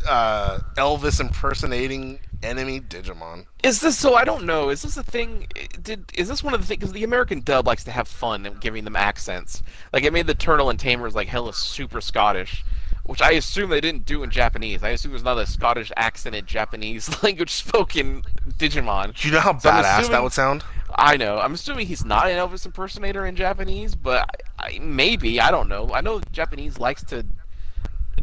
uh, 0.09 0.59
Elvis 0.77 1.21
impersonating 1.21 2.21
enemy 2.43 2.81
Digimon. 2.81 3.47
Is 3.63 3.81
this 3.81 3.99
so? 3.99 4.15
I 4.15 4.25
don't 4.25 4.45
know. 4.45 4.71
Is 4.71 4.83
this 4.83 4.97
a 4.97 5.03
thing? 5.03 5.47
Did 5.81 6.11
is 6.15 6.29
this 6.29 6.43
one 6.43 6.55
of 6.55 6.61
the 6.61 6.67
things? 6.67 6.81
Because 6.81 6.93
the 6.93 7.05
American 7.05 7.41
dub 7.41 7.67
likes 7.67 7.85
to 7.85 7.91
have 7.91 8.09
fun 8.09 8.57
giving 8.61 8.85
them 8.85 8.97
accents. 8.97 9.63
Like 9.93 10.05
it 10.05 10.13
made 10.13 10.27
the 10.27 10.35
Turtle 10.35 10.71
and 10.71 10.79
Tamers 10.79 11.15
like 11.15 11.29
hella 11.29 11.53
super 11.53 12.01
Scottish, 12.01 12.65
which 13.05 13.21
I 13.23 13.33
assume 13.33 13.71
they 13.71 13.81
didn't 13.81 14.07
do 14.07 14.23
in 14.23 14.31
Japanese. 14.31 14.83
I 14.83 14.91
assume 14.91 15.13
there's 15.13 15.25
not 15.25 15.39
a 15.39 15.47
Scottish 15.47 15.91
accented 15.97 16.47
Japanese 16.47 17.23
language 17.23 17.51
spoken 17.51 18.23
Digimon. 18.59 19.15
Do 19.15 19.29
you 19.29 19.35
know 19.35 19.41
how 19.41 19.59
So 19.59 19.71
badass 19.71 20.09
that 20.11 20.23
would 20.23 20.33
sound? 20.33 20.65
I 20.95 21.17
know. 21.17 21.39
I'm 21.39 21.55
assuming 21.55 21.87
he's 21.87 22.05
not 22.05 22.29
an 22.29 22.37
Elvis 22.37 22.67
impersonator 22.67 23.25
in 23.27 23.35
Japanese, 23.35 23.95
but 23.95 24.29
I, 24.59 24.65
I, 24.75 24.79
maybe 24.79 25.41
I 25.41 25.51
don't 25.51 25.69
know. 25.69 25.91
I 25.93 26.01
know 26.03 26.21
Japanese 26.33 26.79
likes 26.79 27.03
to 27.05 27.25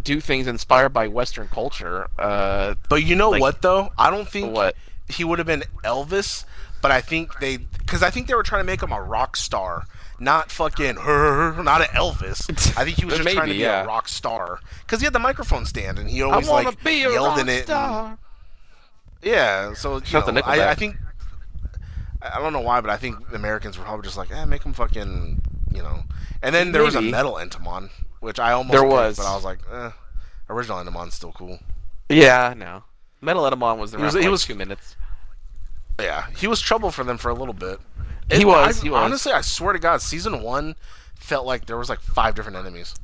do 0.03 0.21
things 0.21 0.47
inspired 0.47 0.89
by 0.89 1.07
Western 1.07 1.47
culture. 1.47 2.07
Uh, 2.17 2.75
But 2.89 3.03
you 3.03 3.15
know 3.15 3.31
Like- 3.31 3.41
what 3.41 3.61
though? 3.61 3.89
I 3.97 4.09
don't 4.09 4.29
think 4.29 4.55
What? 4.55 4.75
he 5.09 5.23
would 5.23 5.39
have 5.39 5.47
been 5.47 5.63
Elvis, 5.83 6.45
but 6.81 6.91
I 6.91 7.01
think 7.01 7.39
they 7.39 7.57
because 7.57 8.03
I 8.03 8.11
think 8.11 8.27
they 8.27 8.35
were 8.35 8.43
trying 8.43 8.61
to 8.61 8.65
make 8.65 8.81
him 8.83 8.91
a 8.91 9.01
rock 9.01 9.35
star, 9.35 9.85
not 10.19 10.51
fucking 10.51 10.95
her, 10.97 11.61
not 11.63 11.81
an 11.81 11.87
Elvis. 11.87 12.49
I 12.77 12.83
think 12.85 12.97
he 12.97 13.05
was 13.05 13.15
just 13.17 13.23
trying 13.29 13.35
to 13.35 13.41
Maybe, 13.47 13.57
be 13.59 13.63
yeah. 13.63 13.83
a 13.83 13.87
rock 13.87 14.07
star 14.07 14.59
because 14.81 14.99
he 14.99 15.05
had 15.05 15.13
the 15.13 15.19
microphone 15.19 15.65
stand 15.65 15.97
and 15.99 16.09
he 16.09 16.21
I 16.21 16.25
always 16.25 16.47
wanna 16.47 16.69
like 16.69 16.83
be 16.83 17.03
a 17.03 17.11
yelled 17.11 17.27
rock 17.27 17.39
in 17.39 17.49
it. 17.49 17.55
and- 17.57 17.63
star. 17.65 18.17
yeah, 19.21 19.73
so 19.73 19.97
you 19.97 20.13
know, 20.33 20.41
I, 20.45 20.69
I 20.69 20.75
think 20.75 20.95
I 22.21 22.39
don't 22.39 22.53
know 22.53 22.59
why, 22.61 22.81
but 22.81 22.89
I 22.89 22.97
think 22.97 23.29
the 23.29 23.35
Americans 23.35 23.77
were 23.77 23.83
probably 23.85 24.03
just 24.03 24.17
like, 24.17 24.29
eh, 24.31 24.43
make 24.45 24.63
him 24.63 24.73
fucking, 24.73 25.41
you 25.73 25.81
know. 25.81 26.03
And 26.41 26.53
then 26.53 26.71
there 26.73 26.83
was 26.83 26.95
a 26.95 27.01
metal 27.01 27.33
Etemon, 27.35 27.89
which 28.19 28.39
I 28.39 28.51
almost 28.51 28.71
There 28.73 28.81
picked, 28.81 28.91
was. 28.91 29.17
but 29.17 29.25
I 29.25 29.35
was 29.35 29.43
like, 29.45 29.59
eh, 29.71 29.91
original 30.49 30.77
Etemon's 30.83 31.13
still 31.13 31.31
cool. 31.31 31.59
Yeah, 32.09 32.53
no. 32.57 32.83
Metal 33.21 33.43
Etemon 33.43 33.77
was 33.77 33.93
around 33.93 34.03
was- 34.05 34.13
he 34.15 34.21
like 34.21 34.31
was- 34.31 34.43
two 34.45 34.55
minutes. 34.55 34.95
Yeah, 35.99 36.27
he 36.37 36.47
was 36.47 36.61
trouble 36.61 36.91
for 36.91 37.03
them 37.03 37.17
for 37.17 37.29
a 37.29 37.33
little 37.33 37.53
bit. 37.53 37.79
He 38.31 38.45
was, 38.45 38.79
I- 38.79 38.83
he 38.83 38.89
was. 38.89 38.99
Honestly, 39.03 39.31
I 39.31 39.41
swear 39.41 39.73
to 39.73 39.79
God, 39.79 40.01
season 40.01 40.41
one 40.41 40.75
felt 41.15 41.45
like 41.45 41.65
there 41.65 41.77
was 41.77 41.89
like 41.89 41.99
five 41.99 42.35
different 42.35 42.57
enemies. 42.57 42.95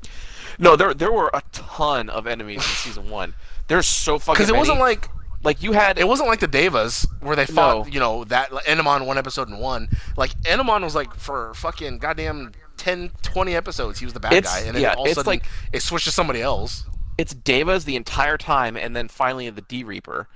No, 0.58 0.76
there 0.76 0.94
there 0.94 1.12
were 1.12 1.30
a 1.34 1.42
ton 1.52 2.10
of 2.10 2.28
enemies 2.28 2.58
in 2.58 2.62
season 2.62 3.10
one. 3.10 3.34
There's 3.68 3.88
so 3.88 4.18
fucking 4.20 4.36
Because 4.36 4.50
it 4.50 4.54
many. 4.54 4.60
wasn't 4.62 4.80
like 4.80 5.10
like 5.44 5.62
you 5.62 5.74
had 5.74 6.00
it 6.00 6.08
wasn't 6.08 6.30
like 6.30 6.40
the 6.40 6.48
Devas 6.48 7.06
where 7.22 7.36
they 7.36 7.46
fought, 7.46 7.88
No. 7.88 7.92
you 7.92 8.00
know, 8.00 8.24
that 8.26 8.52
like, 8.54 8.66
Etemon 8.66 9.06
one 9.06 9.18
episode 9.18 9.50
and 9.50 9.60
one. 9.60 9.90
Like 10.18 10.32
Etemon 10.44 10.82
was 10.84 10.96
like 10.96 11.14
for 11.16 11.54
fucking 11.56 11.98
goddamn 12.00 12.54
10, 12.78 13.12
20 13.22 13.56
episodes, 13.56 14.00
he 14.00 14.06
was 14.06 14.14
the 14.14 14.20
bad 14.20 14.34
It's- 14.34 14.54
guy, 14.62 14.66
and 14.66 14.76
then 14.76 14.82
yeah, 14.84 14.94
all 14.94 15.06
of 15.06 15.12
a 15.12 15.14
sudden 15.16 15.30
like- 15.30 15.46
it 15.74 15.82
switched 15.82 16.06
to 16.06 16.12
somebody 16.12 16.42
else. 16.42 16.86
it's 17.18 17.34
Devas 17.34 17.86
the 17.86 17.96
entire 17.96 18.38
time, 18.38 18.76
and 18.78 18.96
then 18.96 19.08
finally 19.08 19.50
the 19.50 19.62
D 19.62 19.84
Reaper. 19.84 20.28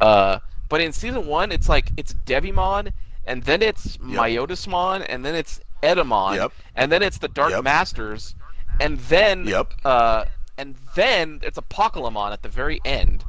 Uh, 0.00 0.38
but 0.68 0.80
in 0.80 0.92
season 0.92 1.26
one, 1.26 1.52
it's 1.52 1.68
like 1.68 1.90
it's 1.96 2.12
Devimon, 2.14 2.92
and 3.26 3.42
then 3.44 3.62
it's 3.62 3.96
Myotismon, 3.98 5.04
and 5.08 5.24
then 5.24 5.34
it's 5.34 5.60
Etemon, 5.82 6.36
Yep. 6.36 6.52
and 6.74 6.90
then 6.92 7.02
it's 7.02 7.18
the 7.18 7.28
Dark 7.28 7.50
Yep. 7.50 7.64
Masters, 7.64 8.34
and 8.80 8.98
then 9.00 9.46
Yep. 9.46 9.72
uh, 9.84 10.24
and 10.58 10.76
then 10.94 11.40
it's 11.42 11.58
Apocalymon 11.58 12.32
at 12.32 12.42
the 12.42 12.48
very 12.48 12.80
end. 12.84 13.24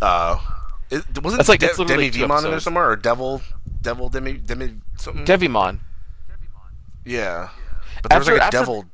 Uh, 0.00 0.38
it, 0.90 1.04
wasn't 1.22 1.38
That's 1.38 1.48
like- 1.48 1.60
De- 1.60 1.66
it's 1.66 1.76
Demi 1.78 2.10
two 2.10 2.20
Vemon 2.26 2.44
in 2.44 2.50
there 2.50 2.60
somewhere 2.60 2.90
or 2.90 2.96
Devil, 2.96 3.42
Devil 3.82 4.08
Demi 4.08 4.34
Demi 4.34 4.74
something? 4.96 5.24
Devimon. 5.24 5.80
yeah, 7.04 7.48
but 8.02 8.10
there's 8.10 8.22
After- 8.28 8.32
like 8.32 8.40
a 8.40 8.44
after- 8.44 8.58
Devil. 8.58 8.84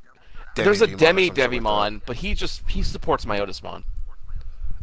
There's 0.55 0.81
a 0.81 0.87
Demi 0.87 1.29
like. 1.29 1.35
Devimon, 1.37 2.01
but 2.07 2.15
he 2.17 2.33
just 2.33 2.63
he 2.67 2.81
supports 2.81 3.25
Myotismon. 3.25 3.83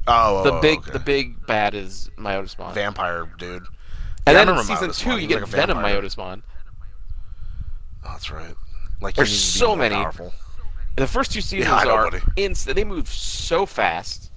Oh, 0.06 0.44
The 0.44 0.52
oh, 0.52 0.60
big 0.60 0.78
okay. 0.80 0.90
the 0.92 0.98
big 1.00 1.46
bad 1.46 1.74
is 1.74 2.10
Myotismon. 2.16 2.72
vampire 2.74 3.26
dude. 3.38 3.64
And 4.26 4.34
Yeah, 4.36 4.44
then 4.44 4.56
in 4.56 4.62
season 4.64 4.90
Myotismon. 4.90 4.98
two, 4.98 5.18
you 5.18 5.26
get 5.28 5.34
like 5.42 5.44
a 5.44 5.46
Venom 5.56 5.78
vampire. 5.78 6.00
Myotismon. 6.02 6.42
Oh, 8.04 8.08
that's 8.12 8.30
right. 8.30 8.54
Like 9.00 9.14
There's 9.16 9.30
needs 9.30 9.52
to 9.52 9.58
be 9.58 9.58
so 9.60 9.76
many. 9.76 9.94
Powerful. 9.94 10.32
The 10.96 11.06
first 11.06 11.32
two 11.32 11.40
seasons 11.40 11.72
I 11.72 11.84
know, 11.84 11.90
are 11.94 12.10
buddy. 12.10 12.22
ins- 12.36 12.64
They 12.64 12.84
move 12.84 13.08
so 13.08 13.66
fast. 13.66 14.30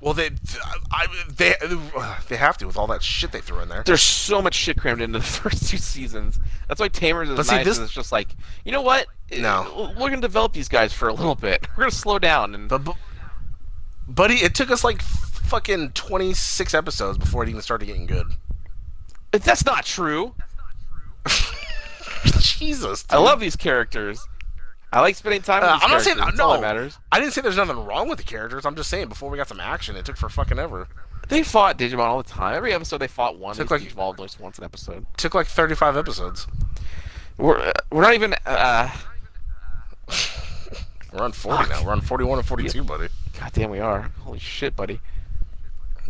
Well, 0.00 0.14
they, 0.14 0.30
I, 0.92 1.06
they, 1.36 1.54
they 2.28 2.36
have 2.36 2.56
to 2.58 2.66
with 2.68 2.76
all 2.76 2.86
that 2.86 3.02
shit 3.02 3.32
they 3.32 3.40
threw 3.40 3.58
in 3.60 3.68
there. 3.68 3.82
There's 3.84 4.00
so 4.00 4.40
much 4.40 4.54
shit 4.54 4.76
crammed 4.76 5.00
into 5.00 5.18
the 5.20 5.24
first 5.24 5.68
two 5.68 5.76
seasons. 5.76 6.38
That's 6.68 6.80
why 6.80 6.86
Tamers 6.88 7.28
is 7.30 7.36
But 7.36 7.46
see, 7.46 7.62
this- 7.64 7.78
and 7.78 7.84
It's 7.84 7.92
just 7.94 8.12
like, 8.12 8.28
you 8.64 8.70
know 8.72 8.82
what? 8.82 9.06
No. 9.36 9.62
Uh, 9.76 10.00
we're 10.00 10.08
gonna 10.10 10.20
develop 10.20 10.52
these 10.52 10.68
guys 10.68 10.92
for 10.92 11.08
a 11.08 11.12
little 11.14 11.34
bit. 11.34 11.66
We're 11.76 11.82
gonna 11.84 11.90
slow 11.90 12.18
down 12.18 12.54
and 12.54 12.68
But, 12.68 12.84
bu- 12.84 12.92
buddy, 14.06 14.36
it 14.36 14.54
took 14.54 14.70
us 14.70 14.82
like 14.84 15.02
fucking 15.02 15.90
26 15.92 16.74
episodes 16.74 17.18
before 17.18 17.42
it 17.42 17.48
even 17.50 17.60
started 17.62 17.86
getting 17.86 18.06
good. 18.06 18.26
That's 19.32 19.64
not 19.64 19.84
true. 19.84 20.34
Jesus. 22.38 23.04
I 23.10 23.18
love 23.18 23.40
these 23.40 23.56
characters. 23.56 24.26
I 24.92 25.00
like 25.00 25.16
spending 25.16 25.42
time 25.42 25.60
with 25.60 25.70
Uh, 25.70 25.78
I'm 25.82 25.90
not 25.90 26.02
saying. 26.02 26.16
That's 26.16 26.40
all 26.40 26.54
no. 26.54 26.60
that 26.60 26.62
matters. 26.62 26.98
I 27.12 27.20
didn't 27.20 27.32
say 27.34 27.42
there's 27.42 27.56
nothing 27.56 27.84
wrong 27.84 28.08
with 28.08 28.18
the 28.18 28.24
characters. 28.24 28.64
I'm 28.64 28.74
just 28.74 28.88
saying 28.88 29.08
before 29.08 29.28
we 29.30 29.36
got 29.36 29.48
some 29.48 29.60
action, 29.60 29.96
it 29.96 30.04
took 30.06 30.16
for 30.16 30.28
fucking 30.28 30.58
ever. 30.58 30.88
They 31.28 31.42
fought 31.42 31.78
Digimon 31.78 31.98
all 32.00 32.22
the 32.22 32.28
time. 32.28 32.54
Every 32.56 32.72
episode 32.72 32.98
they 32.98 33.06
fought 33.08 33.38
one. 33.38 33.54
Took 33.54 33.70
like- 33.70 33.84
evolved 33.84 34.18
at 34.20 34.36
once 34.40 34.56
an 34.58 34.64
episode. 34.64 34.98
It 35.12 35.18
took 35.18 35.34
like 35.34 35.46
35 35.46 35.96
episodes. 35.96 36.46
We're 37.36 37.58
uh, 37.58 37.72
we're 37.92 38.02
not 38.02 38.14
even. 38.14 38.34
Uh, 38.46 38.88
We're 41.12 41.24
on 41.24 41.32
40 41.32 41.70
now. 41.70 41.84
We're 41.84 41.92
on 41.92 42.02
41 42.02 42.38
and 42.40 42.46
42, 42.46 42.84
buddy. 42.84 43.08
God 43.40 43.52
damn, 43.54 43.70
we 43.70 43.78
are. 43.80 44.10
Holy 44.20 44.38
shit, 44.38 44.76
buddy. 44.76 45.00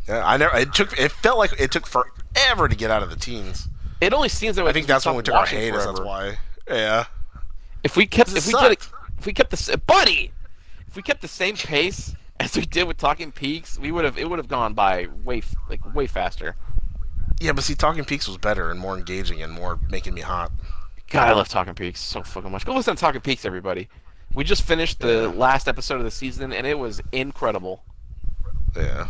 Yeah, 0.08 0.26
I 0.26 0.36
never. 0.36 0.56
It 0.56 0.74
took. 0.74 0.98
It 0.98 1.12
felt 1.12 1.38
like 1.38 1.52
it 1.60 1.70
took 1.70 1.86
forever 2.38 2.68
to 2.68 2.76
get 2.76 2.90
out 2.90 3.02
of 3.02 3.10
the 3.10 3.16
teens. 3.16 3.68
It 4.00 4.12
only 4.12 4.28
seems 4.28 4.56
that 4.56 4.64
way 4.64 4.70
I 4.70 4.72
think 4.72 4.86
that's 4.86 5.06
when 5.06 5.16
we 5.16 5.22
took 5.22 5.34
our 5.34 5.46
hiatus. 5.46 5.82
forever. 5.82 5.92
That's 5.92 6.00
why. 6.00 6.38
Yeah. 6.68 7.04
If 7.82 7.96
we 7.96 8.06
kept, 8.06 8.34
if 8.34 8.46
we 8.46 8.52
did, 8.52 8.78
if 9.18 9.26
we 9.26 9.32
kept 9.32 9.50
the, 9.50 9.80
buddy, 9.86 10.32
if 10.86 10.96
we 10.96 11.02
kept 11.02 11.22
the 11.22 11.28
same 11.28 11.56
pace 11.56 12.14
as 12.40 12.56
we 12.56 12.64
did 12.64 12.86
with 12.86 12.96
Talking 12.96 13.32
Peaks, 13.32 13.78
we 13.78 13.90
would 13.90 14.04
have, 14.04 14.18
it 14.18 14.28
would 14.28 14.38
have 14.38 14.48
gone 14.48 14.74
by 14.74 15.08
way, 15.24 15.42
like 15.68 15.94
way 15.94 16.06
faster. 16.06 16.56
Yeah, 17.40 17.52
but 17.52 17.64
see, 17.64 17.74
Talking 17.74 18.04
Peaks 18.04 18.26
was 18.26 18.36
better 18.36 18.70
and 18.70 18.80
more 18.80 18.96
engaging 18.96 19.42
and 19.42 19.52
more 19.52 19.78
making 19.88 20.14
me 20.14 20.22
hot. 20.22 20.50
God, 21.10 21.28
I 21.28 21.32
love 21.32 21.48
Talking 21.48 21.74
Peaks 21.74 22.00
so 22.00 22.22
fucking 22.22 22.50
much. 22.50 22.66
Go 22.66 22.74
listen 22.74 22.94
to 22.94 23.00
Talking 23.00 23.20
Peaks, 23.20 23.44
everybody. 23.44 23.88
We 24.34 24.44
just 24.44 24.62
finished 24.62 25.00
the 25.00 25.28
last 25.30 25.66
episode 25.68 25.96
of 25.96 26.04
the 26.04 26.10
season, 26.10 26.52
and 26.52 26.66
it 26.66 26.78
was 26.78 27.00
incredible. 27.12 27.82
Yeah. 28.76 29.06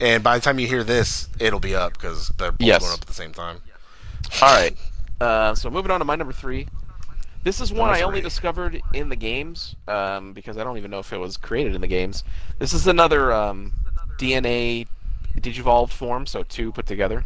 And 0.00 0.22
by 0.24 0.38
the 0.38 0.44
time 0.44 0.58
you 0.58 0.66
hear 0.66 0.82
this, 0.84 1.28
it'll 1.38 1.60
be 1.60 1.74
up 1.74 1.92
because 1.94 2.28
they're 2.36 2.52
both 2.52 2.66
Yes. 2.66 2.82
going 2.82 2.92
up 2.94 3.00
at 3.02 3.06
the 3.06 3.14
same 3.14 3.32
time. 3.32 3.58
All 4.42 4.54
right. 4.54 4.76
Uh, 5.20 5.54
so 5.54 5.70
moving 5.70 5.90
on 5.90 6.00
to 6.00 6.04
my 6.04 6.16
number 6.16 6.32
three. 6.32 6.68
This 7.44 7.60
is 7.60 7.72
one 7.72 7.90
I 7.90 8.00
only 8.02 8.20
discovered 8.22 8.80
in 8.94 9.10
the 9.10 9.16
games 9.16 9.76
um, 9.86 10.32
because 10.32 10.56
I 10.56 10.64
don't 10.64 10.78
even 10.78 10.90
know 10.90 10.98
if 10.98 11.12
it 11.12 11.18
was 11.18 11.36
created 11.36 11.74
in 11.74 11.80
the 11.82 11.86
games. 11.86 12.24
This 12.58 12.72
is 12.72 12.86
another 12.86 13.32
um, 13.32 13.72
DNA 14.18 14.86
digivolved 15.38 15.90
form, 15.90 16.26
so 16.26 16.42
two 16.42 16.72
put 16.72 16.86
together. 16.86 17.22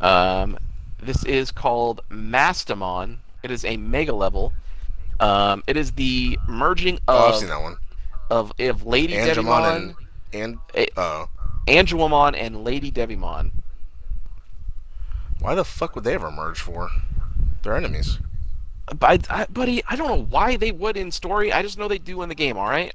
Um, 0.00 0.58
this 1.00 1.24
is 1.24 1.52
called 1.52 2.00
Mastemon. 2.10 3.18
It 3.44 3.50
is 3.52 3.64
a 3.64 3.76
mega 3.76 4.12
level. 4.12 4.52
Um, 5.20 5.62
it 5.68 5.76
is 5.76 5.92
the 5.92 6.36
merging 6.48 6.98
Oh, 7.06 7.28
I've 7.28 7.34
of 7.34 7.40
seen 7.40 7.48
that 7.48 7.60
one. 7.62 7.76
of, 8.28 8.52
of 8.58 8.84
Lady 8.86 9.14
Angemon 9.14 9.34
Devimon, 9.36 9.94
and 10.32 10.42
and 10.42 10.58
Eh. 10.74 10.86
Angewomon, 11.66 12.34
and 12.36 12.64
Lady 12.64 12.90
Devimon. 12.90 13.52
why 15.38 15.54
the 15.54 15.64
fuck 15.64 15.94
would 15.94 16.04
they 16.04 16.14
ever 16.14 16.30
merge 16.30 16.60
for? 16.60 16.90
They're 17.62 17.76
enemies. 17.76 18.18
But 18.98 19.30
I, 19.30 19.42
I, 19.42 19.46
buddy, 19.46 19.82
I 19.88 19.96
don't 19.96 20.08
know 20.08 20.24
why 20.24 20.56
they 20.56 20.72
would 20.72 20.96
in 20.96 21.10
story. 21.10 21.52
I 21.52 21.62
just 21.62 21.78
know 21.78 21.88
they 21.88 21.98
do 21.98 22.22
in 22.22 22.28
the 22.28 22.34
game. 22.34 22.56
All 22.56 22.68
right. 22.68 22.94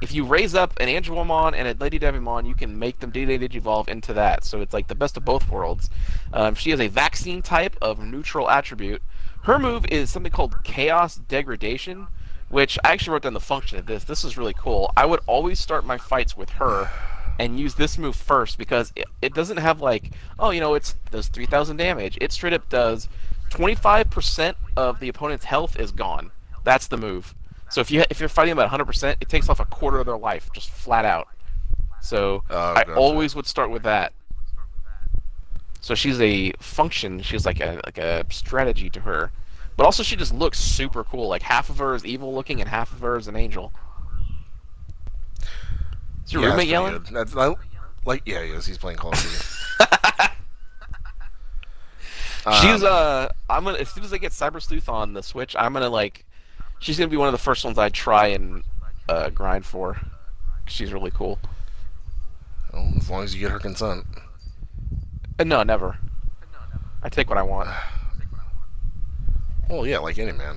If 0.00 0.12
you 0.12 0.24
raise 0.24 0.54
up 0.54 0.78
an 0.78 0.88
Angewomon 0.88 1.54
and 1.54 1.66
a 1.66 1.74
Lady 1.82 1.98
Devimon, 1.98 2.46
you 2.46 2.54
can 2.54 2.78
make 2.78 3.00
them 3.00 3.10
D-Day 3.10 3.38
Digivolve 3.38 3.88
into 3.88 4.12
that. 4.12 4.44
So 4.44 4.60
it's 4.60 4.72
like 4.72 4.86
the 4.86 4.94
best 4.94 5.16
of 5.16 5.24
both 5.24 5.50
worlds. 5.50 5.90
Um, 6.32 6.54
she 6.54 6.70
is 6.70 6.80
a 6.80 6.86
vaccine 6.86 7.42
type 7.42 7.76
of 7.82 7.98
neutral 7.98 8.48
attribute. 8.48 9.02
Her 9.42 9.58
move 9.58 9.86
is 9.86 10.10
something 10.10 10.30
called 10.30 10.62
Chaos 10.62 11.16
Degradation, 11.16 12.06
which 12.48 12.78
I 12.84 12.92
actually 12.92 13.14
wrote 13.14 13.22
down 13.22 13.34
the 13.34 13.40
function 13.40 13.78
of 13.78 13.86
this. 13.86 14.04
This 14.04 14.22
is 14.22 14.38
really 14.38 14.54
cool. 14.54 14.92
I 14.96 15.04
would 15.04 15.20
always 15.26 15.58
start 15.58 15.84
my 15.84 15.98
fights 15.98 16.36
with 16.36 16.50
her 16.50 16.90
and 17.38 17.58
use 17.58 17.74
this 17.74 17.98
move 17.98 18.16
first 18.16 18.58
because 18.58 18.92
it, 18.96 19.06
it 19.22 19.34
doesn't 19.34 19.58
have 19.58 19.80
like, 19.80 20.10
oh, 20.38 20.50
you 20.50 20.60
know, 20.60 20.74
it's 20.74 20.94
does 21.10 21.28
3,000 21.28 21.76
damage. 21.76 22.18
It 22.20 22.32
straight 22.32 22.52
up 22.52 22.68
does 22.68 23.08
25% 23.50 24.54
of 24.76 25.00
the 25.00 25.08
opponent's 25.08 25.44
health 25.44 25.78
is 25.78 25.92
gone. 25.92 26.30
That's 26.64 26.88
the 26.88 26.96
move. 26.96 27.34
So 27.70 27.80
if 27.80 27.90
you 27.90 28.04
if 28.10 28.18
you're 28.20 28.28
fighting 28.28 28.52
about 28.52 28.70
100%, 28.70 29.16
it 29.20 29.28
takes 29.28 29.48
off 29.48 29.60
a 29.60 29.64
quarter 29.64 29.98
of 29.98 30.06
their 30.06 30.16
life 30.16 30.50
just 30.52 30.70
flat 30.70 31.04
out. 31.04 31.28
So 32.00 32.42
Oh, 32.50 32.74
I 32.74 32.82
always 32.94 33.34
would 33.34 33.46
start 33.46 33.70
with 33.70 33.82
that. 33.82 34.12
So 35.80 35.94
she's 35.94 36.20
a 36.20 36.52
function. 36.58 37.20
She's 37.22 37.46
like 37.46 37.60
a 37.60 37.80
like 37.84 37.98
a 37.98 38.24
strategy 38.30 38.90
to 38.90 39.00
her, 39.00 39.30
but 39.76 39.84
also 39.84 40.02
she 40.02 40.16
just 40.16 40.34
looks 40.34 40.58
super 40.58 41.04
cool. 41.04 41.28
Like 41.28 41.42
half 41.42 41.70
of 41.70 41.78
her 41.78 41.94
is 41.94 42.04
evil 42.04 42.34
looking 42.34 42.60
and 42.60 42.68
half 42.68 42.92
of 42.92 43.00
her 43.00 43.16
is 43.16 43.28
an 43.28 43.36
angel. 43.36 43.72
Is 46.28 46.34
your 46.34 46.42
Yeah, 46.42 46.50
roommate 46.50 46.68
yelling? 46.68 46.92
good. 46.92 47.06
That's 47.06 47.34
I, 47.34 47.54
like 48.04 48.20
yeah, 48.26 48.42
he 48.42 48.50
is. 48.50 48.66
He's 48.66 48.76
playing 48.76 48.98
Call 48.98 49.12
of 49.12 49.16
Duty. 49.22 49.34
She's 52.62 52.82
Um, 52.82 52.88
uh, 52.90 53.28
I'm 53.50 53.64
gonna 53.64 53.78
as 53.78 53.88
soon 53.88 54.04
as 54.04 54.12
I 54.12 54.18
get 54.18 54.32
Cyber 54.32 54.60
Sleuth 54.62 54.88
on 54.90 55.12
the 55.14 55.22
Switch, 55.22 55.56
I'm 55.58 55.72
gonna 55.72 55.88
like, 55.90 56.24
she's 56.80 56.98
gonna 56.98 57.08
be 57.08 57.16
one 57.16 57.28
of 57.28 57.32
the 57.32 57.38
first 57.38 57.64
ones 57.64 57.78
I 57.78 57.88
try 57.88 58.26
and 58.28 58.62
uh, 59.08 59.30
grind 59.30 59.64
for. 59.66 59.98
She's 60.66 60.92
really 60.92 61.10
cool. 61.10 61.38
well, 62.72 62.92
as 62.96 63.08
long 63.10 63.24
as 63.24 63.34
you 63.34 63.40
get 63.40 63.50
her 63.50 63.58
consent. 63.58 64.04
Uh, 65.38 65.44
no, 65.44 65.62
never. 65.62 65.96
I 67.02 67.08
take 67.08 67.28
what 67.30 67.38
I 67.38 67.42
want. 67.42 67.70
Well, 69.70 69.86
yeah, 69.86 69.98
like 69.98 70.18
any 70.18 70.32
man. 70.32 70.56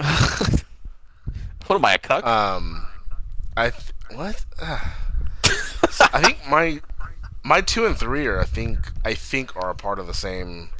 what 0.00 1.76
am 1.76 1.84
I 1.84 1.94
a 1.94 1.98
cuck? 1.98 2.26
Um, 2.26 2.88
I 3.56 3.70
th- 3.70 3.92
what? 4.14 4.44
I 4.60 6.22
think 6.22 6.38
my 6.48 6.80
my 7.42 7.60
two 7.60 7.86
and 7.86 7.96
three 7.96 8.26
are 8.26 8.40
I 8.40 8.44
think 8.44 8.92
I 9.04 9.14
think 9.14 9.54
are 9.56 9.70
a 9.70 9.74
part 9.74 9.98
of 9.98 10.06
the 10.06 10.14
same 10.14 10.70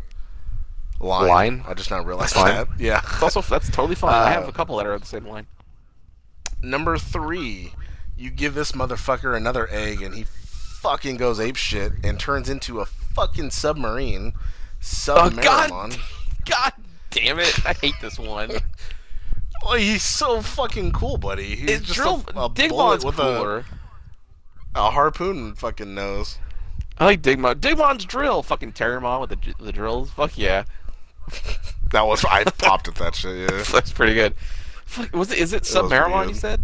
line. 1.00 1.28
Line? 1.28 1.64
I 1.66 1.74
just 1.74 1.90
not 1.90 2.06
realized 2.06 2.34
that. 2.34 2.68
Yeah. 2.78 3.00
It's 3.04 3.22
also 3.22 3.40
that's 3.42 3.70
totally 3.70 3.94
fine. 3.94 4.14
I 4.14 4.30
have 4.30 4.44
uh, 4.44 4.48
a 4.48 4.52
couple 4.52 4.76
that 4.76 4.86
are 4.86 4.94
on 4.94 5.00
the 5.00 5.06
same 5.06 5.26
line. 5.26 5.46
Number 6.62 6.96
three, 6.96 7.72
you 8.16 8.30
give 8.30 8.54
this 8.54 8.72
motherfucker 8.72 9.36
another 9.36 9.68
egg 9.70 10.02
and 10.02 10.14
he 10.14 10.24
fucking 10.24 11.16
goes 11.16 11.40
ape 11.40 11.56
shit 11.56 11.92
and 12.02 12.18
turns 12.18 12.48
into 12.48 12.80
a 12.80 12.86
fucking 12.86 13.50
submarine. 13.50 14.32
Oh 15.08 15.30
God! 15.30 15.96
God 16.44 16.72
damn 17.10 17.38
it! 17.38 17.66
I 17.66 17.72
hate 17.72 17.94
this 18.00 18.18
one. 18.18 18.50
Oh, 19.64 19.76
he's 19.76 20.02
so 20.02 20.42
fucking 20.42 20.92
cool, 20.92 21.16
buddy. 21.16 21.56
He's 21.56 21.70
It's 21.70 21.86
just 21.86 21.96
drill. 21.98 22.24
a, 22.34 22.44
a 22.44 22.50
Digmon's 22.50 23.04
with 23.04 23.16
cooler. 23.16 23.64
a, 24.74 24.80
a 24.80 24.90
harpoon 24.90 25.54
fucking 25.54 25.94
nose. 25.94 26.38
I 26.98 27.04
like 27.06 27.22
Digmon. 27.22 27.56
Digmon's 27.56 28.04
drill. 28.04 28.42
Fucking 28.42 28.72
Terramon 28.72 29.20
with 29.20 29.30
the 29.30 29.54
the 29.64 29.72
drills. 29.72 30.10
Fuck 30.10 30.36
yeah. 30.38 30.64
That 31.92 32.04
was 32.04 32.24
I 32.24 32.42
popped 32.42 32.88
at 32.88 32.96
that 32.96 33.14
shit. 33.14 33.48
Yeah, 33.48 33.62
That's 33.72 33.92
pretty 33.92 34.14
good. 34.14 34.34
Fuck, 34.86 35.14
was 35.14 35.30
it? 35.30 35.38
Is 35.38 35.52
it 35.52 35.62
Submarimon? 35.62 36.28
You 36.28 36.34
said? 36.34 36.60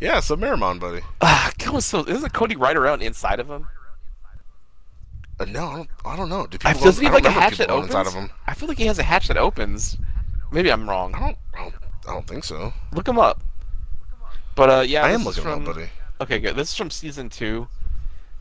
yeah, 0.00 0.16
Submarimon, 0.16 0.80
buddy. 0.80 1.02
Ah, 1.20 1.52
that 1.58 1.72
was 1.72 1.86
so. 1.86 2.04
Isn't 2.04 2.32
Cody 2.32 2.56
right 2.56 2.76
around 2.76 3.02
inside 3.02 3.38
of 3.38 3.48
him? 3.48 3.68
Uh, 5.38 5.44
no, 5.44 5.64
I 5.68 5.76
don't, 5.76 5.90
I 6.04 6.16
don't 6.16 6.28
know. 6.28 6.46
Do 6.48 6.58
I 6.64 6.72
people? 6.72 6.86
does 6.86 6.98
he 6.98 7.04
have 7.04 7.14
I 7.14 7.18
like 7.18 7.24
a 7.24 7.30
hatch 7.30 7.58
that 7.58 7.70
opens? 7.70 7.86
inside 7.94 8.06
of 8.08 8.14
him. 8.14 8.30
I 8.48 8.54
feel 8.54 8.66
like 8.68 8.78
he 8.78 8.86
has 8.86 8.98
a 8.98 9.04
hatch 9.04 9.28
that 9.28 9.36
opens. 9.38 9.96
Maybe 10.52 10.70
I'm 10.72 10.88
wrong. 10.88 11.14
I 11.14 11.20
don't, 11.20 11.36
I 11.54 11.62
don't. 11.62 11.74
I 12.08 12.12
don't 12.12 12.26
think 12.26 12.44
so. 12.44 12.72
Look 12.92 13.06
him 13.06 13.18
up. 13.18 13.40
But 14.54 14.70
uh, 14.70 14.80
yeah, 14.80 15.04
I 15.04 15.12
am 15.12 15.24
looking 15.24 15.42
from, 15.42 15.66
up, 15.66 15.74
buddy. 15.74 15.88
Okay, 16.20 16.38
good. 16.38 16.56
This 16.56 16.70
is 16.70 16.76
from 16.76 16.90
season 16.90 17.28
two. 17.28 17.68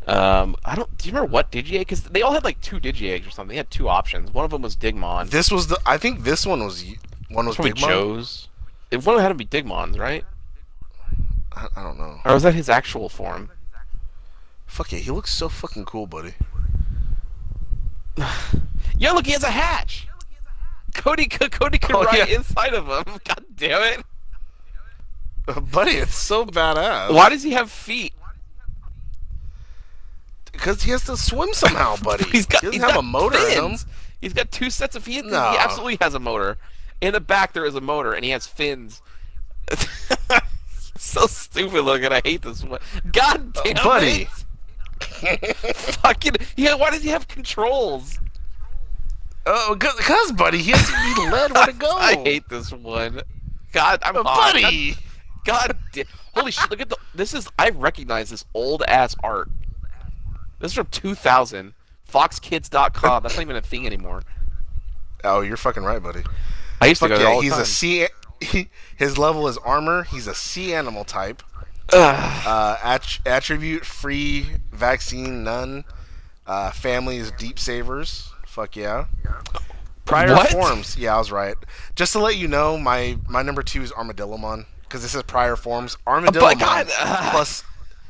Um, 0.08 0.56
I 0.66 0.76
don't. 0.76 0.98
Do 0.98 1.08
you 1.08 1.14
remember 1.14 1.32
what 1.32 1.52
Digi 1.52 1.80
Because 1.80 2.04
they 2.04 2.22
all 2.22 2.34
had 2.34 2.44
like 2.44 2.60
two 2.62 2.80
Digi 2.80 3.10
eggs 3.12 3.28
or 3.28 3.30
something. 3.30 3.54
They 3.54 3.58
had 3.58 3.70
two 3.70 3.88
options. 3.88 4.34
One 4.34 4.44
of 4.44 4.52
them 4.52 4.62
was 4.62 4.76
Digmon. 4.76 5.30
This 5.30 5.52
was 5.52 5.68
the. 5.68 5.80
I 5.86 5.98
think 5.98 6.24
this 6.24 6.46
one 6.46 6.64
was. 6.64 6.84
One 7.30 7.46
was 7.46 7.58
Digmon. 7.58 7.78
Joe's. 7.78 8.48
It 8.92 9.06
one 9.06 9.20
had 9.20 9.30
to 9.30 9.36
be 9.36 9.46
Digmon's, 9.46 10.00
right? 10.00 10.26
I, 11.54 11.68
I 11.76 11.84
don't 11.84 12.00
know. 12.00 12.20
Or 12.26 12.34
was 12.34 12.44
that 12.44 12.56
his 12.56 12.70
actual 12.70 13.08
form? 13.08 13.52
Fuck 14.66 14.92
yeah, 14.92 15.00
he 15.00 15.12
looks 15.12 15.34
so 15.34 15.48
fucking 15.48 15.86
cool, 15.86 16.08
buddy. 16.08 16.34
Yo, 18.98 19.14
look, 19.14 19.26
he 19.26 19.32
has 19.32 19.44
a 19.44 19.52
hatch. 19.52 20.09
Cody, 20.94 21.26
could- 21.28 21.52
Cody 21.52 21.78
could 21.78 21.96
Oh, 21.96 22.04
ride 22.04 22.30
yeah. 22.30 22.36
inside 22.38 22.74
of 22.74 22.88
him. 22.88 23.16
God 23.26 23.46
damn 23.56 23.82
it! 24.00 24.06
buddy, 25.72 25.92
it's 25.94 26.16
so 26.16 26.46
badass. 26.46 27.12
Why 27.14 27.30
does 27.30 27.42
he 27.44 27.52
have 27.54 27.72
feet? 27.72 28.14
Because 30.52 30.84
he 30.84 30.92
has 30.92 31.06
to 31.06 31.18
swim 31.18 31.54
somehow, 31.54 31.96
buddy. 32.04 32.26
He's 32.26 32.46
got. 32.46 32.62
he 32.62 32.68
doesn't 32.68 32.74
he's 32.74 32.82
have 32.82 32.92
got 32.96 33.00
a 33.00 33.04
motor 33.04 33.38
in 33.38 33.52
him. 33.52 33.64
fins. 33.70 33.86
He's 34.22 34.34
got 34.34 34.52
two 34.52 34.70
sets 34.70 34.96
of 34.96 35.04
feet. 35.04 35.26
No. 35.26 35.52
He 35.52 35.58
absolutely 35.58 35.98
has 36.02 36.14
a 36.14 36.20
motor. 36.20 36.58
In 37.02 37.14
the 37.14 37.22
back 37.22 37.54
there 37.54 37.66
is 37.66 37.76
a 37.76 37.82
motor, 37.82 38.14
and 38.14 38.26
he 38.26 38.32
has 38.32 38.46
fins 38.46 39.02
so 40.98 41.26
stupid 41.28 41.82
looking. 41.84 42.12
I 42.12 42.22
hate 42.26 42.42
this 42.42 42.64
one. 42.64 42.80
God 43.12 43.54
damn 43.64 43.78
Uh, 43.78 43.84
buddy. 43.84 44.28
it. 45.22 45.56
Fucking 46.02 46.34
yeah. 46.58 46.74
Why 46.76 46.90
does 46.92 47.04
he 47.04 47.10
have 47.10 47.28
controls? 47.30 48.20
Oh, 49.46 49.76
cause 49.80 50.32
buddy, 50.34 50.60
he 50.60 50.72
has 50.72 50.86
to 50.88 51.16
be 51.24 51.30
led 51.32 51.52
where 51.54 51.66
to 51.68 51.74
go. 51.78 51.90
I 51.92 52.16
hate 52.16 52.48
this 52.50 52.72
one. 52.72 53.22
God, 53.72 54.00
I'm 54.04 54.18
Uh, 54.18 54.24
buddy. 54.24 54.96
God 55.46 55.78
damn. 55.94 56.06
Holy 56.36 56.52
shit, 56.52 56.70
look 56.70 56.82
at 56.82 56.90
the. 56.90 56.98
This 57.16 57.34
is. 57.34 57.48
I 57.58 57.70
recognize 57.70 58.30
this 58.30 58.46
old 58.54 58.84
ass 58.88 59.16
art. 59.24 59.50
This 60.60 60.72
is 60.72 60.76
from 60.76 60.88
2000. 60.88 61.74
FoxKids.com. 62.12 63.24
That's 63.24 63.36
not 63.36 63.42
even 63.42 63.56
a 63.56 63.62
thing 63.62 63.86
anymore. 63.86 64.24
Oh, 65.24 65.42
you're 65.42 65.58
fucking 65.58 65.84
right, 65.84 66.02
buddy. 66.02 66.24
I 66.82 66.88
used 66.88 67.02
to 67.02 67.08
Fuck 67.08 67.18
go 67.18 67.24
there 67.24 67.28
yeah, 67.28 67.34
all 67.34 67.40
the 67.40 67.44
he's 67.44 67.54
time. 67.54 67.62
a 67.62 67.66
sea. 67.66 68.08
He, 68.42 68.70
his 68.96 69.18
level 69.18 69.50
is 69.50 69.58
armor. 69.58 70.04
He's 70.04 70.26
a 70.26 70.34
sea 70.34 70.74
animal 70.74 71.04
type. 71.04 71.44
Uh, 71.92 72.78
att- 72.82 73.20
attribute 73.26 73.86
free, 73.86 74.48
vaccine 74.72 75.44
none. 75.44 75.84
Uh, 76.48 76.72
family 76.72 77.18
is 77.18 77.32
deep 77.32 77.60
savers. 77.60 78.32
Fuck 78.60 78.76
yeah. 78.76 79.06
Prior 80.04 80.34
What? 80.34 80.50
forms. 80.50 80.98
Yeah, 80.98 81.16
I 81.16 81.18
was 81.18 81.32
right. 81.32 81.56
Just 81.96 82.12
to 82.12 82.20
let 82.20 82.36
you 82.36 82.50
know, 82.50 82.78
my 82.78 83.18
my 83.30 83.42
number 83.42 83.64
two 83.64 83.82
is 83.82 83.94
Armadillomon 83.94 84.66
because 84.82 85.02
this 85.02 85.16
is 85.16 85.24
prior 85.24 85.56
forms. 85.56 85.96
Armadillomon 86.06 86.60
God, 86.60 86.90
uh, 87.00 87.30
plus 87.32 87.64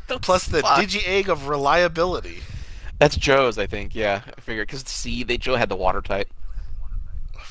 plus 0.08 0.48
the 0.48 0.62
fuck. 0.62 0.80
Digi 0.80 1.08
Egg 1.08 1.30
of 1.30 1.50
reliability. 1.50 2.40
That's 2.98 3.16
Joe's, 3.16 3.60
I 3.60 3.68
think. 3.68 3.94
Yeah, 3.94 4.22
I 4.36 4.42
figured 4.42 4.68
because 4.68 4.82
C, 4.88 5.22
they 5.24 5.38
Joe 5.38 5.56
had 5.56 5.70
the 5.70 5.76
water 5.76 6.02
type. 6.02 6.32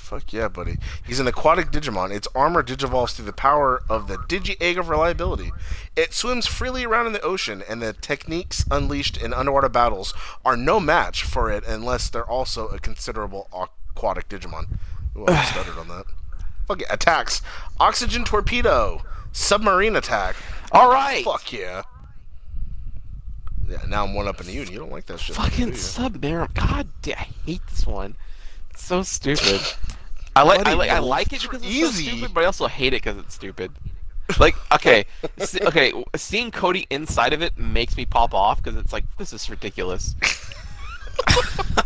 Fuck 0.08 0.32
yeah, 0.32 0.48
buddy. 0.48 0.78
He's 1.06 1.20
an 1.20 1.26
aquatic 1.26 1.70
Digimon. 1.70 2.10
Its 2.10 2.26
armor 2.34 2.62
digivolves 2.62 3.14
through 3.14 3.26
the 3.26 3.32
power 3.34 3.82
of 3.90 4.08
the 4.08 4.16
Digi 4.16 4.56
Egg 4.58 4.78
of 4.78 4.88
Reliability. 4.88 5.52
It 5.96 6.14
swims 6.14 6.46
freely 6.46 6.86
around 6.86 7.08
in 7.08 7.12
the 7.12 7.20
ocean, 7.20 7.62
and 7.68 7.82
the 7.82 7.92
techniques 7.92 8.64
unleashed 8.70 9.18
in 9.18 9.34
underwater 9.34 9.68
battles 9.68 10.14
are 10.46 10.56
no 10.56 10.80
match 10.80 11.24
for 11.24 11.50
it 11.50 11.62
unless 11.66 12.08
they're 12.08 12.24
also 12.24 12.68
a 12.68 12.78
considerable 12.78 13.50
aquatic 13.52 14.30
Digimon. 14.30 14.78
Ooh, 15.14 15.26
I 15.28 15.44
stuttered 15.44 15.76
on 15.76 15.88
that. 15.88 16.06
Fuck 16.66 16.80
yeah. 16.80 16.86
Attacks. 16.88 17.42
Oxygen 17.78 18.24
Torpedo. 18.24 19.02
Submarine 19.32 19.94
Attack. 19.94 20.36
All 20.72 20.90
right. 20.90 21.22
Fuck 21.22 21.52
yeah. 21.52 21.82
Yeah, 23.68 23.82
now 23.86 24.06
I'm 24.06 24.14
one 24.14 24.26
up 24.26 24.40
in 24.40 24.48
you, 24.48 24.62
and 24.62 24.70
you 24.70 24.78
don't 24.78 24.90
like 24.90 25.04
that 25.06 25.20
shit. 25.20 25.36
Fucking? 25.36 25.74
Submarine. 25.74 26.48
God, 26.54 26.88
I 27.06 27.28
hate 27.44 27.60
this 27.66 27.86
one. 27.86 28.16
It's 28.70 28.84
so 28.84 29.02
stupid. 29.02 29.60
I 30.38 30.42
like, 30.42 30.66
I 30.66 30.72
like, 30.74 30.90
I 30.90 30.98
like 30.98 31.32
it 31.32 31.42
because 31.42 31.62
it's 31.62 31.66
easy. 31.70 32.04
so 32.04 32.10
stupid, 32.16 32.34
but 32.34 32.42
I 32.42 32.46
also 32.46 32.66
hate 32.66 32.94
it 32.94 33.02
because 33.02 33.18
it's 33.18 33.34
stupid. 33.34 33.72
Like, 34.38 34.54
okay, 34.72 35.04
see, 35.38 35.60
okay, 35.62 35.92
seeing 36.16 36.50
Cody 36.50 36.86
inside 36.90 37.32
of 37.32 37.42
it 37.42 37.56
makes 37.58 37.96
me 37.96 38.04
pop 38.04 38.34
off 38.34 38.62
because 38.62 38.78
it's 38.78 38.92
like 38.92 39.04
this 39.16 39.32
is 39.32 39.48
ridiculous. 39.50 40.14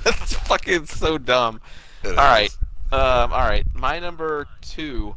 it's 0.06 0.34
fucking 0.34 0.86
so 0.86 1.18
dumb. 1.18 1.60
It 2.02 2.08
All 2.10 2.14
right, 2.16 2.46
is. 2.50 2.58
um, 2.92 3.32
all 3.32 3.40
right. 3.48 3.64
My 3.74 3.98
number 3.98 4.46
two. 4.60 5.14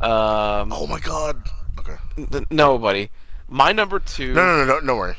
Um, 0.00 0.72
Oh 0.72 0.86
my 0.88 0.98
god. 0.98 1.42
Okay. 1.78 1.96
n- 2.18 2.46
no, 2.50 2.78
buddy. 2.78 3.10
My 3.48 3.72
number 3.72 3.98
two. 3.98 4.32
No, 4.34 4.44
no, 4.44 4.56
no, 4.64 4.80
no, 4.80 4.86
don't 4.86 4.96
worry. 4.98 5.16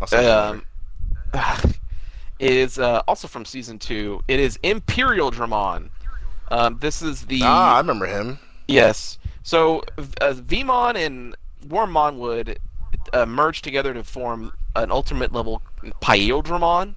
I'll 0.00 0.06
say 0.06 0.28
um, 0.30 0.64
is 2.40 2.78
uh, 2.78 3.02
also 3.06 3.28
from 3.28 3.44
season 3.44 3.78
two. 3.78 4.22
It 4.28 4.40
is 4.40 4.58
Imperialdramon. 4.64 5.90
Um, 6.50 6.78
this 6.80 7.02
is 7.02 7.26
the 7.26 7.40
Ah, 7.42 7.76
I 7.76 7.78
remember 7.78 8.06
him. 8.06 8.38
yes. 8.68 9.18
So 9.42 9.80
uh, 9.98 10.34
Veemon 10.34 10.94
and 10.96 11.34
Wormmon 11.66 12.56
uh, 13.12 13.26
merge 13.26 13.62
together 13.62 13.94
to 13.94 14.04
form 14.04 14.52
an 14.76 14.90
ultimate 14.90 15.32
level 15.32 15.62
Paildramon. 16.02 16.94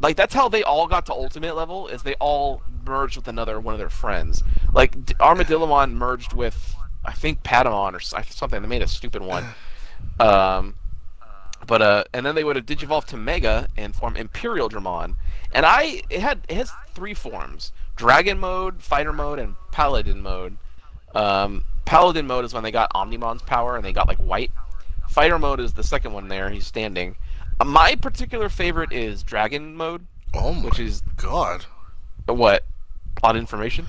Like 0.00 0.16
that's 0.16 0.32
how 0.34 0.48
they 0.48 0.62
all 0.62 0.86
got 0.86 1.06
to 1.06 1.12
ultimate 1.12 1.56
level. 1.56 1.88
Is 1.88 2.02
they 2.02 2.14
all 2.14 2.62
merged 2.86 3.16
with 3.16 3.28
another 3.28 3.60
one 3.60 3.74
of 3.74 3.78
their 3.78 3.90
friends. 3.90 4.42
Like 4.72 5.04
D- 5.04 5.14
Armadillomon 5.14 5.92
merged 5.94 6.32
with 6.32 6.74
I 7.04 7.12
think 7.12 7.42
Patamon 7.42 7.94
or 7.94 8.00
something. 8.00 8.62
They 8.62 8.68
made 8.68 8.82
a 8.82 8.88
stupid 8.88 9.22
one. 9.22 9.44
Um, 10.18 10.76
but 11.66 11.82
uh, 11.82 12.04
and 12.14 12.24
then 12.24 12.34
they 12.34 12.42
would 12.44 12.56
have 12.56 12.64
digivolved 12.64 13.04
to 13.06 13.16
Mega 13.18 13.68
and 13.76 13.94
form 13.94 14.14
Imperialdramon. 14.14 15.16
And 15.52 15.66
I 15.66 16.02
it 16.08 16.20
had 16.20 16.40
it 16.48 16.56
has 16.56 16.72
three 16.94 17.12
forms: 17.12 17.72
Dragon 18.00 18.38
mode, 18.38 18.82
Fighter 18.82 19.12
mode, 19.12 19.38
and 19.38 19.56
Paladin 19.72 20.22
mode. 20.22 20.56
Um, 21.14 21.64
Paladin 21.84 22.26
mode 22.26 22.46
is 22.46 22.54
when 22.54 22.62
they 22.62 22.70
got 22.70 22.90
Omnimon's 22.94 23.42
power 23.42 23.76
and 23.76 23.84
they 23.84 23.92
got 23.92 24.08
like 24.08 24.16
white. 24.16 24.50
Fighter 25.10 25.38
mode 25.38 25.60
is 25.60 25.74
the 25.74 25.82
second 25.82 26.14
one 26.14 26.28
there. 26.28 26.48
He's 26.48 26.66
standing. 26.66 27.16
Uh, 27.60 27.66
my 27.66 27.96
particular 27.96 28.48
favorite 28.48 28.90
is 28.90 29.22
Dragon 29.22 29.74
mode, 29.76 30.06
Oh 30.32 30.54
my 30.54 30.64
which 30.64 30.78
is 30.78 31.02
god. 31.18 31.66
uh, 32.26 32.32
what 32.32 32.64
plot 33.16 33.36
information. 33.36 33.84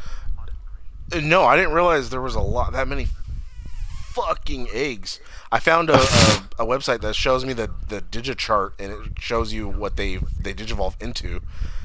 Uh, 1.13 1.21
No, 1.21 1.45
I 1.45 1.55
didn't 1.55 1.71
realize 1.71 2.09
there 2.09 2.19
was 2.19 2.35
a 2.35 2.41
lot 2.41 2.73
that 2.73 2.89
many 2.89 3.07
fucking 4.11 4.67
eggs. 4.73 5.21
I 5.53 5.59
found 5.59 5.89
a, 5.89 5.93
a, 5.93 5.97
a 6.59 6.65
website 6.65 6.99
that 6.99 7.15
shows 7.15 7.45
me 7.45 7.53
the 7.53 7.71
the 7.87 8.01
digichart 8.01 8.73
and 8.77 8.91
it 8.91 9.21
shows 9.21 9.53
you 9.53 9.69
what 9.69 9.95
they 9.95 10.17
they 10.37 10.53
digivolve 10.53 11.01
into. 11.01 11.39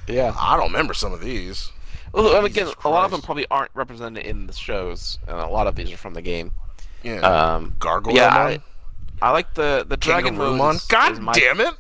Yeah. 0.09 0.35
I 0.37 0.57
don't 0.57 0.73
remember 0.73 0.93
some 0.93 1.13
of 1.13 1.21
these. 1.21 1.71
Well, 2.17 2.35
and 2.35 2.47
again, 2.47 2.65
Jesus 2.69 2.83
a 2.83 2.89
lot 2.89 3.05
of 3.05 3.11
them 3.11 3.21
probably 3.21 3.47
aren't 3.51 3.71
represented 3.75 4.25
in 4.25 4.47
the 4.47 4.55
shows, 4.55 5.19
and 5.29 5.39
a 5.39 5.49
lot 5.49 5.67
of 5.67 5.77
these 5.77 5.93
are 5.93 5.99
from 5.99 6.15
the 6.15 6.23
game. 6.23 6.51
Yeah. 7.03 7.21
Um, 7.21 7.77
Gargoyle. 7.79 8.15
yeah, 8.15 8.35
I, 8.35 8.61
I 9.21 9.33
like 9.33 9.53
the 9.53 9.85
the 9.87 9.99
dragon 9.99 10.35
mode. 10.35 10.59
Kangaroomon. 10.59 10.89
God 10.89 11.13
is 11.13 11.21
my, 11.21 11.33
damn 11.35 11.61
it! 11.61 11.75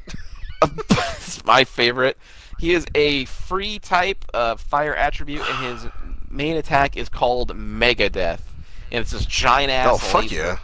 it's 0.90 1.42
my 1.46 1.64
favorite. 1.64 2.18
He 2.58 2.74
is 2.74 2.84
a 2.94 3.24
free 3.24 3.78
type 3.78 4.26
of 4.34 4.60
fire 4.60 4.94
attribute, 4.94 5.40
and 5.40 5.78
his 5.78 5.90
main 6.28 6.58
attack 6.58 6.98
is 6.98 7.08
called 7.08 7.56
Mega 7.56 8.10
Death, 8.10 8.54
and 8.92 9.00
it's 9.00 9.12
this 9.12 9.24
giant 9.24 9.70
ass. 9.70 9.88
Oh 9.90 9.96
fuck 9.96 10.30
yeah! 10.30 10.58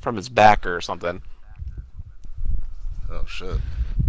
From 0.00 0.16
his 0.16 0.28
back 0.28 0.66
or 0.66 0.80
something. 0.80 1.22
Oh 3.08 3.24
shit. 3.28 3.60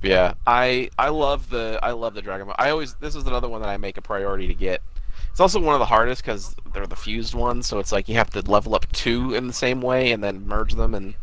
Yeah, 0.01 0.33
I 0.47 0.89
I 0.97 1.09
love 1.09 1.49
the 1.49 1.79
I 1.83 1.91
love 1.91 2.13
the 2.13 2.21
dragon 2.21 2.47
Ball. 2.47 2.55
I 2.57 2.71
always 2.71 2.95
this 2.95 3.15
is 3.15 3.25
another 3.25 3.47
one 3.47 3.61
that 3.61 3.69
I 3.69 3.77
make 3.77 3.97
a 3.97 4.01
priority 4.01 4.47
to 4.47 4.53
get. 4.53 4.81
It's 5.29 5.39
also 5.39 5.59
one 5.59 5.75
of 5.75 5.79
the 5.79 5.85
hardest 5.85 6.23
because 6.23 6.55
they're 6.73 6.87
the 6.87 6.95
fused 6.95 7.33
ones, 7.33 7.67
so 7.67 7.79
it's 7.79 7.91
like 7.91 8.09
you 8.09 8.15
have 8.15 8.29
to 8.31 8.41
level 8.41 8.75
up 8.75 8.91
two 8.91 9.33
in 9.33 9.47
the 9.47 9.53
same 9.53 9.81
way 9.81 10.11
and 10.11 10.23
then 10.23 10.47
merge 10.47 10.73
them, 10.73 10.95
and 10.95 11.13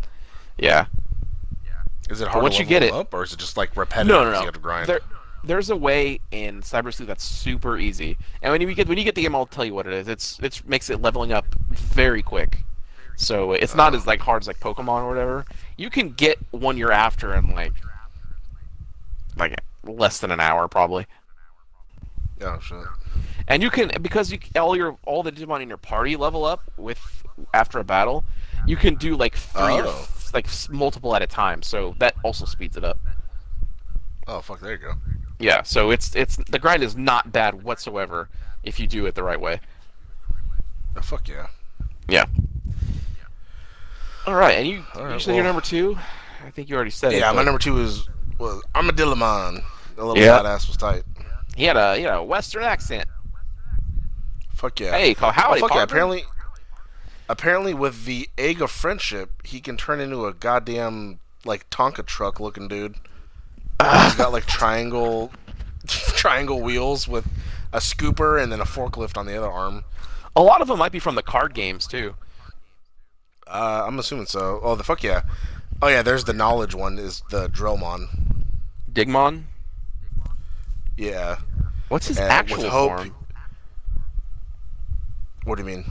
yeah. 0.57 0.87
Yeah. 1.65 1.73
Is 2.09 2.21
it 2.21 2.29
hard 2.29 2.43
once 2.43 2.57
to 2.57 2.63
you 2.63 2.69
get 2.69 2.83
level 2.83 2.99
it- 2.99 3.01
up, 3.03 3.15
or 3.15 3.25
is 3.25 3.33
it 3.33 3.39
just 3.39 3.57
like 3.57 3.77
repetitive? 3.77 4.09
No, 4.09 4.25
no, 4.25 4.31
no. 4.31 4.39
You 4.39 4.45
have 4.47 4.55
to 4.55 4.61
grind. 4.61 4.89
There, 4.89 5.01
there's 5.45 5.71
a 5.71 5.77
way 5.77 6.21
in 6.31 6.63
Cyber 6.63 6.93
Sleuth 6.93 7.09
that's 7.09 7.25
super 7.25 7.79
easy, 7.79 8.17
and 8.43 8.53
when 8.53 8.61
you 8.61 8.73
get 8.75 8.89
when 8.89 8.97
you 8.97 9.05
get 9.05 9.15
the 9.15 9.23
game, 9.23 9.35
I'll 9.35 9.47
tell 9.47 9.65
you 9.65 9.75
what 9.75 9.87
it 9.87 9.93
is. 9.93 10.09
It's 10.09 10.39
it 10.41 10.63
makes 10.67 10.89
it 10.89 11.03
leveling 11.03 11.33
up 11.33 11.47
very 11.71 12.23
quick, 12.23 12.65
so 13.17 13.53
it's 13.53 13.75
not 13.75 13.89
uh-huh. 13.89 14.03
as 14.03 14.07
like 14.07 14.21
hard 14.21 14.43
as 14.43 14.47
like 14.47 14.61
Pokemon 14.61 15.03
or 15.03 15.09
whatever. 15.09 15.45
You 15.77 15.91
can 15.91 16.11
get 16.11 16.39
one 16.51 16.77
you're 16.77 16.93
after 16.93 17.35
in 17.35 17.55
like 17.55 17.73
like 17.73 17.75
less 19.89 20.19
than 20.21 20.31
an 20.31 20.41
hour 20.41 20.69
probably, 20.69 21.07
Oh 22.41 22.59
shit. 22.61 22.79
and 23.49 23.63
you 23.63 23.71
can 23.71 23.91
because 24.01 24.31
you 24.31 24.39
all 24.57 24.77
your 24.77 24.97
all 25.05 25.23
the 25.23 25.33
Digimon 25.33 25.63
in 25.63 25.69
your 25.69 25.79
party 25.79 26.17
level 26.17 26.45
up 26.45 26.71
with 26.77 27.01
after 27.55 27.79
a 27.79 27.85
battle. 27.85 28.25
You 28.67 28.77
can 28.77 28.97
do 28.97 29.17
like 29.17 29.35
three 29.37 29.79
or 29.79 29.87
Oh. 29.87 29.91
f- 30.03 30.31
like 30.35 30.47
s- 30.47 30.69
multiple 30.69 31.15
at 31.17 31.23
a 31.23 31.27
time, 31.27 31.63
so 31.63 31.95
that 31.99 32.15
also 32.23 32.45
speeds 32.45 32.77
it 32.77 32.85
up. 32.85 32.99
Oh 34.27 34.41
fuck! 34.41 34.61
There 34.61 34.73
you 34.73 34.79
go. 34.79 34.93
Yeah, 35.39 35.63
so 35.63 35.91
it's 35.91 36.15
it's 36.15 36.37
the 36.37 36.59
grind 36.59 36.83
is 36.83 36.97
not 36.97 37.33
bad 37.33 37.63
whatsoever 37.63 38.29
if 38.65 38.79
you 38.81 38.87
do 38.87 39.07
it 39.07 39.15
the 39.15 39.23
right 39.23 39.41
way. 39.41 39.61
Oh 40.97 41.01
fuck 41.01 41.29
yeah. 41.29 41.47
Yeah. 42.09 42.27
All 44.27 44.35
right, 44.35 44.59
and 44.59 44.67
you 44.69 44.85
All 44.95 45.11
you 45.11 45.19
said 45.19 45.35
your 45.35 45.45
number 45.45 45.61
two. 45.63 45.97
I 46.47 46.51
think 46.51 46.69
you 46.69 46.77
already 46.77 46.91
said 46.91 47.13
it. 47.13 47.21
Yeah, 47.21 47.33
my 47.33 47.43
number 47.43 47.59
two 47.59 47.79
is 47.81 48.09
was 48.39 48.63
Armadillomon. 48.75 49.63
The 49.99 50.05
little 50.05 50.23
Yeah. 50.23 50.39
badass 50.39 50.69
was 50.69 50.77
tight. 50.77 51.03
He 51.57 51.65
had 51.65 51.77
a 51.77 51.99
you 51.99 52.05
know 52.07 52.23
Western 52.23 52.63
accent. 52.63 53.09
Fuck 54.55 54.79
yeah. 54.79 54.93
Hey, 54.93 55.13
call 55.13 55.31
Oh, 55.31 55.33
howdy, 55.33 55.61
fuck 55.61 55.75
yeah. 55.75 55.83
Apparently, 55.83 56.25
apparently, 57.29 57.75
with 57.75 58.05
the 58.05 58.29
egg 58.39 58.63
of 58.63 58.71
friendship, 58.71 59.33
he 59.45 59.61
can 59.61 59.77
turn 59.77 59.99
into 59.99 60.25
a 60.27 60.33
goddamn 60.33 61.19
like 61.45 61.69
Tonka 61.71 62.07
truck 62.07 62.39
looking 62.39 62.69
dude. 62.69 62.95
He's 63.83 64.15
got 64.15 64.31
like 64.33 64.47
triangle, 64.47 65.33
triangle 65.89 66.63
wheels 66.63 67.09
with 67.09 67.27
a 67.73 67.79
scooper 67.79 68.41
and 68.41 68.53
then 68.53 68.61
a 68.61 68.65
forklift 68.65 69.17
on 69.17 69.27
the 69.27 69.37
other 69.37 69.51
arm. 69.51 69.85
A 70.37 70.43
lot 70.43 70.61
of 70.61 70.69
them 70.69 70.79
might 70.79 70.93
be 70.93 71.01
from 71.01 71.17
the 71.17 71.23
card 71.25 71.55
games 71.55 71.89
too. 71.89 72.15
Uh, 73.49 73.83
I'm 73.85 73.99
assuming 73.99 74.27
so. 74.27 74.61
Oh, 74.63 74.77
the 74.77 74.85
fuck 74.85 75.03
yeah. 75.03 75.23
Oh 75.83 75.89
yeah, 75.89 76.03
there's 76.03 76.23
the 76.25 76.33
knowledge 76.33 76.75
one. 76.75 76.99
Is 77.01 77.23
the 77.31 77.49
Drillmon? 77.49 78.07
Digmon. 78.93 79.45
Yeah. 80.99 81.39
What's 81.89 82.09
his 82.09 82.19
And 82.19 82.29
actual 82.31 82.69
hope. 82.69 82.91
form? 82.91 83.15
What 85.45 85.57
do 85.57 85.63
you 85.63 85.67
mean? 85.77 85.85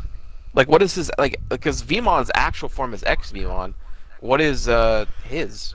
Like, 0.54 0.68
what 0.68 0.82
is 0.84 0.94
his 0.96 1.10
like? 1.18 1.40
Because 1.50 1.82
Veemon's 1.82 2.30
actual 2.36 2.70
form 2.70 2.94
is 2.94 3.04
X 3.04 3.32
Veemon. 3.32 3.74
What 4.20 4.42
is 4.42 4.68
uh 4.68 5.06
his? 5.24 5.74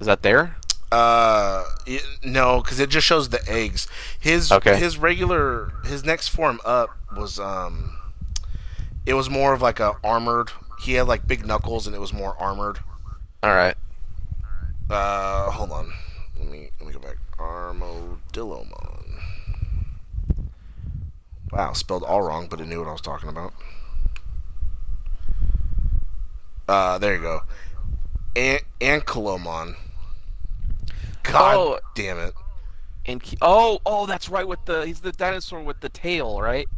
Is 0.00 0.06
that 0.06 0.22
there? 0.22 0.56
Uh, 0.90 1.64
no, 2.24 2.62
because 2.62 2.80
it 2.80 2.88
just 2.88 3.06
shows 3.06 3.28
the 3.28 3.40
eggs. 3.48 3.88
His 4.18 4.50
Okay. 4.50 4.76
his 4.76 4.96
regular 4.96 5.72
his 5.84 6.02
next 6.04 6.28
form 6.28 6.60
up 6.64 6.90
was 7.14 7.38
um, 7.38 7.94
it 9.04 9.12
was 9.14 9.28
more 9.28 9.52
of 9.52 9.60
like 9.60 9.80
a 9.80 9.92
armored. 10.02 10.50
He 10.80 10.94
had 10.94 11.06
like 11.06 11.26
big 11.26 11.44
knuckles, 11.46 11.86
and 11.86 11.94
it 11.94 11.98
was 11.98 12.12
more 12.12 12.34
armored. 12.40 12.78
All 13.42 13.54
right. 13.54 13.74
Uh, 14.88 15.50
hold 15.50 15.72
on. 15.72 15.92
Let 16.38 16.48
me 16.48 16.70
let 16.78 16.86
me 16.86 16.92
go 16.92 16.98
back. 17.00 17.16
Armadillomon. 17.38 19.04
Wow, 21.52 21.72
spelled 21.72 22.02
all 22.04 22.22
wrong, 22.22 22.46
but 22.48 22.60
it 22.60 22.66
knew 22.66 22.78
what 22.80 22.88
I 22.88 22.92
was 22.92 23.00
talking 23.00 23.28
about. 23.28 23.52
Uh, 26.68 26.98
there 26.98 27.14
you 27.14 27.22
go. 27.22 27.40
An- 28.36 28.60
Ankylomon. 28.80 29.74
God 31.22 31.54
Oh. 31.56 31.80
damn 31.94 32.18
it. 32.18 32.34
And 33.06 33.22
oh, 33.40 33.80
oh, 33.86 34.04
that's 34.06 34.28
right. 34.28 34.46
With 34.46 34.64
the 34.66 34.84
he's 34.86 35.00
the 35.00 35.12
dinosaur 35.12 35.62
with 35.62 35.80
the 35.80 35.88
tail, 35.88 36.40
right? 36.42 36.68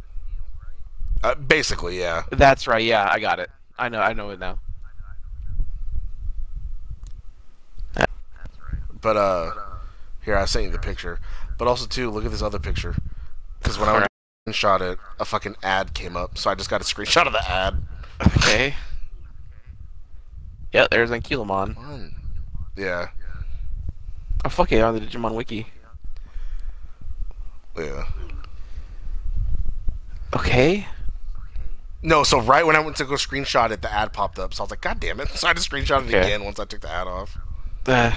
Uh, 1.23 1.35
basically, 1.35 1.99
yeah. 1.99 2.23
That's 2.31 2.67
right. 2.67 2.83
Yeah, 2.83 3.07
I 3.11 3.19
got 3.19 3.39
it. 3.39 3.51
I 3.77 3.89
know. 3.89 3.99
I 4.01 4.13
know 4.13 4.29
it 4.29 4.39
now. 4.39 4.57
But 9.01 9.17
uh, 9.17 9.51
here 10.23 10.35
I 10.37 10.45
sent 10.45 10.65
you 10.65 10.71
the 10.71 10.79
picture. 10.79 11.19
But 11.57 11.67
also 11.67 11.85
too, 11.87 12.09
look 12.09 12.25
at 12.25 12.31
this 12.31 12.41
other 12.41 12.59
picture. 12.59 12.95
Because 13.59 13.77
when 13.77 13.89
I 13.89 13.93
went 13.93 14.07
and 14.45 14.55
shot 14.55 14.81
it, 14.81 14.97
a 15.19 15.25
fucking 15.25 15.55
ad 15.63 15.93
came 15.93 16.15
up, 16.17 16.37
so 16.37 16.49
I 16.49 16.55
just 16.55 16.69
got 16.69 16.81
a 16.81 16.83
screenshot 16.83 17.27
of 17.27 17.33
the 17.33 17.47
ad. 17.49 17.75
Okay. 18.37 18.75
yeah, 20.71 20.87
there's 20.89 21.09
Ankylomon. 21.11 21.75
One. 21.75 22.15
Yeah, 22.77 23.09
Oh 24.43 24.49
fuck 24.49 24.71
yeah, 24.71 24.87
on 24.87 24.95
the 24.95 25.01
Digimon 25.01 25.35
wiki. 25.35 25.67
yeah. 27.77 28.05
Okay. 30.35 30.87
No, 32.03 32.23
so 32.23 32.39
right 32.41 32.65
when 32.65 32.75
I 32.75 32.79
went 32.79 32.95
to 32.97 33.05
go 33.05 33.13
screenshot 33.13 33.69
it, 33.71 33.81
the 33.83 33.91
ad 33.91 34.13
popped 34.13 34.39
up. 34.39 34.53
So 34.53 34.61
I 34.61 34.65
was 34.65 34.71
like, 34.71 34.81
God 34.81 34.99
damn 34.99 35.19
it! 35.19 35.29
So 35.35 35.47
I 35.47 35.53
just 35.53 35.69
screenshot 35.69 36.01
it 36.03 36.07
Okay. 36.07 36.19
again 36.21 36.43
once 36.43 36.59
I 36.59 36.65
took 36.65 36.81
the 36.81 36.89
ad 36.89 37.07
off. 37.07 37.37
Uh, 37.85 38.11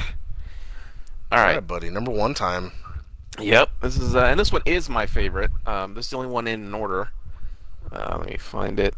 all 1.32 1.38
All 1.38 1.44
right. 1.44 1.54
right, 1.56 1.66
buddy. 1.66 1.90
Number 1.90 2.10
one 2.10 2.34
time. 2.34 2.72
Yep. 3.40 3.70
This 3.82 3.96
is 3.98 4.14
uh, 4.14 4.24
and 4.24 4.38
this 4.38 4.52
one 4.52 4.62
is 4.64 4.88
my 4.88 5.06
favorite. 5.06 5.50
Um, 5.66 5.94
this 5.94 6.06
is 6.06 6.10
the 6.10 6.16
only 6.18 6.28
one 6.28 6.46
in 6.46 6.72
order. 6.74 7.08
Uh, 7.90 8.16
let 8.18 8.28
me 8.28 8.36
find 8.36 8.78
it. 8.78 8.94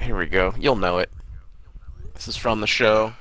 Here 0.00 0.16
we 0.16 0.26
go. 0.26 0.54
You'll 0.58 0.76
know 0.76 0.98
it. 0.98 1.10
This 2.14 2.28
is 2.28 2.36
from 2.36 2.60
the 2.60 2.66
show. 2.66 3.14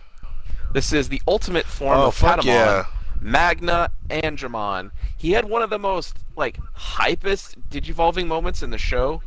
This 0.73 0.91
is 0.93 1.09
the 1.09 1.21
ultimate 1.27 1.65
form 1.65 1.97
Oh 1.97 2.07
of 2.07 2.17
Patamon, 2.19 2.43
yeah! 2.45 2.85
Magna 3.21 3.89
Andromon. 4.09 4.91
He 5.17 5.31
had 5.31 5.45
one 5.45 5.61
of 5.61 5.69
the 5.69 5.79
most 5.79 6.17
like 6.35 6.57
hypest 6.75 7.55
digivolving 7.71 8.27
moments 8.27 8.61
in 8.61 8.69
the 8.69 8.77
show. 8.77 9.21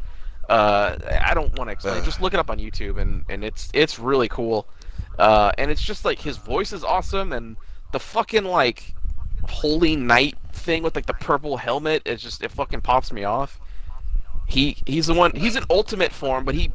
Uh, 0.48 0.96
I 1.22 1.32
don't 1.34 1.56
want 1.58 1.68
to 1.68 1.72
explain. 1.72 1.94
it. 1.96 1.98
Ugh. 2.00 2.04
Just 2.04 2.20
look 2.20 2.34
it 2.34 2.40
up 2.40 2.50
on 2.50 2.58
YouTube, 2.58 3.00
and 3.00 3.24
and 3.28 3.42
it's 3.42 3.70
it's 3.72 3.98
really 3.98 4.28
cool. 4.28 4.66
Uh, 5.18 5.52
and 5.58 5.70
it's 5.70 5.82
just 5.82 6.04
like 6.04 6.20
his 6.20 6.36
voice 6.36 6.72
is 6.72 6.84
awesome, 6.84 7.32
and 7.32 7.56
the 7.92 8.00
fucking 8.00 8.44
like 8.44 8.94
holy 9.48 9.96
knight 9.96 10.36
thing 10.52 10.82
with 10.82 10.94
like 10.94 11.06
the 11.06 11.14
purple 11.14 11.56
helmet. 11.58 12.02
It 12.04 12.16
just 12.16 12.42
it 12.42 12.50
fucking 12.50 12.80
pops 12.82 13.12
me 13.12 13.24
off. 13.24 13.60
He 14.46 14.76
he's 14.86 15.06
the 15.06 15.14
one. 15.14 15.32
He's 15.34 15.56
an 15.56 15.64
ultimate 15.70 16.12
form, 16.12 16.44
but 16.44 16.54
he 16.54 16.72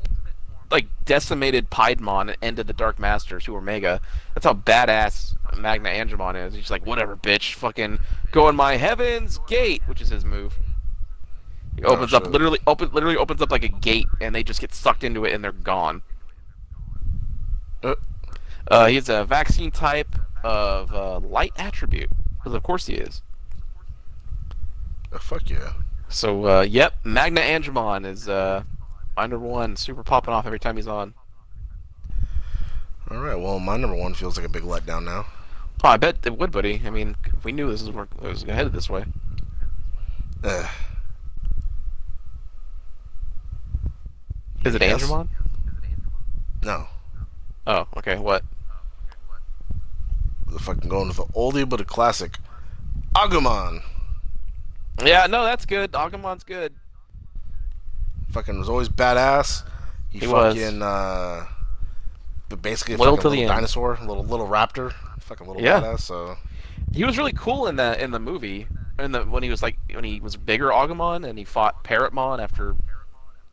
like 0.71 0.87
decimated 1.05 1.69
Piedmon 1.69 2.21
and 2.21 2.37
ended 2.41 2.67
the 2.67 2.73
Dark 2.73 2.99
Masters, 2.99 3.45
who 3.45 3.53
were 3.53 3.61
Mega. 3.61 4.01
That's 4.33 4.45
how 4.45 4.53
badass 4.53 5.35
MagnaAngemon 5.53 6.45
is. 6.47 6.53
He's 6.53 6.69
like, 6.69 6.85
whatever, 6.85 7.15
bitch, 7.15 7.53
fucking 7.53 7.99
go 8.31 8.49
in 8.49 8.55
my 8.55 8.75
heaven's 8.75 9.37
gate, 9.47 9.81
which 9.85 10.01
is 10.01 10.09
his 10.09 10.25
move. 10.25 10.57
He 11.77 11.83
Oh, 11.83 11.93
opens 11.93 12.13
up 12.13 12.27
literally 12.27 12.59
open 12.67 12.89
literally 12.91 13.17
opens 13.17 13.41
up 13.41 13.51
like 13.51 13.63
a 13.63 13.69
gate, 13.69 14.07
and 14.19 14.33
they 14.33 14.43
just 14.43 14.59
get 14.59 14.73
sucked 14.73 15.03
into 15.03 15.23
it, 15.25 15.33
and 15.33 15.43
they're 15.43 15.51
gone. 15.51 16.01
Uh. 17.83 17.95
Uh, 18.69 18.87
he's 18.87 19.07
a 19.07 19.23
vaccine 19.23 19.71
type 19.71 20.09
of 20.43 20.93
uh, 20.93 21.19
light 21.19 21.53
attribute, 21.57 22.09
because 22.47 22.55
of 22.55 22.63
course 22.63 22.85
he 22.87 22.93
is. 22.95 23.21
Oh, 25.11 25.17
fuck 25.19 25.49
yeah! 25.49 25.73
So, 26.09 26.45
uh, 26.47 26.61
yep, 26.61 27.03
MagnaAngemon 27.03 28.05
is 28.05 28.29
uh, 28.29 28.63
my 29.17 29.27
number 29.27 29.45
one, 29.45 29.75
super 29.75 30.03
popping 30.03 30.33
off 30.33 30.45
every 30.45 30.59
time 30.59 30.77
he's 30.77 30.87
on. 30.87 31.13
All 33.11 33.17
right. 33.19 33.35
Well, 33.35 33.59
my 33.59 33.77
number 33.77 33.95
one 33.95 34.13
feels 34.13 34.37
like 34.37 34.45
a 34.45 34.49
big 34.49 34.63
letdown 34.63 35.03
now. 35.05 35.25
Oh, 35.83 35.89
I 35.89 35.97
bet 35.97 36.17
it 36.25 36.37
would, 36.37 36.51
buddy. 36.51 36.81
I 36.85 36.89
mean, 36.89 37.15
we 37.43 37.51
knew 37.51 37.69
this 37.69 37.81
was, 37.83 37.91
work- 37.91 38.09
it 38.21 38.27
was 38.27 38.43
headed 38.43 38.73
this 38.73 38.89
way. 38.89 39.05
Ugh. 40.43 40.65
Is 44.65 44.75
it 44.75 44.81
Yes. 44.81 45.03
Andromon? 45.03 45.29
No, 46.63 46.87
Oh, 47.65 47.87
okay. 47.97 48.17
What? 48.17 48.43
Fucking 50.59 50.89
going 50.89 51.07
with 51.07 51.17
the 51.17 51.25
oldie 51.25 51.67
but 51.67 51.81
a 51.81 51.85
classic. 51.85 52.37
Agumon. 53.15 53.81
Yeah, 55.03 55.27
no, 55.27 55.43
that's 55.43 55.65
good. 55.65 55.91
Agumon's 55.91 56.43
good. 56.43 56.73
Fucking 58.31 58.57
was 58.59 58.69
always 58.69 58.89
badass. 58.89 59.63
He, 60.09 60.19
He 60.19 60.27
was. 60.27 60.55
fucking 60.55 60.81
uh, 60.81 61.45
but 62.49 62.61
basically 62.61 62.95
a 62.95 62.97
fucking 62.97 63.15
little 63.15 63.33
end. 63.33 63.47
dinosaur, 63.47 63.97
little 64.01 64.23
little 64.23 64.47
raptor, 64.47 64.93
fucking 65.19 65.47
little 65.47 65.61
Yeah. 65.61 65.79
badass. 65.81 66.01
So 66.01 66.35
He 66.93 67.03
was 67.03 67.17
really 67.17 67.33
cool 67.33 67.67
in 67.67 67.75
the 67.77 68.01
in 68.01 68.11
the 68.11 68.19
movie, 68.19 68.67
in 68.99 69.11
the 69.11 69.23
when 69.23 69.43
he 69.43 69.49
was 69.49 69.61
like 69.61 69.77
when 69.93 70.03
he 70.03 70.19
was 70.19 70.35
bigger 70.35 70.67
Agumon 70.69 71.27
and 71.27 71.37
he 71.37 71.45
fought 71.45 71.83
Parrotmon 71.83 72.39
after 72.41 72.75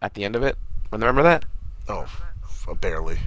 at 0.02 0.14
the 0.14 0.24
end 0.24 0.36
of 0.36 0.42
it. 0.42 0.56
Remember 0.90 1.22
that? 1.22 1.44
oh, 1.88 2.02
f- 2.02 2.68
barely. 2.80 3.18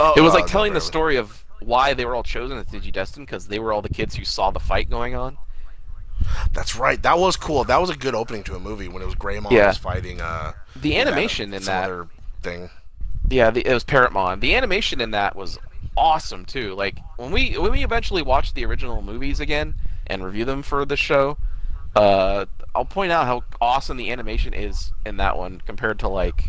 Oh, 0.00 0.12
It 0.16 0.20
was 0.20 0.32
uh, 0.32 0.36
like 0.36 0.46
telling 0.46 0.74
the 0.74 0.80
story 0.80 1.16
of 1.16 1.41
why 1.66 1.94
they 1.94 2.04
were 2.04 2.14
all 2.14 2.22
chosen 2.22 2.58
as 2.58 2.66
Digidestined 2.66 3.26
because 3.26 3.48
they 3.48 3.58
were 3.58 3.72
all 3.72 3.82
the 3.82 3.88
kids 3.88 4.14
who 4.14 4.24
saw 4.24 4.50
the 4.50 4.60
fight 4.60 4.90
going 4.90 5.14
on. 5.14 5.38
That's 6.52 6.76
right. 6.76 7.02
That 7.02 7.18
was 7.18 7.36
cool. 7.36 7.64
That 7.64 7.80
was 7.80 7.90
a 7.90 7.96
good 7.96 8.14
opening 8.14 8.44
to 8.44 8.54
a 8.54 8.60
movie 8.60 8.88
when 8.88 9.02
it 9.02 9.06
was 9.06 9.14
Greymon 9.14 9.50
Yeah. 9.50 9.68
was 9.68 9.78
fighting 9.78 10.20
uh 10.20 10.52
The 10.76 10.96
animation 10.96 11.52
in 11.54 11.62
some 11.62 11.72
that 11.74 11.84
other 11.84 12.08
thing. 12.42 12.70
Yeah, 13.30 13.50
the, 13.50 13.66
it 13.66 13.72
was 13.72 13.84
Parrotmon. 13.84 14.40
The 14.40 14.54
animation 14.54 15.00
in 15.00 15.10
that 15.12 15.34
was 15.34 15.58
awesome 15.96 16.44
too. 16.44 16.74
Like 16.74 16.98
when 17.16 17.30
we 17.32 17.58
when 17.58 17.72
we 17.72 17.82
eventually 17.84 18.22
watch 18.22 18.54
the 18.54 18.64
original 18.64 19.02
movies 19.02 19.40
again 19.40 19.74
and 20.06 20.24
review 20.24 20.44
them 20.44 20.62
for 20.62 20.84
the 20.84 20.96
show, 20.96 21.38
uh, 21.96 22.46
I'll 22.74 22.84
point 22.84 23.12
out 23.12 23.26
how 23.26 23.44
awesome 23.60 23.96
the 23.96 24.10
animation 24.10 24.54
is 24.54 24.92
in 25.04 25.16
that 25.18 25.36
one 25.36 25.60
compared 25.66 25.98
to 26.00 26.08
like, 26.08 26.44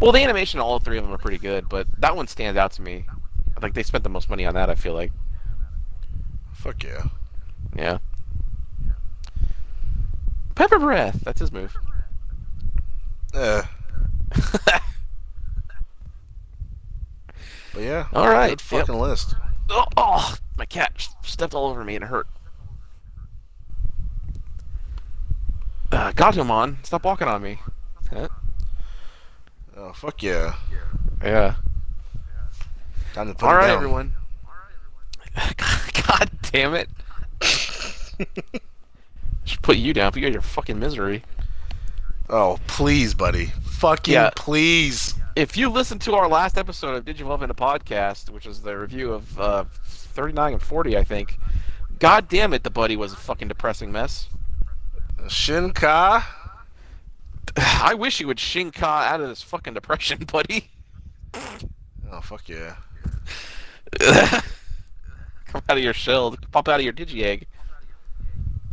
well, 0.00 0.12
the 0.12 0.22
animation 0.22 0.58
in 0.58 0.62
all 0.64 0.78
three 0.78 0.98
of 0.98 1.04
them 1.04 1.12
are 1.12 1.18
pretty 1.18 1.38
good, 1.38 1.68
but 1.68 1.86
that 1.98 2.16
one 2.16 2.26
stands 2.26 2.58
out 2.58 2.72
to 2.72 2.82
me. 2.82 3.04
Like 3.64 3.72
they 3.72 3.82
spent 3.82 4.04
the 4.04 4.10
most 4.10 4.28
money 4.28 4.44
on 4.44 4.52
that. 4.52 4.68
I 4.68 4.74
feel 4.74 4.92
like, 4.92 5.10
Fuck 6.52 6.84
yeah. 6.84 7.04
yeah. 7.74 7.96
Pepper 10.54 10.78
breath. 10.78 11.22
That's 11.24 11.40
his 11.40 11.50
move. 11.50 11.74
Uh, 13.32 13.62
but 14.34 14.82
yeah. 17.78 18.08
All 18.12 18.28
right, 18.28 18.50
Good 18.50 18.60
fucking 18.60 18.96
list. 18.96 19.34
oh, 19.70 19.86
oh, 19.96 20.36
my 20.58 20.66
cat 20.66 21.08
stepped 21.22 21.54
all 21.54 21.70
over 21.70 21.84
me 21.84 21.94
and 21.94 22.04
it 22.04 22.08
hurt. 22.08 22.26
Uh, 25.90 26.12
Gatomon, 26.12 26.84
stop 26.84 27.02
walking 27.06 27.28
on 27.28 27.40
me. 27.40 27.60
Huh? 28.12 28.28
Oh 29.74 29.94
fuck 29.94 30.22
yeah. 30.22 30.54
Yeah. 31.22 31.54
Time 33.14 33.28
to 33.28 33.34
put 33.34 33.46
All 33.46 33.52
it 33.52 33.56
right, 33.56 33.66
down. 33.68 33.76
everyone. 33.76 34.12
God 36.08 36.30
damn 36.52 36.74
it! 36.74 36.88
Should 39.44 39.62
put 39.62 39.76
you 39.76 39.92
down. 39.92 40.12
Put 40.12 40.20
you 40.22 40.26
out 40.28 40.32
your 40.32 40.42
fucking 40.42 40.78
misery. 40.78 41.22
Oh 42.28 42.58
please, 42.66 43.14
buddy. 43.14 43.46
Fucking 43.64 44.14
Yeah. 44.14 44.30
please. 44.36 45.14
If 45.36 45.56
you 45.56 45.68
listened 45.68 46.00
to 46.02 46.14
our 46.14 46.28
last 46.28 46.56
episode 46.56 46.94
of 46.94 47.04
Digivolve 47.04 47.42
in 47.42 47.50
a 47.50 47.54
podcast, 47.54 48.30
which 48.30 48.46
is 48.46 48.62
the 48.62 48.78
review 48.78 49.12
of 49.12 49.40
uh, 49.40 49.64
39 49.84 50.52
and 50.54 50.62
40, 50.62 50.96
I 50.96 51.02
think. 51.04 51.38
God 51.98 52.28
damn 52.28 52.52
it, 52.52 52.62
the 52.62 52.70
buddy 52.70 52.96
was 52.96 53.12
a 53.12 53.16
fucking 53.16 53.48
depressing 53.48 53.90
mess. 53.92 54.28
Shinka. 55.26 56.22
I 57.56 57.94
wish 57.94 58.20
you 58.20 58.26
would 58.28 58.38
Shinka 58.38 58.82
out 58.82 59.20
of 59.20 59.28
this 59.28 59.42
fucking 59.42 59.74
depression, 59.74 60.18
buddy. 60.32 60.70
Oh 62.12 62.20
fuck 62.22 62.48
yeah. 62.48 62.76
Come 65.46 65.62
out 65.68 65.76
of 65.76 65.82
your 65.82 65.92
shell. 65.92 66.36
Pop 66.50 66.68
out 66.68 66.80
of 66.80 66.84
your 66.84 66.92
digi 66.92 67.22
egg. 67.22 67.46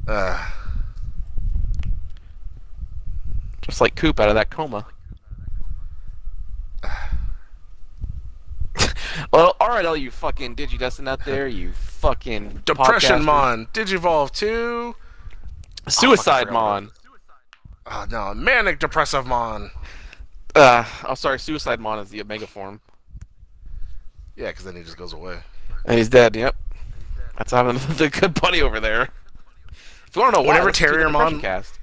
Uh. 0.07 0.49
Just 3.61 3.79
like 3.79 3.95
Coop 3.95 4.19
out 4.19 4.27
of 4.29 4.35
that 4.35 4.49
coma. 4.49 4.87
well, 9.31 9.55
alright, 9.61 9.85
all 9.85 9.95
you 9.95 10.09
fucking 10.09 10.55
Digidestined 10.55 11.07
out 11.07 11.23
there, 11.25 11.47
you 11.47 11.71
fucking. 11.73 12.63
Depression. 12.65 13.23
Mon, 13.23 13.67
Digivolve 13.73 14.31
2. 14.31 14.95
Suicide 15.87 16.47
oh, 16.49 16.53
Mon. 16.53 16.91
Oh, 17.85 18.05
no, 18.09 18.33
Manic 18.33 18.79
Depressive 18.79 19.25
Mon. 19.25 19.69
Uh, 20.55 20.85
I'm 21.03 21.11
oh, 21.11 21.15
sorry, 21.15 21.39
Suicide 21.39 21.79
Mon 21.79 21.99
is 21.99 22.09
the 22.09 22.21
Omega 22.21 22.47
form. 22.47 22.81
Yeah, 24.41 24.47
because 24.47 24.65
then 24.65 24.75
he 24.75 24.81
just 24.81 24.97
goes 24.97 25.13
away. 25.13 25.37
And 25.85 25.99
he's 25.99 26.09
dead, 26.09 26.35
yep. 26.35 26.55
That's 27.37 27.51
having 27.51 27.75
the 27.97 28.09
good 28.09 28.33
buddy 28.41 28.63
over 28.63 28.79
there. 28.79 29.09
If 30.07 30.15
you 30.15 30.21
want 30.23 30.33
to 30.33 30.41
know 30.41 30.47
Whenever 30.47 30.67
listen 30.69 30.85
to 30.85 30.89
the 30.89 30.93
Terrier 30.93 31.09
Mon- 31.09 31.33
Depression 31.33 31.41
Cast. 31.41 31.79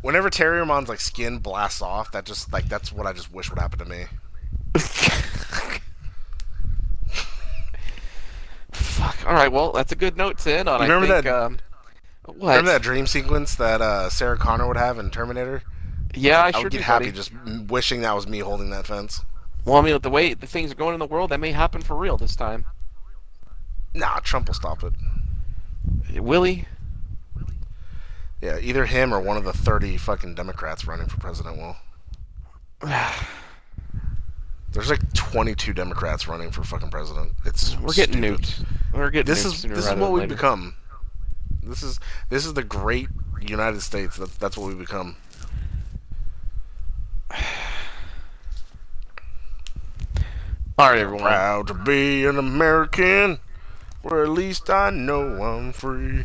Whenever 0.00 0.30
Terriermon's 0.30 0.88
like 0.88 1.00
skin 1.00 1.38
blasts 1.38 1.82
off, 1.82 2.10
that 2.12 2.24
just 2.24 2.52
like 2.54 2.68
that's 2.68 2.90
what 2.90 3.06
I 3.06 3.12
just 3.12 3.32
wish 3.32 3.50
would 3.50 3.58
happen 3.58 3.78
to 3.80 3.84
me. 3.84 4.04
Fuck. 8.72 9.26
All 9.26 9.34
right, 9.34 9.52
well, 9.52 9.72
that's 9.72 9.92
a 9.92 9.96
good 9.96 10.16
note 10.16 10.38
to 10.38 10.52
end 10.52 10.68
on. 10.68 10.80
You 10.80 10.86
I 10.86 10.88
remember 10.88 11.14
think, 11.14 11.24
that- 11.24 11.34
Um, 11.44 11.58
what? 12.26 12.48
Remember 12.48 12.72
that 12.72 12.82
dream 12.82 13.06
sequence 13.06 13.54
that 13.56 13.82
uh, 13.82 14.08
Sarah 14.08 14.38
Connor 14.38 14.66
would 14.66 14.78
have 14.78 14.98
in 14.98 15.10
Terminator? 15.10 15.62
Yeah, 16.14 16.40
I, 16.40 16.46
I, 16.46 16.50
sure 16.52 16.62
would 16.64 16.72
get 16.72 16.78
do, 16.78 16.84
happy 16.84 17.04
buddy. 17.06 17.16
just 17.16 17.32
wishing 17.68 18.00
that 18.00 18.14
was 18.14 18.26
me 18.26 18.38
holding 18.38 18.70
that 18.70 18.86
fence. 18.86 19.20
Well, 19.64 19.76
I 19.76 19.80
mean, 19.80 19.94
with 19.94 20.02
the 20.02 20.10
way 20.10 20.34
the 20.34 20.46
things 20.46 20.70
are 20.72 20.74
going 20.74 20.94
in 20.94 21.00
the 21.00 21.06
world, 21.06 21.30
that 21.30 21.40
may 21.40 21.52
happen 21.52 21.80
for 21.80 21.96
real 21.96 22.16
this 22.16 22.36
time. 22.36 22.66
Nah, 23.94 24.18
Trump 24.20 24.48
will 24.48 24.54
stop 24.54 24.82
it. 24.84 24.92
Will 26.20 26.42
he? 26.42 26.66
Yeah, 28.42 28.58
either 28.58 28.84
him 28.84 29.14
or 29.14 29.20
one 29.20 29.36
of 29.38 29.44
the 29.44 29.52
30 29.52 29.96
fucking 29.96 30.34
Democrats 30.34 30.86
running 30.86 31.06
for 31.06 31.18
president 31.18 31.56
will. 31.56 31.76
There's 34.72 34.90
like 34.90 35.12
22 35.14 35.72
Democrats 35.72 36.28
running 36.28 36.50
for 36.50 36.62
fucking 36.62 36.90
president. 36.90 37.32
It's 37.46 37.76
We're 37.78 37.94
getting 37.94 38.18
stupid. 38.18 38.40
nuked. 38.42 38.66
We're 38.92 39.10
getting 39.10 39.32
This 39.32 39.44
is 39.44 39.62
this 39.62 39.86
is 39.86 39.94
what 39.94 40.10
we've 40.12 40.22
later. 40.22 40.34
become. 40.34 40.74
This 41.62 41.82
is 41.82 42.00
this 42.28 42.44
is 42.44 42.54
the 42.54 42.64
great 42.64 43.08
United 43.40 43.80
States. 43.82 44.16
That's 44.16 44.36
that's 44.36 44.58
what 44.58 44.66
we've 44.68 44.78
become. 44.78 45.16
All 50.76 50.90
right, 50.90 50.98
everyone. 50.98 51.22
Proud 51.22 51.66
to 51.68 51.74
be 51.74 52.24
an 52.26 52.36
American, 52.36 53.38
where 54.02 54.24
at 54.24 54.30
least 54.30 54.68
I 54.68 54.90
know 54.90 55.40
I'm 55.40 55.72
free. 55.72 56.24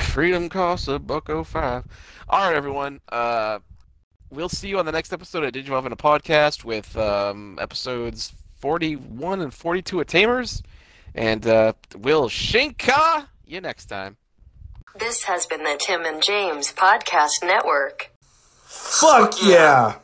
Freedom 0.00 0.48
costs 0.48 0.86
a 0.86 1.00
buck 1.00 1.28
oh 1.28 1.42
five. 1.42 1.84
All 2.28 2.46
right, 2.46 2.54
everyone. 2.54 3.00
Uh, 3.08 3.58
we'll 4.30 4.48
see 4.48 4.68
you 4.68 4.78
on 4.78 4.86
the 4.86 4.92
next 4.92 5.12
episode 5.12 5.42
of 5.42 5.52
Digivolve 5.52 5.86
in 5.86 5.92
a 5.92 5.96
podcast 5.96 6.62
with 6.62 6.96
um, 6.96 7.58
episodes 7.60 8.32
41 8.60 9.40
and 9.40 9.52
42 9.52 10.00
of 10.00 10.06
Tamers, 10.06 10.62
and 11.16 11.44
uh, 11.44 11.72
we'll 11.98 12.28
shinka 12.28 13.26
you 13.44 13.60
next 13.60 13.86
time. 13.86 14.18
This 15.00 15.24
has 15.24 15.46
been 15.46 15.64
the 15.64 15.76
Tim 15.80 16.04
and 16.04 16.22
James 16.22 16.72
Podcast 16.72 17.42
Network. 17.42 18.12
Fuck 18.62 19.42
yeah! 19.42 19.96